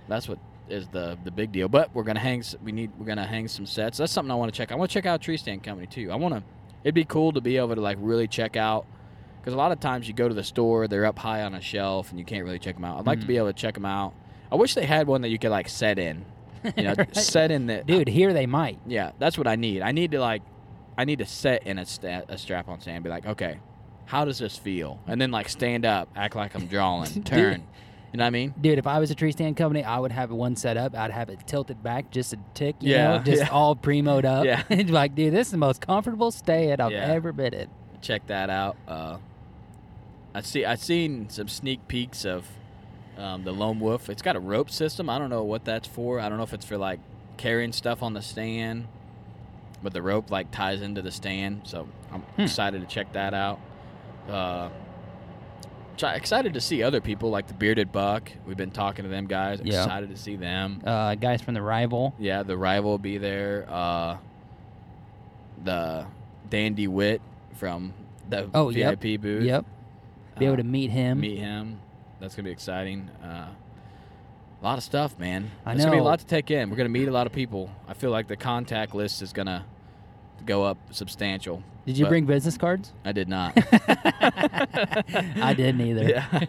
That's 0.08 0.28
what 0.28 0.40
is 0.70 0.88
the 0.88 1.18
the 1.24 1.32
big 1.32 1.52
deal. 1.52 1.68
But 1.70 1.94
we're 1.94 2.04
gonna 2.04 2.20
hang. 2.20 2.40
s- 2.40 2.56
We 2.64 2.72
need. 2.72 2.92
We're 2.98 3.06
gonna 3.06 3.26
hang 3.28 3.48
some 3.48 3.66
sets. 3.66 3.98
That's 4.00 4.12
something 4.12 4.32
I 4.32 4.36
want 4.36 4.52
to 4.54 4.58
check. 4.58 4.72
I 4.72 4.76
want 4.76 4.90
to 4.90 4.94
check 4.94 5.06
out 5.06 5.22
Tree 5.22 5.38
Stand 5.38 5.64
Company 5.64 5.88
too. 5.88 6.12
I 6.12 6.16
want 6.16 6.34
to. 6.36 6.44
It'd 6.84 6.96
be 6.96 7.06
cool 7.06 7.32
to 7.34 7.42
be 7.42 7.58
able 7.58 7.76
to 7.76 7.82
like 7.82 7.98
really 8.00 8.28
check 8.28 8.56
out. 8.58 8.86
Because 9.40 9.54
a 9.54 9.58
lot 9.58 9.74
of 9.74 9.80
times 9.82 10.08
you 10.08 10.14
go 10.14 10.30
to 10.30 10.34
the 10.34 10.44
store, 10.44 10.88
they're 10.88 11.06
up 11.06 11.20
high 11.20 11.44
on 11.44 11.54
a 11.54 11.60
shelf, 11.60 12.12
and 12.12 12.18
you 12.20 12.24
can't 12.26 12.46
really 12.46 12.60
check 12.60 12.76
them 12.76 12.86
out. 12.86 12.98
I'd 13.00 13.06
like 13.06 13.20
to 13.20 13.26
Mhm. 13.26 13.28
be 13.28 13.38
able 13.38 13.48
to 13.48 13.54
check 13.54 13.74
them 13.74 13.86
out. 13.86 14.14
I 14.54 14.56
wish 14.56 14.76
they 14.76 14.86
had 14.86 15.08
one 15.08 15.22
that 15.22 15.30
you 15.30 15.40
could 15.40 15.50
like 15.52 15.68
set 15.68 15.98
in. 16.00 16.24
You 16.78 16.84
know, 16.84 16.94
Right. 16.98 17.16
set 17.16 17.52
in 17.52 17.66
the 17.66 17.84
Dude, 17.84 18.08
here 18.08 18.32
they 18.34 18.46
might. 18.46 18.80
Yeah, 18.88 19.12
that's 19.20 19.38
what 19.38 19.48
I 19.48 19.56
need. 19.58 19.82
I 19.82 19.92
need 19.92 20.12
to 20.12 20.20
like, 20.20 20.44
I 20.98 21.04
need 21.06 21.20
to 21.20 21.26
set 21.26 21.66
in 21.68 21.78
a, 21.80 21.86
sta- 21.86 22.22
a 22.30 22.38
strap 22.38 22.70
on 22.70 22.80
stand. 22.80 22.98
And 22.98 23.04
be 23.04 23.10
like, 23.10 23.26
okay, 23.26 23.60
how 24.06 24.24
does 24.26 24.38
this 24.38 24.56
feel? 24.58 25.00
And 25.08 25.20
then 25.20 25.32
like 25.32 25.50
stand 25.50 25.86
up, 25.86 26.08
act 26.16 26.36
like 26.36 26.54
I'm 26.56 26.68
drawing, 26.68 27.24
turn. 27.26 27.64
You 28.14 28.18
know 28.18 28.26
what 28.26 28.28
I 28.28 28.30
mean? 28.30 28.54
Dude, 28.62 28.78
if 28.78 28.86
I 28.86 29.00
was 29.00 29.10
a 29.10 29.16
tree 29.16 29.32
stand 29.32 29.58
company, 29.58 29.84
I 29.84 29.98
would 29.98 30.12
have 30.12 30.30
one 30.30 30.56
set 30.56 30.78
up. 30.78 30.96
I'd 30.96 31.10
have 31.10 31.30
it 31.30 31.40
tilted 31.48 31.82
back 31.82 32.12
just 32.12 32.32
a 32.34 32.38
tick, 32.54 32.76
you 32.80 32.92
Yeah, 32.92 33.18
know, 33.18 33.24
just 33.24 33.42
yeah. 33.42 33.50
all 33.50 33.76
premoed 33.76 34.24
up. 34.24 34.46
Yeah. 34.46 34.62
It's 34.70 34.92
like, 34.92 35.16
dude, 35.16 35.34
this 35.34 35.48
is 35.48 35.52
the 35.52 35.58
most 35.58 35.82
comfortable 35.82 36.30
stand 36.30 36.80
I've 36.80 36.92
Yeah. 36.92 37.08
ever 37.12 37.34
been 37.34 37.56
in. 37.56 37.70
Check 38.02 38.28
that 38.28 38.52
out. 38.52 38.78
Uh, 38.88 39.18
I 40.36 40.42
see. 40.42 40.64
I've 40.64 40.80
seen 40.80 41.28
some 41.30 41.48
sneak 41.48 41.88
peeks 41.88 42.24
of 42.24 42.46
um, 43.18 43.44
the 43.44 43.52
Lone 43.52 43.80
Wolf. 43.80 44.10
It's 44.10 44.22
got 44.22 44.36
a 44.36 44.40
rope 44.40 44.70
system. 44.70 45.10
I 45.10 45.20
don't 45.20 45.30
know 45.30 45.44
what 45.44 45.66
that's 45.66 45.88
for. 45.88 46.20
I 46.20 46.30
don't 46.30 46.38
know 46.38 46.44
if 46.44 46.54
it's 46.54 46.66
for 46.66 46.78
like 46.78 47.00
carrying 47.38 47.72
stuff 47.72 48.02
on 48.04 48.14
the 48.14 48.22
stand, 48.22 48.88
but 49.82 49.94
the 49.94 50.02
rope 50.02 50.32
like 50.32 50.52
ties 50.52 50.82
into 50.82 51.02
the 51.02 51.12
stand. 51.12 51.62
So 51.66 51.88
I'm 52.12 52.22
Hmm. 52.22 52.42
excited 52.42 52.82
to 52.82 52.88
check 52.88 53.14
that 53.14 53.34
out. 53.34 53.60
Uh, 54.30 54.70
try, 55.98 56.14
excited 56.16 56.54
to 56.54 56.62
see 56.62 56.82
other 56.82 57.02
people 57.02 57.30
like 57.30 57.48
the 57.48 57.54
Bearded 57.54 57.92
Buck. 57.92 58.32
We've 58.48 58.58
been 58.58 58.72
talking 58.72 59.04
to 59.04 59.10
them 59.10 59.28
guys. 59.28 59.62
Yeah. 59.64 59.84
Excited 59.84 60.10
to 60.10 60.16
see 60.18 60.36
them. 60.36 60.82
Uh, 60.86 61.16
guys 61.16 61.42
from 61.42 61.54
the 61.54 61.62
rival. 61.62 62.14
Yeah, 62.20 62.44
the 62.44 62.58
rival 62.58 62.92
will 62.92 62.98
be 62.98 63.18
there. 63.18 63.66
Uh, 63.70 64.18
the 65.64 66.06
Dandy 66.50 66.88
Wit 66.88 67.22
from 67.54 67.94
the 68.30 68.50
Oh, 68.54 68.70
yep. 68.70 69.00
VIP 69.02 69.22
booth. 69.22 69.44
Yep. 69.44 69.66
Be 70.40 70.46
able 70.46 70.54
Uh, 70.54 70.58
to 70.58 70.64
meet 70.64 70.90
him. 70.90 71.20
Meet 71.20 71.40
him. 71.40 71.80
That's 72.24 72.36
gonna 72.36 72.46
be 72.46 72.52
exciting. 72.52 73.10
Uh, 73.22 73.48
a 73.48 74.64
lot 74.64 74.78
of 74.78 74.84
stuff, 74.86 75.20
man. 75.20 75.52
I 75.66 75.74
It's 75.74 75.84
gonna 75.84 75.92
be 75.92 75.98
a 75.98 76.00
know. 76.00 76.06
lot 76.06 76.20
to 76.20 76.26
take 76.26 76.52
in. 76.52 76.70
We're 76.70 76.78
gonna 76.78 76.88
meet 76.88 77.10
a 77.10 77.12
lot 77.12 77.28
of 77.28 77.34
people. 77.34 77.70
I 77.86 77.94
feel 77.96 78.12
like 78.12 78.30
the 78.30 78.38
contact 78.38 78.96
list 78.96 79.22
is 79.22 79.34
gonna 79.34 79.66
go 80.46 80.64
up 80.64 80.78
substantial. 80.92 81.62
Did 81.86 81.98
you 81.98 82.06
but 82.06 82.12
bring 82.12 82.26
business 82.26 82.58
cards? 82.58 82.94
I 83.04 83.12
did 83.12 83.28
not. 83.28 83.58
I 83.58 85.54
didn't 85.54 85.82
either. 85.82 86.04
Yeah. 86.06 86.46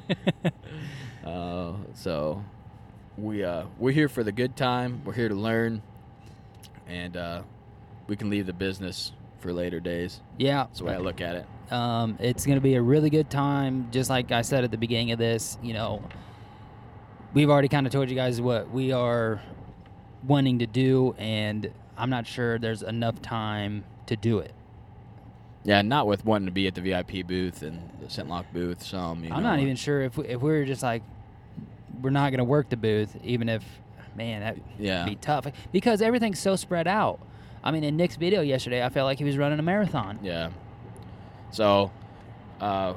uh, 1.28 1.72
so 1.94 2.44
we 3.18 3.42
uh, 3.42 3.64
we're 3.76 3.90
here 3.90 4.08
for 4.08 4.22
the 4.22 4.30
good 4.30 4.54
time. 4.54 5.02
We're 5.04 5.14
here 5.14 5.28
to 5.28 5.34
learn, 5.34 5.82
and 6.86 7.16
uh, 7.16 7.42
we 8.06 8.14
can 8.14 8.30
leave 8.30 8.46
the 8.46 8.52
business 8.52 9.10
for 9.44 9.52
later 9.52 9.78
days. 9.78 10.22
yeah. 10.38 10.64
That's 10.64 10.78
the 10.78 10.86
way 10.86 10.94
I 10.94 10.98
look 10.98 11.20
at 11.20 11.36
it. 11.36 11.46
Um, 11.72 12.16
it's 12.18 12.46
going 12.46 12.56
to 12.56 12.62
be 12.62 12.76
a 12.76 12.82
really 12.82 13.10
good 13.10 13.28
time. 13.28 13.88
Just 13.90 14.08
like 14.08 14.32
I 14.32 14.40
said 14.40 14.64
at 14.64 14.70
the 14.70 14.78
beginning 14.78 15.12
of 15.12 15.18
this, 15.18 15.58
you 15.62 15.74
know, 15.74 16.02
we've 17.34 17.50
already 17.50 17.68
kind 17.68 17.86
of 17.86 17.92
told 17.92 18.08
you 18.08 18.16
guys 18.16 18.40
what 18.40 18.70
we 18.70 18.90
are 18.92 19.42
wanting 20.26 20.60
to 20.60 20.66
do, 20.66 21.14
and 21.18 21.70
I'm 21.98 22.08
not 22.08 22.26
sure 22.26 22.58
there's 22.58 22.82
enough 22.82 23.20
time 23.20 23.84
to 24.06 24.16
do 24.16 24.38
it. 24.38 24.52
Yeah, 25.62 25.82
not 25.82 26.06
with 26.06 26.24
wanting 26.24 26.46
to 26.46 26.52
be 26.52 26.66
at 26.66 26.74
the 26.74 26.80
VIP 26.80 27.26
booth 27.26 27.62
and 27.62 27.90
the 28.00 28.06
ScentLok 28.06 28.46
booth. 28.54 28.82
Some, 28.82 29.24
you 29.24 29.30
I'm 29.30 29.42
know, 29.42 29.50
not 29.50 29.58
even 29.60 29.76
sure 29.76 30.00
if 30.02 30.16
we, 30.16 30.26
if 30.26 30.40
we 30.40 30.50
were 30.52 30.64
just 30.64 30.82
like 30.82 31.02
we're 32.00 32.08
not 32.10 32.30
going 32.30 32.38
to 32.38 32.44
work 32.44 32.70
the 32.70 32.76
booth, 32.78 33.14
even 33.22 33.50
if 33.50 33.62
man 34.16 34.40
that'd 34.40 34.62
Yeah. 34.78 35.04
be 35.04 35.16
tough 35.16 35.46
because 35.70 36.00
everything's 36.00 36.38
so 36.38 36.56
spread 36.56 36.86
out. 36.86 37.18
I 37.64 37.70
mean, 37.70 37.82
in 37.82 37.96
Nick's 37.96 38.16
video 38.16 38.42
yesterday, 38.42 38.84
I 38.84 38.90
felt 38.90 39.06
like 39.06 39.18
he 39.18 39.24
was 39.24 39.38
running 39.38 39.58
a 39.58 39.62
marathon. 39.62 40.18
Yeah. 40.22 40.50
So, 41.50 41.90
uh, 42.60 42.92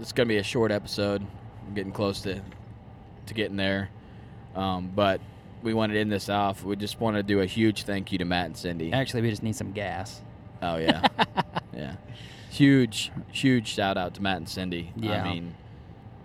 it's 0.00 0.12
gonna 0.12 0.26
be 0.26 0.38
a 0.38 0.42
short 0.42 0.72
episode. 0.72 1.24
I'm 1.66 1.74
getting 1.74 1.92
close 1.92 2.22
to 2.22 2.40
to 3.26 3.34
getting 3.34 3.56
there, 3.56 3.90
um, 4.54 4.90
but 4.94 5.20
we 5.62 5.74
wanted 5.74 5.94
to 5.94 6.00
end 6.00 6.10
this 6.10 6.28
off. 6.28 6.64
We 6.64 6.76
just 6.76 6.98
want 6.98 7.16
to 7.16 7.22
do 7.22 7.40
a 7.40 7.46
huge 7.46 7.82
thank 7.82 8.10
you 8.10 8.18
to 8.18 8.24
Matt 8.24 8.46
and 8.46 8.56
Cindy. 8.56 8.92
Actually, 8.92 9.22
we 9.22 9.30
just 9.30 9.42
need 9.42 9.56
some 9.56 9.72
gas. 9.72 10.22
Oh 10.62 10.76
yeah, 10.76 11.06
yeah. 11.74 11.96
Huge, 12.50 13.12
huge 13.32 13.66
shout 13.66 13.98
out 13.98 14.14
to 14.14 14.22
Matt 14.22 14.38
and 14.38 14.48
Cindy. 14.48 14.92
Yeah. 14.96 15.22
I 15.22 15.30
mean, 15.30 15.54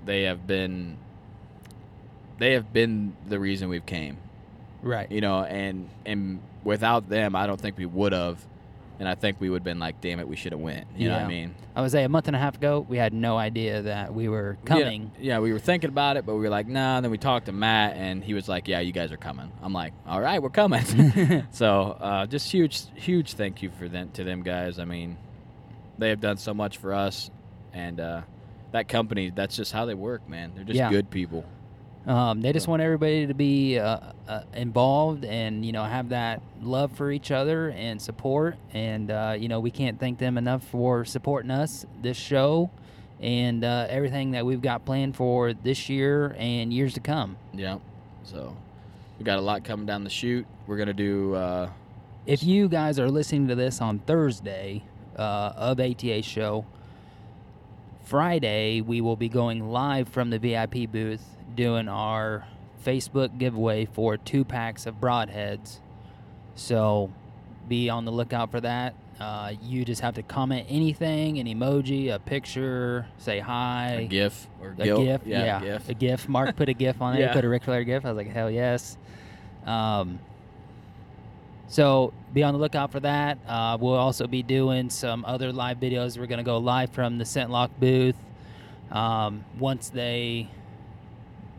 they 0.06 0.24
have 0.24 0.48
been 0.48 0.98
they 2.38 2.54
have 2.54 2.72
been 2.72 3.18
the 3.28 3.40
reason 3.40 3.68
we've 3.68 3.86
came. 3.86 4.18
Right. 4.82 5.12
You 5.12 5.22
know, 5.22 5.44
and 5.44 5.90
and 6.06 6.42
without 6.64 7.10
them, 7.10 7.36
I 7.36 7.48
don't 7.48 7.60
think 7.60 7.78
we 7.78 7.86
would 7.86 8.14
have. 8.14 8.44
And 9.00 9.10
I 9.10 9.16
think 9.16 9.42
we 9.42 9.50
would 9.50 9.62
have 9.62 9.64
been 9.64 9.80
like, 9.80 10.00
damn 10.00 10.20
it, 10.20 10.28
we 10.28 10.36
should 10.36 10.52
have 10.52 10.62
went. 10.62 10.86
You 10.96 11.08
know 11.10 11.16
what 11.16 11.24
I 11.24 11.28
mean? 11.28 11.56
I 11.76 11.82
was 11.82 11.92
say 11.92 12.04
a 12.04 12.10
month 12.10 12.28
and 12.28 12.36
a 12.36 12.40
half 12.40 12.58
ago, 12.58 12.86
we 12.88 12.98
had 12.98 13.14
no 13.14 13.36
idea 13.36 13.82
that 13.82 14.14
we 14.14 14.28
were 14.30 14.60
Yeah, 14.62 14.68
coming. 14.68 15.12
Yeah, 15.20 15.40
we 15.40 15.52
were 15.54 15.58
thinking 15.58 15.90
about 15.90 16.18
it, 16.18 16.26
but 16.28 16.36
we 16.36 16.42
were 16.42 16.50
like, 16.50 16.68
nah. 16.68 16.98
And 16.98 17.04
then 17.04 17.12
we 17.12 17.18
talked 17.18 17.48
to 17.48 17.52
Matt, 17.52 17.96
and 17.96 18.24
he 18.24 18.36
was 18.36 18.48
like, 18.48 18.68
yeah, 18.68 18.80
you 18.80 18.92
guys 18.92 19.12
are 19.12 19.18
coming. 19.18 19.52
I'm 19.64 19.74
like, 19.74 19.94
all 20.06 20.22
right, 20.22 20.40
we're 20.40 20.50
coming. 20.52 20.84
so 21.52 21.98
uh, 22.00 22.28
just 22.28 22.52
huge, 22.52 22.84
huge 22.94 23.34
thank 23.34 23.64
you 23.64 23.72
for 23.72 23.90
them 23.90 24.12
to 24.12 24.24
them 24.24 24.44
guys. 24.44 24.78
I 24.78 24.86
mean, 24.86 25.18
they 25.98 26.10
have 26.10 26.22
done 26.22 26.38
so 26.38 26.54
much 26.54 26.78
for 26.78 26.94
us, 26.94 27.32
and 27.74 28.00
uh, 28.00 28.22
that 28.72 28.88
company, 28.88 29.32
that's 29.32 29.56
just 29.56 29.72
how 29.72 29.86
they 29.86 29.96
work, 29.96 30.30
man. 30.30 30.52
They're 30.54 30.64
just 30.64 30.78
Yeah. 30.78 30.92
good 30.92 31.10
people. 31.10 31.44
Um, 32.08 32.42
they 32.42 32.52
just 32.52 32.68
want 32.68 32.82
everybody 32.82 33.28
to 33.28 33.34
be 33.34 33.78
uh, 33.78 34.00
uh, 34.28 34.42
involved 34.54 35.24
and 35.24 35.64
you 35.64 35.72
know 35.72 35.84
have 35.84 36.10
that 36.10 36.42
love 36.62 36.92
for 36.94 37.12
each 37.12 37.30
other 37.30 37.70
and 37.70 38.02
support. 38.02 38.58
And 38.74 39.12
uh, 39.12 39.36
you 39.38 39.48
know 39.48 39.60
we 39.60 39.70
can't 39.72 40.00
thank 40.00 40.18
them 40.18 40.38
enough 40.38 40.64
for 40.64 41.06
supporting 41.06 41.52
us 41.52 41.86
this 42.02 42.18
show 42.18 42.72
and 43.20 43.64
uh, 43.64 43.86
everything 43.88 44.32
that 44.32 44.46
we've 44.46 44.62
got 44.62 44.84
planned 44.84 45.16
for 45.16 45.54
this 45.54 45.90
year 45.90 46.36
and 46.40 46.74
years 46.74 46.96
to 46.96 47.00
come. 47.00 47.38
Yeah. 47.54 47.78
So 48.24 48.58
we 49.20 49.26
got 49.26 49.38
a 49.38 49.42
lot 49.42 49.64
coming 49.64 49.86
down 49.86 50.04
the 50.04 50.10
chute. 50.10 50.48
We're 50.66 50.78
gonna 50.78 50.94
do. 50.94 51.36
Uh, 51.36 51.70
If 52.26 52.44
you 52.44 52.68
guys 52.68 52.98
are 52.98 53.10
listening 53.10 53.48
to 53.50 53.56
this 53.56 53.80
on 53.80 54.00
Thursday 54.00 54.84
uh, 55.18 55.54
of 55.56 55.80
ATA 55.80 56.24
show, 56.24 56.66
Friday 58.04 58.82
we 58.82 59.02
will 59.02 59.16
be 59.16 59.30
going 59.30 59.72
live 59.72 60.10
from 60.10 60.32
the 60.32 60.40
VIP 60.40 60.92
booth 60.92 61.24
doing 61.56 61.88
our 61.88 62.46
Facebook 62.86 63.38
giveaway 63.38 63.86
for 63.86 64.18
two 64.18 64.44
packs 64.44 64.86
of 64.86 64.96
broadheads. 64.96 65.80
So 66.56 67.12
be 67.68 67.90
on 67.90 68.06
the 68.06 68.12
lookout 68.12 68.52
for 68.52 68.62
that. 68.62 68.96
Uh, 69.20 69.54
you 69.62 69.86
just 69.86 70.02
have 70.02 70.16
to 70.16 70.24
comment 70.24 70.66
anything, 70.68 71.38
an 71.38 71.46
emoji, 71.46 72.12
a 72.12 72.18
picture, 72.18 73.06
say 73.20 73.38
hi. 73.40 73.90
a 74.02 74.08
GIF 74.08 74.48
or 74.60 74.70
A 74.70 74.76
GIF. 74.76 74.98
GIF, 74.98 75.22
Yeah, 75.26 75.44
yeah, 75.46 75.60
GIF. 75.60 75.90
a 75.90 75.94
GIF. 75.94 76.28
Mark 76.30 76.56
put 76.56 76.70
a 76.70 76.74
GIF 76.74 77.00
on 77.02 77.16
it. 77.16 77.20
Yeah. 77.22 77.34
Put 77.34 77.46
a 77.46 77.50
Ric 77.50 77.64
Flair 77.64 77.84
GIF. 77.84 78.04
I 78.04 78.10
was 78.12 78.18
like, 78.18 78.34
hell 78.34 78.50
yes. 78.50 78.98
Um, 79.66 80.18
so 81.68 82.14
be 82.34 82.42
on 82.42 82.54
the 82.54 82.60
lookout 82.60 82.92
for 82.92 83.00
that. 83.02 83.38
Uh, 83.48 83.78
we'll 83.80 83.94
also 83.94 84.26
be 84.26 84.42
doing 84.42 84.90
some 84.90 85.24
other 85.26 85.54
live 85.54 85.78
videos. 85.80 86.18
We're 86.18 86.26
gonna 86.26 86.44
go 86.44 86.58
live 86.58 86.90
from 86.90 87.20
the 87.20 87.24
ScentLok 87.24 87.70
booth 87.80 88.16
um, 88.92 89.46
once 89.60 89.90
they 89.90 90.50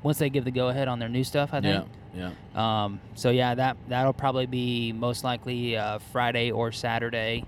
once 0.02 0.18
they 0.18 0.30
give 0.30 0.44
the 0.44 0.50
go 0.50 0.68
ahead 0.68 0.88
on 0.88 0.98
their 0.98 1.08
new 1.08 1.24
stuff. 1.24 1.50
I 1.52 1.60
think. 1.60 1.86
Yeah. 2.14 2.30
Yeah. 2.54 2.84
Um, 2.84 3.00
so 3.14 3.30
yeah, 3.30 3.54
that 3.54 3.76
that'll 3.88 4.12
probably 4.12 4.46
be 4.46 4.92
most 4.92 5.24
likely 5.24 5.76
uh, 5.76 5.98
Friday 6.12 6.50
or 6.50 6.72
Saturday. 6.72 7.44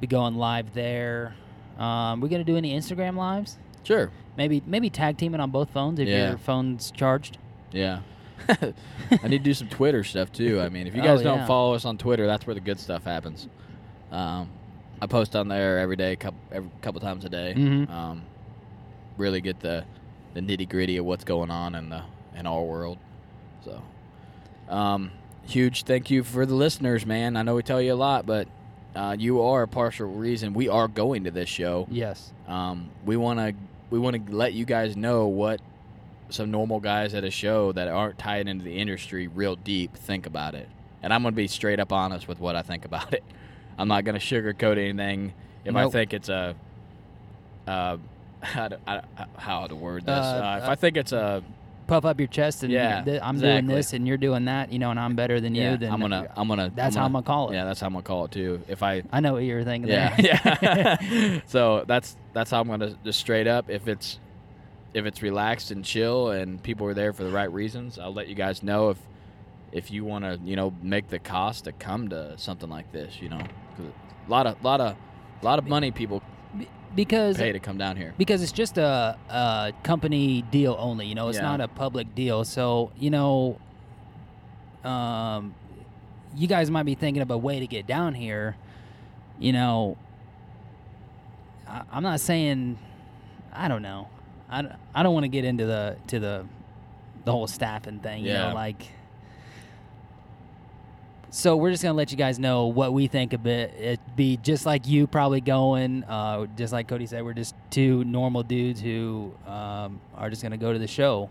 Be 0.00 0.06
going 0.06 0.34
live 0.36 0.74
there. 0.74 1.34
Um, 1.78 2.20
we 2.20 2.28
gonna 2.28 2.44
do 2.44 2.56
any 2.56 2.74
Instagram 2.78 3.16
lives? 3.16 3.58
Sure. 3.82 4.10
Maybe 4.36 4.62
maybe 4.66 4.90
tag 4.90 5.16
teaming 5.16 5.40
on 5.40 5.50
both 5.50 5.70
phones 5.70 5.98
if 5.98 6.08
Yeah. 6.08 6.30
your 6.30 6.38
phone's 6.38 6.90
charged. 6.90 7.38
Yeah. 7.72 8.00
I 8.48 9.28
need 9.28 9.38
to 9.38 9.44
do 9.44 9.54
some 9.54 9.68
Twitter 9.68 10.04
stuff 10.04 10.30
too. 10.32 10.60
I 10.60 10.68
mean, 10.68 10.86
if 10.86 10.94
you 10.94 11.00
Oh, 11.00 11.04
guys 11.04 11.22
don't 11.22 11.38
yeah. 11.38 11.46
follow 11.46 11.74
us 11.74 11.84
on 11.84 11.96
Twitter, 11.96 12.26
that's 12.26 12.46
where 12.46 12.54
the 12.54 12.60
good 12.60 12.78
stuff 12.78 13.04
happens. 13.04 13.48
Um, 14.10 14.50
I 15.00 15.06
post 15.06 15.34
on 15.34 15.48
there 15.48 15.78
every 15.78 15.96
day, 15.96 16.16
couple 16.16 16.38
every 16.52 16.70
couple 16.82 17.00
times 17.00 17.24
a 17.24 17.28
day. 17.28 17.54
Mm-hmm. 17.56 17.92
Um, 17.92 18.22
really 19.16 19.40
get 19.40 19.60
the 19.60 19.84
the 20.34 20.40
nitty 20.40 20.68
gritty 20.68 20.96
of 20.96 21.06
what's 21.06 21.24
going 21.24 21.50
on 21.50 21.74
in 21.74 21.88
the 21.88 22.02
in 22.36 22.46
our 22.46 22.62
world. 22.62 22.98
So, 23.64 23.82
um, 24.68 25.12
huge 25.44 25.84
thank 25.84 26.10
you 26.10 26.22
for 26.22 26.44
the 26.44 26.54
listeners, 26.54 27.06
man. 27.06 27.36
I 27.36 27.42
know 27.42 27.54
we 27.54 27.62
tell 27.62 27.80
you 27.80 27.94
a 27.94 27.96
lot, 27.96 28.26
but 28.26 28.48
uh, 28.94 29.16
you 29.18 29.40
are 29.42 29.62
a 29.62 29.68
partial 29.68 30.08
reason 30.08 30.52
we 30.52 30.68
are 30.68 30.88
going 30.88 31.24
to 31.24 31.30
this 31.30 31.48
show. 31.48 31.86
Yes. 31.90 32.32
Um, 32.46 32.90
we 33.04 33.16
want 33.16 33.38
to 33.38 33.54
we 33.90 33.98
want 33.98 34.26
to 34.26 34.34
let 34.34 34.52
you 34.52 34.64
guys 34.64 34.96
know 34.96 35.26
what 35.26 35.60
some 36.30 36.50
normal 36.50 36.80
guys 36.80 37.14
at 37.14 37.22
a 37.22 37.30
show 37.30 37.72
that 37.72 37.88
aren't 37.88 38.18
tied 38.18 38.48
into 38.48 38.64
the 38.64 38.76
industry 38.76 39.28
real 39.28 39.56
deep 39.56 39.94
think 39.94 40.26
about 40.26 40.54
it. 40.54 40.68
And 41.02 41.12
I'm 41.12 41.22
going 41.22 41.34
to 41.34 41.36
be 41.36 41.46
straight 41.46 41.78
up 41.78 41.92
honest 41.92 42.26
with 42.26 42.40
what 42.40 42.56
I 42.56 42.62
think 42.62 42.84
about 42.84 43.12
it. 43.12 43.22
I'm 43.78 43.88
not 43.88 44.04
going 44.04 44.18
to 44.18 44.24
sugarcoat 44.24 44.78
anything. 44.78 45.34
If 45.64 45.76
I 45.76 45.88
think 45.88 46.12
it's 46.12 46.28
a 46.28 46.54
uh, 47.66 47.96
how 48.44 48.68
to, 48.68 48.78
I, 48.86 49.02
how 49.36 49.66
to 49.66 49.74
word 49.76 50.06
this? 50.06 50.14
Uh, 50.14 50.40
Uh, 50.44 50.58
if 50.62 50.68
uh, 50.68 50.70
I 50.70 50.74
think 50.74 50.96
it's 50.96 51.12
a 51.12 51.42
Puff 51.86 52.06
up 52.06 52.18
your 52.18 52.28
chest 52.28 52.62
and 52.62 52.72
Yeah, 52.72 53.02
th- 53.02 53.20
I'm 53.22 53.38
doing 53.38 53.66
this 53.66 53.92
and 53.92 54.08
you're 54.08 54.16
doing 54.16 54.46
that, 54.46 54.72
you 54.72 54.78
know, 54.78 54.90
and 54.90 54.98
I'm 54.98 55.14
better 55.14 55.38
than 55.38 55.54
yeah, 55.54 55.72
you. 55.72 55.76
Then 55.76 55.92
I'm 55.92 56.00
gonna 56.00 56.32
I'm 56.34 56.48
gonna 56.48 56.72
that's 56.74 56.96
how 56.96 57.04
I'm 57.04 57.12
gonna 57.12 57.24
call 57.26 57.50
it. 57.50 57.54
Yeah, 57.54 57.66
that's 57.66 57.78
how 57.80 57.88
I'm 57.88 57.92
gonna 57.92 58.02
call 58.02 58.24
it 58.24 58.30
too. 58.30 58.62
If 58.68 58.82
I 58.82 59.02
I 59.12 59.20
know 59.20 59.34
what 59.34 59.42
you 59.42 59.54
were 59.54 59.64
thinking. 59.64 59.90
yeah, 59.90 60.16
yeah. 60.18 61.40
so 61.46 61.84
that's 61.86 62.16
that's 62.32 62.50
how 62.50 62.62
I'm 62.62 62.68
gonna 62.68 62.96
just 63.04 63.20
straight 63.20 63.46
up. 63.46 63.68
If 63.68 63.86
it's 63.86 64.18
if 64.94 65.04
it's 65.04 65.20
relaxed 65.20 65.70
and 65.72 65.84
chill 65.84 66.30
and 66.30 66.62
people 66.62 66.86
are 66.86 66.94
there 66.94 67.12
for 67.12 67.22
the 67.22 67.30
right 67.30 67.52
reasons, 67.52 67.98
I'll 67.98 68.14
let 68.14 68.28
you 68.28 68.34
guys 68.34 68.62
know. 68.62 68.88
If 68.88 68.98
if 69.72 69.90
you 69.90 70.04
want 70.06 70.24
to, 70.24 70.40
you 70.42 70.56
know, 70.56 70.72
make 70.82 71.08
the 71.08 71.18
cost 71.18 71.64
to 71.64 71.72
come 71.72 72.08
to 72.08 72.38
something 72.38 72.70
like 72.70 72.92
this, 72.92 73.20
you 73.20 73.28
know, 73.28 73.40
'Cause 73.76 73.86
a 74.26 74.30
lot 74.30 74.46
of, 74.46 74.62
lot 74.64 74.80
of, 74.80 74.96
lot 75.42 75.58
of 75.58 75.66
money 75.66 75.90
people 75.90 76.22
because 76.94 77.36
pay 77.36 77.52
to 77.52 77.58
come 77.58 77.78
down 77.78 77.96
here. 77.96 78.14
because 78.18 78.42
it's 78.42 78.52
just 78.52 78.78
a, 78.78 79.16
a 79.28 79.72
company 79.82 80.42
deal 80.42 80.76
only. 80.78 81.06
You 81.06 81.14
know, 81.14 81.28
it's 81.28 81.38
Yeah. 81.38 81.42
not 81.44 81.60
a 81.60 81.68
public 81.68 82.14
deal. 82.14 82.44
So 82.44 82.92
you 82.98 83.10
know, 83.10 83.58
um, 84.84 85.54
you 86.36 86.46
guys 86.46 86.70
might 86.70 86.84
be 86.84 86.94
thinking 86.94 87.22
of 87.22 87.30
a 87.30 87.38
way 87.38 87.60
to 87.60 87.66
get 87.66 87.86
down 87.86 88.14
here. 88.14 88.56
You 89.38 89.52
know, 89.52 89.96
I, 91.68 91.82
I'm 91.92 92.02
not 92.02 92.20
saying. 92.20 92.78
I 93.52 93.68
don't 93.68 93.82
know. 93.82 94.08
I, 94.50 94.62
don't- 94.62 94.74
I 94.94 95.02
don't 95.02 95.14
want 95.14 95.24
to 95.24 95.28
get 95.28 95.44
into 95.44 95.64
the 95.66 95.96
to 96.08 96.18
the 96.20 96.46
the 97.24 97.32
whole 97.32 97.46
staffing 97.46 98.00
thing. 98.00 98.24
You 98.24 98.32
Yeah. 98.32 98.48
know, 98.48 98.54
like. 98.54 98.90
So 101.34 101.56
we're 101.56 101.72
just 101.72 101.82
gonna 101.82 101.96
let 101.96 102.12
you 102.12 102.16
guys 102.16 102.38
know 102.38 102.66
what 102.66 102.92
we 102.92 103.08
think 103.08 103.32
of 103.32 103.44
it. 103.44 103.74
It'd 103.76 104.14
be 104.14 104.36
just 104.36 104.64
like 104.64 104.86
you 104.86 105.08
probably 105.08 105.40
going, 105.40 106.04
uh, 106.04 106.46
just 106.56 106.72
like 106.72 106.86
Cody 106.86 107.06
said. 107.06 107.24
We're 107.24 107.32
just 107.32 107.56
two 107.70 108.04
normal 108.04 108.44
dudes 108.44 108.80
who 108.80 109.32
um, 109.44 110.00
are 110.14 110.30
just 110.30 110.44
gonna 110.44 110.56
go 110.56 110.72
to 110.72 110.78
the 110.78 110.86
show. 110.86 111.28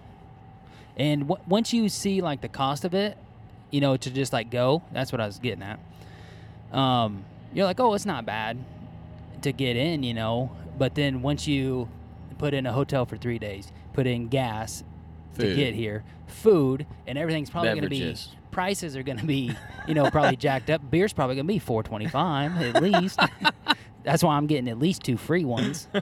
And 0.97 1.29
w- 1.29 1.41
once 1.47 1.71
you 1.71 1.87
see 1.87 2.19
like 2.19 2.41
the 2.41 2.49
cost 2.49 2.83
of 2.83 2.93
it, 2.93 3.17
you 3.71 3.79
know, 3.79 3.95
to 3.95 4.11
just 4.11 4.33
like 4.33 4.51
go. 4.51 4.83
That's 4.91 5.13
what 5.13 5.21
I 5.21 5.25
was 5.25 5.39
getting 5.39 5.63
at. 5.63 5.79
Um, 6.77 7.23
you're 7.53 7.65
like, 7.65 7.79
oh, 7.79 7.93
it's 7.93 8.05
not 8.05 8.25
bad 8.25 8.57
to 9.41 9.53
get 9.53 9.77
in, 9.77 10.03
you 10.03 10.13
know. 10.13 10.51
But 10.77 10.95
then 10.95 11.21
once 11.21 11.47
you 11.47 11.87
put 12.39 12.53
in 12.53 12.65
a 12.65 12.73
hotel 12.73 13.05
for 13.05 13.15
three 13.15 13.39
days, 13.39 13.71
put 13.93 14.05
in 14.05 14.27
gas 14.27 14.83
to 15.39 15.43
get 15.55 15.75
here, 15.75 16.03
food, 16.27 16.85
and 17.07 17.17
everything's 17.17 17.49
probably 17.49 17.69
going 17.69 17.83
to 17.83 17.89
be. 17.89 17.99
Prices 18.53 18.95
are 18.95 19.03
going 19.03 19.17
to 19.17 19.25
be, 19.25 19.53
you 19.87 19.93
know, 19.93 20.09
probably 20.09 20.37
jacked 20.37 20.69
up. 20.69 20.89
Beer's 20.89 21.11
probably 21.11 21.35
going 21.35 21.47
to 21.47 21.53
be 21.53 21.59
four 21.59 21.83
twenty 21.83 22.07
five 22.07 22.55
at 22.61 22.81
least. 22.81 23.19
That's 24.03 24.23
why 24.23 24.35
I'm 24.35 24.47
getting 24.47 24.69
at 24.69 24.79
least 24.79 25.03
two 25.03 25.17
free 25.17 25.45
ones. 25.45 25.87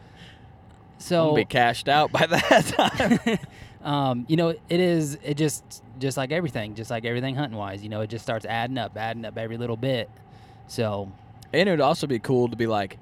So 0.98 1.30
gonna 1.30 1.36
be 1.38 1.46
cashed 1.46 1.90
out 1.90 2.12
by 2.12 2.28
that 2.28 3.20
time. 3.24 3.40
um, 3.84 4.26
you 4.30 4.36
know, 4.36 4.50
it 4.50 4.80
is 4.80 5.18
it 5.24 5.34
just 5.34 5.82
just 5.98 6.16
like 6.16 6.32
everything, 6.32 6.76
just 6.76 6.92
like 6.92 7.06
everything 7.06 7.34
hunting 7.36 7.58
wise. 7.58 7.82
You 7.82 7.90
know, 7.90 8.02
it 8.02 8.10
just 8.12 8.24
starts 8.24 8.46
adding 8.46 8.78
up, 8.78 8.96
adding 8.96 9.26
up 9.26 9.36
every 9.36 9.58
little 9.58 9.78
bit. 9.78 10.12
So 10.68 11.12
And 11.52 11.68
it 11.68 11.72
would 11.72 11.82
also 11.82 12.06
be 12.06 12.20
cool 12.20 12.50
to 12.50 12.56
be 12.56 12.68
like, 12.68 13.00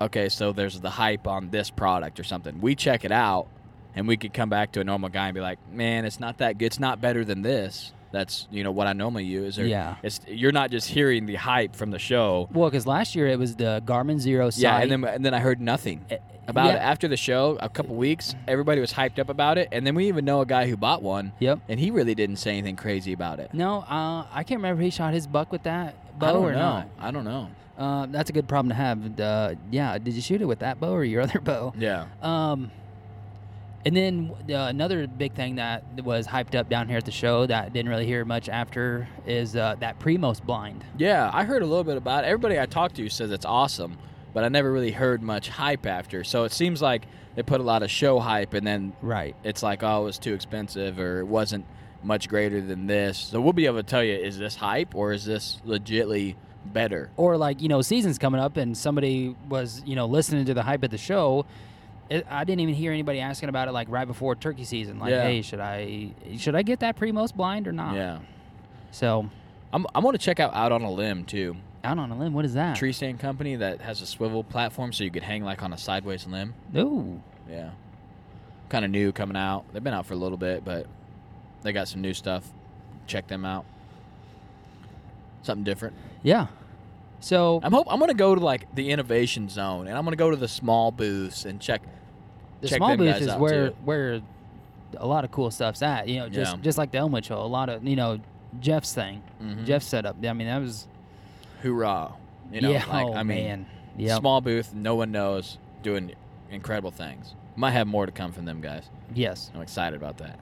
okay, 0.00 0.28
so 0.28 0.52
there's 0.52 0.80
the 0.80 0.90
hype 0.90 1.28
on 1.28 1.50
this 1.50 1.70
product 1.70 2.18
or 2.18 2.24
something. 2.24 2.60
We 2.60 2.74
check 2.74 3.04
it 3.04 3.12
out, 3.12 3.46
and 3.94 4.08
we 4.08 4.16
could 4.16 4.34
come 4.34 4.48
back 4.48 4.72
to 4.72 4.80
a 4.80 4.84
normal 4.84 5.08
guy 5.08 5.28
and 5.28 5.34
be 5.36 5.40
like, 5.40 5.60
man, 5.70 6.04
it's 6.04 6.18
not 6.18 6.38
that 6.38 6.58
good. 6.58 6.66
It's 6.66 6.80
not 6.80 7.00
better 7.00 7.24
than 7.24 7.42
this. 7.42 7.92
That's 8.12 8.46
you 8.50 8.62
know 8.62 8.70
what 8.70 8.86
I 8.86 8.92
normally 8.92 9.24
use. 9.24 9.58
Or 9.58 9.64
Yeah. 9.66 9.96
it's 10.02 10.20
you're 10.28 10.52
not 10.52 10.70
just 10.70 10.88
hearing 10.88 11.26
the 11.26 11.34
hype 11.36 11.74
from 11.74 11.90
the 11.90 11.98
show. 11.98 12.48
well, 12.52 12.70
because 12.70 12.86
last 12.86 13.14
year 13.16 13.26
it 13.26 13.38
was 13.38 13.56
the 13.56 13.82
Garmin 13.84 14.16
Xero 14.16 14.52
sight. 14.52 14.62
Yeah, 14.62 14.78
and 14.78 14.90
then 14.90 15.04
and 15.04 15.24
then 15.24 15.34
I 15.34 15.40
heard 15.40 15.60
nothing 15.60 16.04
Eh, 16.10 16.18
about 16.46 16.66
yeah. 16.66 16.74
it 16.74 16.78
after 16.80 17.08
the 17.08 17.16
show. 17.16 17.56
A 17.60 17.68
couple 17.68 17.96
weeks, 17.96 18.34
everybody 18.46 18.80
was 18.80 18.92
hyped 18.92 19.18
up 19.18 19.28
about 19.30 19.56
it, 19.58 19.68
and 19.72 19.86
then 19.86 19.94
we 19.94 20.08
even 20.08 20.24
know 20.24 20.40
a 20.42 20.46
guy 20.46 20.68
who 20.68 20.76
bought 20.76 21.02
one. 21.02 21.32
Yep. 21.38 21.60
And 21.68 21.80
he 21.80 21.90
really 21.90 22.14
didn't 22.14 22.36
say 22.36 22.50
anything 22.52 22.76
crazy 22.76 23.12
about 23.14 23.40
it. 23.40 23.52
No, 23.54 23.80
uh, 23.80 24.26
I 24.32 24.44
can't 24.44 24.58
remember 24.58 24.82
if 24.82 24.84
he 24.84 24.90
shot 24.90 25.14
his 25.14 25.26
buck 25.26 25.50
with 25.50 25.62
that 25.64 25.94
bow 26.18 26.26
I 26.28 26.32
don't 26.34 26.44
or 26.44 26.52
know. 26.52 26.58
not. 26.58 26.88
I 27.00 27.10
don't 27.10 27.24
know. 27.24 27.48
Uh, 27.78 28.06
that's 28.10 28.28
a 28.28 28.32
good 28.34 28.46
problem 28.46 28.68
to 28.68 28.74
have. 28.74 29.18
Uh, 29.20 29.54
yeah, 29.70 29.96
did 29.96 30.12
you 30.12 30.20
shoot 30.20 30.42
it 30.42 30.44
with 30.44 30.58
that 30.58 30.78
bow 30.78 30.92
or 30.92 31.04
your 31.04 31.22
other 31.26 31.40
bow? 31.40 31.72
Yeah. 31.78 32.04
Um, 32.20 32.70
and 33.84 33.96
then 33.96 34.32
uh, 34.50 34.66
another 34.66 35.06
big 35.06 35.34
thing 35.34 35.56
that 35.56 35.82
was 36.04 36.26
hyped 36.26 36.54
up 36.54 36.68
down 36.68 36.88
here 36.88 36.98
at 36.98 37.04
the 37.04 37.10
show 37.10 37.46
that 37.46 37.72
didn't 37.72 37.88
really 37.90 38.06
hear 38.06 38.24
much 38.24 38.48
after 38.48 39.08
is 39.26 39.56
uh, 39.56 39.74
that 39.80 39.98
Primos 39.98 40.42
blind. 40.42 40.84
Yeah, 40.98 41.30
I 41.32 41.44
heard 41.44 41.62
a 41.62 41.66
little 41.66 41.84
bit 41.84 41.96
about 41.96 42.24
it. 42.24 42.28
Everybody 42.28 42.58
I 42.60 42.66
talked 42.66 42.96
to 42.96 43.08
says 43.08 43.30
it's 43.30 43.44
awesome, 43.44 43.98
but 44.32 44.44
I 44.44 44.48
never 44.48 44.70
really 44.70 44.92
heard 44.92 45.22
much 45.22 45.48
hype 45.48 45.86
after. 45.86 46.22
So 46.24 46.44
it 46.44 46.52
seems 46.52 46.80
like 46.80 47.06
they 47.34 47.42
put 47.42 47.60
a 47.60 47.64
lot 47.64 47.82
of 47.82 47.90
show 47.90 48.18
hype, 48.20 48.54
and 48.54 48.66
then 48.66 48.92
Right. 49.02 49.34
it's 49.42 49.62
like, 49.62 49.82
oh, 49.82 50.02
it 50.02 50.04
was 50.04 50.18
too 50.18 50.34
expensive, 50.34 50.98
or 50.98 51.20
it 51.20 51.26
wasn't 51.26 51.64
much 52.04 52.28
greater 52.28 52.60
than 52.60 52.86
this. 52.86 53.18
So 53.18 53.40
we'll 53.40 53.52
be 53.52 53.66
able 53.66 53.78
to 53.78 53.82
tell 53.82 54.02
you, 54.04 54.14
is 54.14 54.38
this 54.38 54.56
hype 54.56 54.94
or 54.94 55.12
is 55.12 55.24
this 55.24 55.60
legitly 55.66 56.34
better? 56.66 57.10
Or 57.16 57.36
like 57.36 57.60
you 57.62 57.68
know, 57.68 57.80
season's 57.82 58.18
coming 58.18 58.40
up, 58.40 58.56
and 58.56 58.76
somebody 58.76 59.34
was 59.48 59.82
you 59.86 59.96
know 59.96 60.06
listening 60.06 60.44
to 60.46 60.54
the 60.54 60.62
hype 60.62 60.84
at 60.84 60.90
the 60.90 60.98
show. 60.98 61.46
It, 62.10 62.26
I 62.28 62.44
didn't 62.44 62.60
even 62.60 62.74
hear 62.74 62.92
anybody 62.92 63.20
asking 63.20 63.48
about 63.48 63.68
it 63.68 63.72
like 63.72 63.88
right 63.90 64.06
before 64.06 64.34
turkey 64.36 64.64
season. 64.64 64.98
Like, 64.98 65.10
Yeah. 65.10 65.22
hey, 65.24 65.42
should 65.42 65.60
I 65.60 66.10
should 66.36 66.54
I 66.54 66.62
get 66.62 66.80
that 66.80 66.96
Primos 66.98 67.34
blind 67.34 67.66
or 67.68 67.72
not? 67.72 67.94
Yeah, 67.94 68.18
So 68.90 69.30
I'm. 69.72 69.86
I'm 69.94 70.02
to 70.12 70.18
check 70.18 70.38
out 70.40 70.54
Out 70.54 70.72
on 70.72 70.82
a 70.82 70.90
Limb 70.90 71.24
too. 71.24 71.56
out 71.84 71.98
on 71.98 72.10
a 72.10 72.16
limb, 72.18 72.32
what 72.34 72.44
is 72.44 72.54
that? 72.54 72.76
Tree 72.76 72.92
stand 72.92 73.18
company 73.18 73.56
that 73.56 73.80
has 73.80 74.02
a 74.02 74.06
swivel 74.06 74.44
platform, 74.44 74.92
so 74.92 75.04
you 75.04 75.10
could 75.10 75.22
hang 75.22 75.42
like 75.42 75.62
on 75.62 75.72
a 75.72 75.78
sideways 75.78 76.26
limb. 76.26 76.54
Ooh. 76.76 77.20
Yeah. 77.50 77.70
Kind 78.68 78.84
of 78.84 78.90
new 78.90 79.10
coming 79.12 79.36
out. 79.36 79.64
They've 79.72 79.82
been 79.82 79.94
out 79.94 80.06
for 80.06 80.14
a 80.14 80.16
little 80.18 80.38
bit, 80.38 80.64
but 80.64 80.86
they 81.62 81.72
got 81.72 81.88
some 81.88 82.00
new 82.02 82.14
stuff. 82.14 82.46
Check 83.06 83.26
them 83.28 83.44
out. 83.44 83.64
Something 85.42 85.64
different. 85.64 85.94
Yeah. 86.22 86.46
So 87.22 87.60
I'm 87.62 87.72
hope 87.72 87.86
I'm 87.88 88.00
gonna 88.00 88.14
go 88.14 88.34
to 88.34 88.40
like 88.40 88.74
the 88.74 88.90
innovation 88.90 89.48
zone, 89.48 89.86
and 89.86 89.96
I'm 89.96 90.04
gonna 90.04 90.16
go 90.16 90.30
to 90.30 90.36
the 90.36 90.48
small 90.48 90.90
booths 90.90 91.44
and 91.44 91.60
check. 91.60 91.82
the 92.60 92.68
check 92.68 92.76
small 92.78 92.96
booth 92.96 93.20
is 93.20 93.34
where 93.36 93.68
too. 93.70 93.76
where 93.84 94.20
a 94.98 95.06
lot 95.06 95.24
of 95.24 95.30
cool 95.30 95.50
stuff's 95.50 95.82
at. 95.82 96.08
You 96.08 96.20
know, 96.20 96.28
just 96.28 96.56
Yeah. 96.56 96.62
just 96.62 96.78
like 96.78 96.90
the 96.90 96.98
Elmwood 96.98 97.24
show, 97.24 97.40
a 97.40 97.46
lot 97.46 97.68
of 97.68 97.86
you 97.86 97.96
know 97.96 98.18
Jeff's 98.60 98.92
thing, 98.92 99.22
Mhm. 99.42 99.64
Jeff's 99.64 99.86
setup. 99.86 100.16
I 100.24 100.32
mean, 100.32 100.46
that 100.48 100.58
was 100.60 100.86
Hoorah! 101.62 102.12
You 102.52 102.60
know, 102.60 102.70
yeah. 102.72 102.84
like 102.86 103.06
oh 103.06 103.14
I 103.14 103.22
mean, 103.22 103.66
yeah, 103.96 104.16
small 104.18 104.40
booth, 104.40 104.74
no 104.74 104.94
one 104.96 105.12
knows, 105.12 105.58
doing 105.82 106.12
incredible 106.50 106.90
things. 106.90 107.34
Might 107.56 107.70
have 107.70 107.86
more 107.86 108.04
to 108.06 108.12
come 108.12 108.32
from 108.32 108.44
them 108.46 108.60
guys. 108.60 108.88
yes. 109.14 109.50
I'm 109.54 109.60
excited 109.62 109.96
about 109.96 110.18
that. 110.18 110.38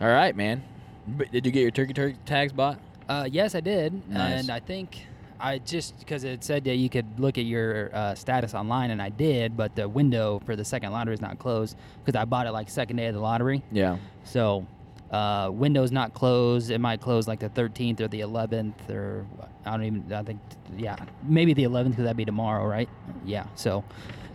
All 0.00 0.08
right, 0.08 0.34
man. 0.36 0.62
But 1.06 1.32
did 1.32 1.44
you 1.46 1.52
get 1.52 1.62
your 1.62 1.70
turkey 1.70 1.92
turkey 1.94 2.16
tags 2.26 2.52
bought? 2.52 2.78
Uh, 3.08 3.28
yes, 3.30 3.54
I 3.54 3.60
did, 3.60 4.08
Nice. 4.08 4.40
and 4.40 4.50
I 4.50 4.60
think 4.60 5.06
I 5.40 5.58
just 5.58 5.98
because 5.98 6.24
it 6.24 6.44
said 6.44 6.64
that 6.64 6.76
you 6.76 6.88
could 6.88 7.18
look 7.18 7.38
at 7.38 7.44
your 7.44 7.90
uh, 7.94 8.14
status 8.14 8.54
online, 8.54 8.90
and 8.90 9.02
I 9.02 9.08
did, 9.08 9.56
but 9.56 9.74
the 9.76 9.88
window 9.88 10.40
for 10.44 10.56
the 10.56 10.64
second 10.64 10.92
lottery 10.92 11.14
is 11.14 11.20
not 11.20 11.38
closed 11.38 11.76
because 12.04 12.18
I 12.18 12.24
bought 12.24 12.46
it 12.46 12.52
like 12.52 12.70
second 12.70 12.96
day 12.96 13.06
of 13.06 13.14
the 13.14 13.20
lottery. 13.20 13.62
Yeah. 13.72 13.98
So, 14.24 14.66
uh, 15.10 15.50
window's 15.52 15.92
not 15.92 16.14
closed. 16.14 16.70
It 16.70 16.78
might 16.78 17.00
close 17.00 17.28
like 17.28 17.40
the 17.40 17.50
13th 17.50 18.00
or 18.00 18.08
the 18.08 18.20
11th, 18.20 18.90
or 18.90 19.26
I 19.64 19.72
don't 19.72 19.84
even. 19.84 20.12
I 20.12 20.22
think, 20.22 20.40
yeah, 20.76 20.96
maybe 21.22 21.52
the 21.52 21.64
11th 21.64 21.90
because 21.90 22.04
that'd 22.04 22.16
be 22.16 22.24
tomorrow, 22.24 22.66
right? 22.66 22.88
Yeah. 23.24 23.46
So, 23.54 23.84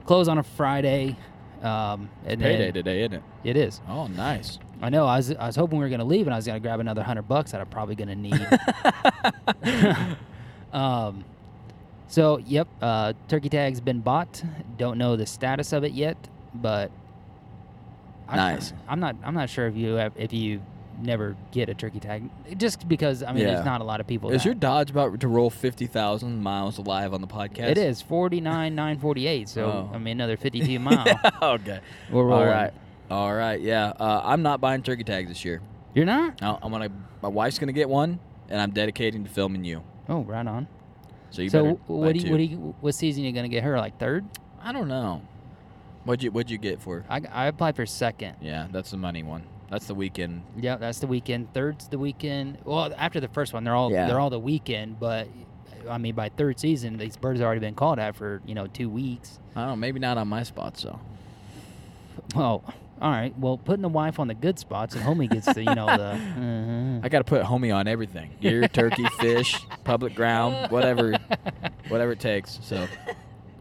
close 0.05 0.27
on 0.27 0.37
a 0.37 0.43
Friday. 0.43 1.17
Um, 1.61 2.09
and 2.25 2.39
Payday 2.39 2.57
then 2.65 2.73
today, 2.73 2.99
isn't 3.01 3.13
it? 3.15 3.23
it 3.43 3.57
is. 3.57 3.81
Oh, 3.89 4.07
nice. 4.07 4.59
I 4.81 4.89
know. 4.89 5.05
I 5.05 5.17
was 5.17 5.31
I 5.35 5.47
was 5.47 5.57
hoping 5.57 5.77
we 5.77 5.83
were 5.83 5.89
gonna 5.89 6.05
leave, 6.05 6.25
and 6.25 6.33
I 6.33 6.37
was 6.37 6.45
gonna 6.45 6.61
grab 6.61 6.79
another 6.79 7.03
hundred 7.03 7.23
bucks 7.23 7.51
that 7.51 7.59
I'm 7.59 7.67
probably 7.67 7.95
gonna 7.95 8.15
need. 8.15 8.39
um, 10.73 11.23
so 12.07 12.37
yep, 12.39 12.67
uh, 12.81 13.13
turkey 13.27 13.49
tag's 13.49 13.79
been 13.81 13.99
bought. 13.99 14.43
Don't 14.77 14.97
know 14.97 15.15
the 15.15 15.25
status 15.25 15.73
of 15.73 15.83
it 15.83 15.91
yet, 15.91 16.17
but 16.53 16.91
I- 18.27 18.35
Nice. 18.35 18.73
I'm 18.87 18.99
not. 18.99 19.15
I'm 19.23 19.33
not 19.33 19.49
sure 19.49 19.67
if 19.67 19.75
you 19.75 19.93
have, 19.93 20.13
if 20.15 20.33
you 20.33 20.61
never 21.01 21.35
get 21.51 21.69
a 21.69 21.73
turkey 21.73 21.99
tag, 21.99 22.29
just 22.57 22.87
because 22.87 23.23
I 23.23 23.31
mean, 23.31 23.43
Yeah. 23.43 23.53
there's 23.53 23.65
not 23.65 23.81
a 23.81 23.83
lot 23.83 23.99
of 24.01 24.07
people. 24.07 24.29
Is 24.31 24.41
that- 24.43 24.45
your 24.45 24.53
Dodge 24.55 24.91
about 24.91 25.19
to 25.19 25.27
roll 25.27 25.49
fifty 25.49 25.87
thousand 25.87 26.41
miles 26.43 26.77
alive 26.77 27.13
on 27.13 27.21
the 27.21 27.27
podcast? 27.27 27.69
It 27.69 27.77
is 27.77 28.01
forty 28.01 28.41
nine 28.41 28.75
nine 28.75 28.97
forty 28.99 29.25
eight. 29.27 29.49
So 29.49 29.65
Oh. 29.65 29.91
I 29.93 29.97
mean, 29.97 30.17
another 30.17 30.37
fifty 30.37 30.59
two 30.59 30.79
mile. 30.79 31.05
okay. 31.41 31.79
We're 32.11 32.31
All 32.31 32.45
right. 32.45 32.71
All 33.09 33.33
right. 33.33 33.59
Yeah. 33.59 33.93
Uh, 33.99 34.21
I'm 34.23 34.41
not 34.43 34.61
buying 34.61 34.83
turkey 34.83 35.03
tags 35.03 35.29
this 35.29 35.43
year. 35.45 35.61
You're 35.95 36.05
not? 36.05 36.39
No, 36.41 36.59
I'm 36.61 36.71
gonna. 36.71 36.89
My 37.23 37.29
wife's 37.29 37.57
gonna 37.57 37.71
get 37.71 37.89
one, 37.89 38.19
and 38.49 38.61
I'm 38.61 38.71
dedicating 38.71 39.23
to 39.23 39.29
filming 39.29 39.63
you. 39.63 39.81
Oh, 40.09 40.23
right 40.23 40.45
on. 40.45 40.67
So 41.29 41.41
you 41.43 41.49
so 41.49 41.63
better. 41.63 41.75
what 41.87 42.05
buy 42.07 42.11
do 42.13 42.19
you, 42.19 42.25
two. 42.25 42.31
what 42.31 42.37
do 42.37 42.43
you, 42.43 42.75
what 42.81 42.95
season 42.95 43.23
you 43.23 43.31
gonna 43.31 43.47
get 43.47 43.63
her? 43.63 43.77
Like 43.77 43.97
third? 43.99 44.25
I 44.61 44.71
don't 44.73 44.87
know. 44.87 45.21
What'd 46.03 46.23
you 46.23 46.31
What'd 46.31 46.49
you 46.49 46.57
get 46.57 46.81
for? 46.81 47.05
I, 47.09 47.21
I 47.31 47.45
applied 47.47 47.75
for 47.75 47.85
second. 47.85 48.35
Yeah, 48.41 48.67
that's 48.71 48.91
the 48.91 48.97
money 48.97 49.21
one. 49.23 49.43
That's 49.69 49.85
the 49.85 49.93
weekend. 49.93 50.41
Yeah, 50.57 50.77
that's 50.77 50.99
the 50.99 51.05
weekend. 51.07 51.53
Third's 51.53 51.87
the 51.87 51.99
weekend. 51.99 52.57
Well, 52.65 52.91
after 52.97 53.19
the 53.19 53.27
first 53.27 53.53
one, 53.53 53.63
they're 53.63 53.75
all 53.75 53.91
Yeah. 53.91 54.07
they're 54.07 54.19
all 54.19 54.31
the 54.31 54.39
weekend. 54.39 54.99
But 54.99 55.27
I 55.87 55.99
mean, 55.99 56.15
by 56.15 56.29
third 56.29 56.59
season, 56.59 56.97
these 56.97 57.15
birds 57.15 57.39
have 57.39 57.45
already 57.45 57.59
been 57.61 57.75
called 57.75 57.99
out 57.99 58.15
for 58.15 58.41
you 58.47 58.55
know 58.55 58.65
two 58.65 58.89
weeks. 58.89 59.39
I 59.55 59.61
don't 59.61 59.69
know. 59.69 59.75
Maybe 59.75 59.99
not 59.99 60.17
on 60.17 60.27
my 60.27 60.41
spot. 60.43 60.77
So 60.77 60.99
Well, 62.35 62.63
all 63.01 63.11
right. 63.11 63.37
Well, 63.37 63.57
putting 63.57 63.81
the 63.81 63.89
wife 63.89 64.19
on 64.19 64.27
the 64.27 64.33
good 64.33 64.59
spots, 64.59 64.95
and 64.95 65.03
homie 65.03 65.29
gets 65.29 65.45
the 65.53 65.63
you 65.63 65.75
know 65.75 65.85
the. 65.85 66.99
uh 67.01 67.05
I 67.05 67.09
got 67.09 67.19
to 67.19 67.23
put 67.23 67.43
homie 67.43 67.73
on 67.73 67.87
everything: 67.87 68.31
deer, 68.41 68.67
turkey, 68.67 69.05
fish, 69.19 69.57
public 69.83 70.15
ground, 70.15 70.71
whatever, 70.71 71.17
whatever 71.87 72.11
it 72.11 72.19
takes. 72.19 72.59
So 72.61 72.87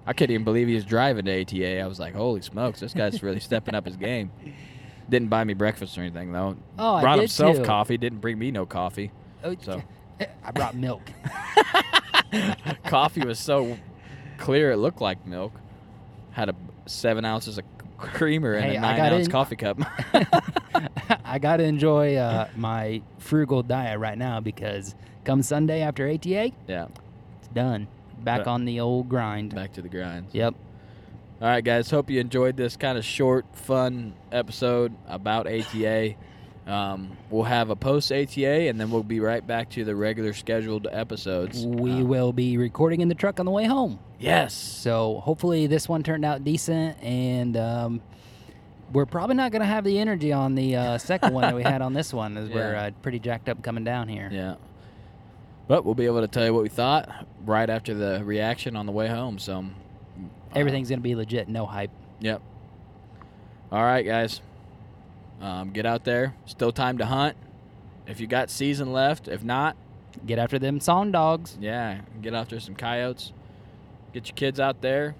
I 0.06 0.12
couldn't 0.12 0.34
even 0.34 0.44
believe 0.44 0.66
he 0.68 0.74
was 0.74 0.84
driving 0.84 1.24
to 1.26 1.40
ATA. 1.42 1.80
I 1.80 1.86
was 1.86 2.00
like, 2.00 2.14
"Holy 2.14 2.42
smokes, 2.42 2.80
this 2.80 2.94
guy's 2.94 3.22
really 3.22 3.40
stepping 3.40 3.74
up 3.74 3.86
his 3.86 3.96
game." 3.96 4.30
Didn't 5.08 5.28
buy 5.28 5.42
me 5.44 5.54
breakfast 5.54 5.96
or 5.96 6.02
anything 6.02 6.32
though. 6.32 6.56
Oh, 6.78 6.94
I 6.96 7.00
Brought 7.02 7.18
himself 7.18 7.56
too. 7.58 7.64
coffee. 7.64 7.96
Didn't 7.96 8.18
bring 8.18 8.38
me 8.38 8.50
no 8.50 8.66
coffee. 8.66 9.10
Oh, 9.44 9.56
So. 9.60 9.82
I 10.44 10.50
brought 10.50 10.74
milk. 10.74 11.02
coffee 12.84 13.24
was 13.24 13.38
so 13.38 13.78
clear 14.36 14.72
it 14.72 14.76
looked 14.78 15.00
like 15.00 15.24
milk. 15.26 15.52
Had 16.32 16.48
a 16.48 16.54
seven 16.86 17.24
ounces 17.24 17.58
of 17.58 17.64
creamer 17.98 18.54
and 18.54 18.64
Hey, 18.64 18.76
a 18.76 18.80
nine 18.80 19.00
ounce 19.00 19.26
in- 19.26 19.30
coffee 19.32 19.56
cup. 19.56 19.78
I 21.24 21.38
got 21.38 21.58
to 21.58 21.64
enjoy 21.64 22.16
uh, 22.16 22.48
my 22.56 23.02
frugal 23.18 23.62
diet 23.62 23.98
right 23.98 24.16
now 24.16 24.40
because 24.40 24.94
come 25.24 25.42
Sunday 25.42 25.82
after 25.82 26.08
ATA, 26.08 26.52
yeah, 26.66 26.86
it's 27.38 27.48
done. 27.48 27.88
Back 28.20 28.44
But- 28.44 28.50
on 28.50 28.64
the 28.64 28.80
old 28.80 29.08
grind. 29.08 29.54
back 29.54 29.72
to 29.74 29.82
the 29.82 29.88
grind. 29.88 30.26
Yep. 30.32 30.54
All 31.40 31.46
right, 31.48 31.62
guys. 31.62 31.88
Hope 31.90 32.10
you 32.10 32.18
enjoyed 32.20 32.56
this 32.56 32.76
kind 32.76 32.98
of 32.98 33.04
short, 33.04 33.46
fun 33.54 34.14
episode 34.32 34.92
about 35.06 35.46
ATA. 35.46 36.14
Um, 36.68 37.16
we'll 37.30 37.44
have 37.44 37.70
a 37.70 37.76
post 37.76 38.12
ATA, 38.12 38.68
and 38.68 38.78
then 38.78 38.90
we'll 38.90 39.02
be 39.02 39.20
right 39.20 39.44
back 39.44 39.70
to 39.70 39.84
the 39.84 39.96
regular 39.96 40.34
scheduled 40.34 40.86
episodes. 40.90 41.64
We 41.64 42.02
Uh, 42.02 42.04
will 42.04 42.32
be 42.32 42.58
recording 42.58 43.00
in 43.00 43.08
the 43.08 43.14
truck 43.14 43.40
on 43.40 43.46
the 43.46 43.52
way 43.52 43.64
home. 43.64 43.98
Yes. 44.18 44.52
So 44.52 45.20
hopefully 45.24 45.66
this 45.66 45.88
one 45.88 46.02
turned 46.02 46.26
out 46.26 46.44
decent, 46.44 47.02
and 47.02 47.56
um, 47.56 48.00
we're 48.92 49.06
probably 49.06 49.34
not 49.36 49.50
going 49.50 49.60
to 49.62 49.66
have 49.66 49.82
the 49.82 49.98
energy 49.98 50.30
on 50.30 50.54
the 50.54 50.76
uh, 50.76 50.98
second 50.98 51.32
one 51.32 51.42
that 51.42 51.54
we 51.54 51.62
had 51.62 51.80
on 51.80 51.94
this 51.94 52.12
one, 52.12 52.36
as 52.36 52.50
we're 52.54 52.76
uh, 52.76 52.90
pretty 53.00 53.18
jacked 53.18 53.48
up 53.48 53.62
coming 53.62 53.84
down 53.84 54.06
here. 54.08 54.28
Yeah. 54.30 54.56
But 55.68 55.86
we'll 55.86 55.94
be 55.94 56.06
able 56.06 56.20
to 56.20 56.28
tell 56.28 56.44
you 56.44 56.52
what 56.52 56.62
we 56.62 56.68
thought 56.68 57.26
right 57.46 57.68
after 57.70 57.94
the 57.94 58.22
reaction 58.24 58.76
on 58.76 58.84
the 58.84 58.92
way 58.92 59.08
home. 59.08 59.38
So 59.38 59.60
uh, 59.60 59.62
Everything's 60.54 60.90
going 60.90 60.98
to 60.98 61.02
be 61.02 61.14
legit, 61.14 61.48
no 61.48 61.64
hype. 61.64 61.90
Yep. 62.20 62.42
All 63.72 63.82
right, 63.82 64.04
guys. 64.04 64.42
Um, 65.40 65.70
get 65.70 65.86
out 65.86 66.04
there. 66.04 66.34
Still 66.46 66.72
time 66.72 66.98
to 66.98 67.06
hunt. 67.06 67.36
If 68.06 68.20
you 68.20 68.26
got 68.26 68.50
season 68.50 68.92
left, 68.92 69.28
if 69.28 69.44
not, 69.44 69.76
Get 70.26 70.38
after 70.38 70.58
them 70.58 70.80
song 70.80 71.12
dogs. 71.12 71.56
yeah, 71.60 72.00
get 72.22 72.34
after 72.34 72.58
some 72.58 72.74
coyotes. 72.74 73.32
Get 74.12 74.26
your 74.28 74.34
kids 74.34 74.58
out 74.58 74.80
there. 74.80 75.14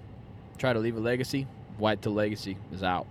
Try 0.57 0.73
to 0.73 0.79
leave 0.79 0.97
a 0.97 0.99
legacy. 0.99 1.47
White 1.77 2.01
to 2.01 2.09
Legacy 2.09 2.57
is 2.73 2.83
out. 2.83 3.07